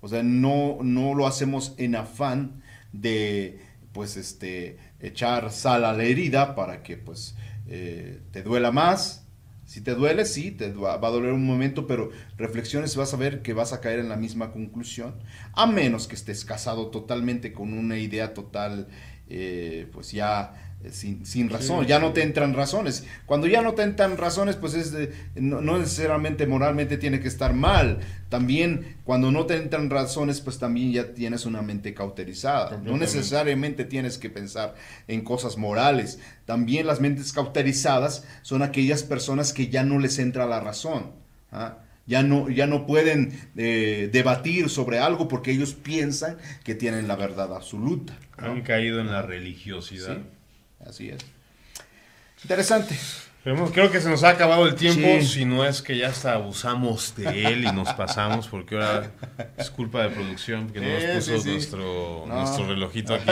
O 0.00 0.08
sea, 0.08 0.22
no, 0.22 0.78
no 0.82 1.14
lo 1.14 1.26
hacemos 1.26 1.74
en 1.78 1.96
afán 1.96 2.62
de, 2.92 3.60
pues, 3.92 4.16
este, 4.16 4.78
echar 5.00 5.50
sal 5.50 5.84
a 5.84 5.92
la 5.92 6.04
herida 6.04 6.54
para 6.54 6.82
que, 6.82 6.96
pues, 6.96 7.36
eh, 7.66 8.20
te 8.30 8.42
duela 8.42 8.72
más, 8.72 9.27
si 9.68 9.82
te 9.82 9.94
duele, 9.94 10.24
sí, 10.24 10.50
te 10.50 10.72
va, 10.72 10.94
a 10.94 11.10
doler 11.10 11.34
un 11.34 11.44
momento, 11.44 11.86
pero 11.86 12.10
reflexiones 12.38 12.96
vas 12.96 13.12
a 13.12 13.18
ver 13.18 13.42
que 13.42 13.52
vas 13.52 13.74
a 13.74 13.82
caer 13.82 13.98
en 13.98 14.08
la 14.08 14.16
misma 14.16 14.50
conclusión, 14.50 15.16
a 15.52 15.66
menos 15.66 16.08
que 16.08 16.14
estés 16.14 16.46
casado 16.46 16.88
totalmente 16.88 17.52
con 17.52 17.74
una 17.74 17.98
idea 17.98 18.32
total, 18.32 18.88
eh, 19.28 19.86
pues 19.92 20.10
ya 20.10 20.67
sin, 20.90 21.26
sin 21.26 21.50
razón, 21.50 21.86
ya 21.86 21.98
no 21.98 22.12
te 22.12 22.22
entran 22.22 22.54
razones. 22.54 23.04
Cuando 23.26 23.46
ya 23.46 23.62
no 23.62 23.74
te 23.74 23.82
entran 23.82 24.16
razones, 24.16 24.56
pues 24.56 24.74
es 24.74 24.94
no, 25.34 25.60
no, 25.60 25.76
necesariamente 25.76 26.46
moralmente 26.46 26.96
tiene 26.96 27.20
que 27.20 27.28
estar 27.28 27.52
mal. 27.52 27.98
También 28.28 28.96
cuando 29.04 29.32
no 29.32 29.46
te 29.46 29.56
entran 29.56 29.90
razones, 29.90 30.40
pues 30.40 30.58
también 30.58 30.92
ya 30.92 31.14
tienes 31.14 31.46
una 31.46 31.62
mente 31.62 31.94
cauterizada. 31.94 32.78
No 32.78 32.96
necesariamente 32.96 33.84
tienes 33.84 34.18
que 34.18 34.30
pensar 34.30 34.74
en 35.08 35.22
cosas 35.22 35.56
morales. 35.56 36.20
También 36.44 36.86
las 36.86 37.00
mentes 37.00 37.32
cauterizadas 37.32 38.24
son 38.42 38.62
aquellas 38.62 39.02
personas 39.02 39.52
que 39.52 39.68
ya 39.68 39.82
no 39.82 39.98
les 39.98 40.18
entra 40.18 40.46
la 40.46 40.60
razón. 40.60 41.10
¿ah? 41.50 41.78
Ya 42.06 42.22
no, 42.22 42.48
ya 42.48 42.66
no 42.66 42.86
pueden 42.86 43.32
eh, 43.56 44.08
debatir 44.12 44.70
sobre 44.70 44.98
algo 44.98 45.28
porque 45.28 45.50
ellos 45.50 45.74
piensan 45.74 46.38
que 46.64 46.74
tienen 46.74 47.08
la 47.08 47.16
verdad 47.16 47.54
absoluta. 47.54 48.16
Han 48.36 48.62
caído 48.62 49.00
en 49.00 49.10
la 49.10 49.22
religiosidad. 49.22 50.18
Así 50.86 51.10
es. 51.10 51.18
Interesante. 52.42 52.96
Creo 53.72 53.90
que 53.90 54.00
se 54.00 54.10
nos 54.10 54.24
ha 54.24 54.30
acabado 54.30 54.66
el 54.66 54.74
tiempo, 54.74 55.24
si 55.24 55.44
no 55.44 55.64
es 55.64 55.80
que 55.80 55.96
ya 55.96 56.08
hasta 56.08 56.34
abusamos 56.34 57.14
de 57.16 57.46
él 57.46 57.64
y 57.64 57.72
nos 57.72 57.92
pasamos, 57.94 58.46
porque 58.48 58.74
ahora 58.74 59.10
es 59.56 59.70
culpa 59.70 60.02
de 60.02 60.10
producción, 60.10 60.68
que 60.70 60.80
no 60.80 60.88
nos 60.88 61.24
puso 61.24 61.48
Nuestro, 61.48 62.24
nuestro 62.26 62.66
relojito 62.66 63.14
aquí. 63.14 63.30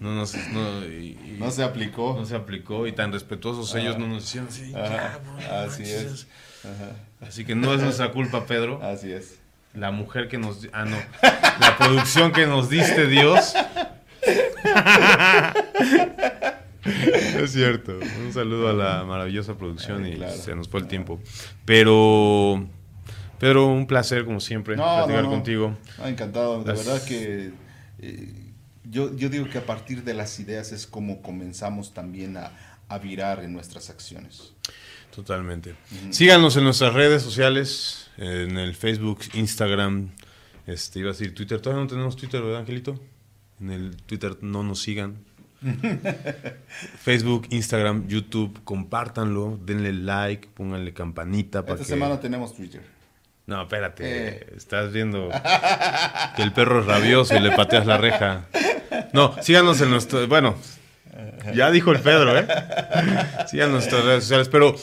No, 0.00 0.14
nos, 0.14 0.34
no, 0.34 1.50
se 1.50 1.62
aplicó. 1.62 2.16
No 2.18 2.24
se 2.24 2.36
aplicó 2.36 2.86
y 2.86 2.92
tan 2.92 3.12
respetuosos 3.12 3.74
ellos 3.74 3.98
no 3.98 4.06
nos 4.06 4.24
decían 4.24 4.46
así. 4.48 4.72
así 5.50 5.82
es. 5.82 6.26
Así 7.20 7.44
que 7.44 7.54
no 7.54 7.74
es 7.74 7.80
nuestra 7.80 8.10
culpa, 8.10 8.46
Pedro. 8.46 8.82
Así 8.82 9.12
es. 9.12 9.38
La 9.74 9.90
mujer 9.90 10.28
que 10.28 10.38
nos... 10.38 10.68
Ah, 10.72 10.84
no. 10.84 10.96
La 11.60 11.76
producción 11.78 12.32
que 12.32 12.46
nos 12.46 12.70
diste, 12.70 13.06
Dios. 13.06 13.54
es 16.84 17.52
cierto. 17.52 17.98
Un 18.24 18.32
saludo 18.32 18.68
a 18.68 18.72
la 18.72 19.04
maravillosa 19.04 19.56
producción 19.56 20.06
y 20.06 20.18
se 20.30 20.54
nos 20.54 20.68
fue 20.68 20.80
el 20.80 20.86
tiempo. 20.86 21.20
Pero, 21.64 22.66
Pedro, 23.38 23.66
un 23.66 23.86
placer 23.86 24.24
como 24.24 24.40
siempre 24.40 24.76
platicar 24.76 25.24
contigo. 25.24 25.76
Ah, 25.98 26.08
encantado. 26.08 26.62
De 26.62 26.72
verdad 26.72 27.02
que 27.04 27.52
eh, 28.00 28.32
yo, 28.84 29.14
yo 29.16 29.28
digo 29.28 29.48
que 29.48 29.58
a 29.58 29.66
partir 29.66 30.04
de 30.04 30.14
las 30.14 30.38
ideas 30.40 30.72
es 30.72 30.86
como 30.86 31.22
comenzamos 31.22 31.94
también 31.94 32.36
a, 32.36 32.52
a 32.88 32.98
virar 32.98 33.42
en 33.42 33.52
nuestras 33.52 33.90
acciones. 33.90 34.54
Totalmente. 35.14 35.76
Síganos 36.10 36.56
en 36.56 36.64
nuestras 36.64 36.92
redes 36.92 37.22
sociales, 37.22 38.10
en 38.16 38.58
el 38.58 38.74
Facebook, 38.74 39.20
Instagram, 39.34 40.10
este, 40.66 40.98
iba 40.98 41.10
a 41.10 41.12
decir 41.12 41.34
Twitter. 41.34 41.60
Todavía 41.60 41.84
no 41.84 41.88
tenemos 41.88 42.16
Twitter, 42.16 42.42
¿verdad, 42.42 42.60
Angelito? 42.60 42.98
En 43.60 43.70
el 43.70 43.96
Twitter 43.96 44.36
no 44.40 44.62
nos 44.62 44.82
sigan. 44.82 45.16
Facebook, 46.98 47.46
Instagram, 47.50 48.06
YouTube, 48.06 48.60
compártanlo, 48.64 49.58
denle 49.64 49.92
like, 49.92 50.48
pónganle 50.54 50.92
campanita. 50.92 51.62
Para 51.62 51.74
Esta 51.74 51.94
semana 51.94 52.20
tenemos 52.20 52.54
Twitter. 52.54 52.82
No, 53.46 53.62
espérate, 53.62 54.04
eh. 54.04 54.46
estás 54.56 54.92
viendo 54.92 55.28
que 56.36 56.42
el 56.42 56.52
perro 56.52 56.80
es 56.80 56.86
rabioso 56.86 57.36
y 57.36 57.40
le 57.40 57.52
pateas 57.52 57.86
la 57.86 57.98
reja. 57.98 58.46
No, 59.12 59.34
síganos 59.42 59.80
en 59.82 59.90
nuestro, 59.90 60.26
bueno, 60.26 60.56
ya 61.54 61.70
dijo 61.70 61.92
el 61.92 62.00
Pedro, 62.00 62.38
¿eh? 62.38 62.46
Síganos 63.46 63.66
en 63.66 63.72
nuestras 63.72 64.04
redes 64.04 64.24
sociales, 64.24 64.48
pero 64.48 64.74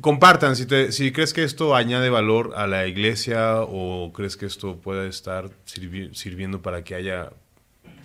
compartan 0.00 0.56
si, 0.56 0.66
si 0.92 1.12
crees 1.12 1.32
que 1.32 1.44
esto 1.44 1.76
añade 1.76 2.10
valor 2.10 2.52
a 2.56 2.66
la 2.66 2.86
iglesia 2.86 3.60
o 3.60 4.12
crees 4.12 4.36
que 4.36 4.46
esto 4.46 4.76
puede 4.76 5.08
estar 5.08 5.50
sirviendo 5.64 6.62
para 6.62 6.82
que 6.82 6.96
haya, 6.96 7.30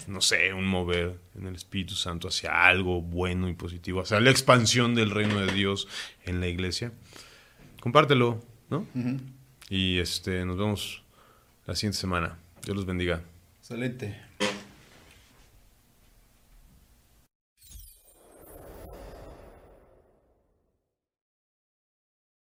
no 0.10 0.22
sé, 0.22 0.54
un 0.54 0.66
mover 0.66 1.20
en 1.36 1.48
el 1.48 1.56
Espíritu 1.56 1.94
Santo 1.94 2.28
hacia 2.28 2.66
algo 2.66 3.02
bueno 3.02 3.48
y 3.48 3.54
positivo, 3.54 4.02
hacia 4.02 4.20
la 4.20 4.32
expansión 4.32 4.96
del 4.96 5.12
reino 5.12 5.40
de 5.40 5.54
Dios 5.54 5.88
en 6.26 6.40
la 6.40 6.48
iglesia. 6.48 6.92
Compártelo, 7.80 8.44
¿no? 8.70 8.86
Y 9.70 10.00
este, 10.00 10.46
nos 10.46 10.58
vemos 10.58 11.04
la 11.66 11.76
siguiente 11.76 12.00
semana. 12.00 12.38
Dios 12.64 12.76
los 12.76 12.86
bendiga. 12.86 13.22
Excelente. 13.60 14.29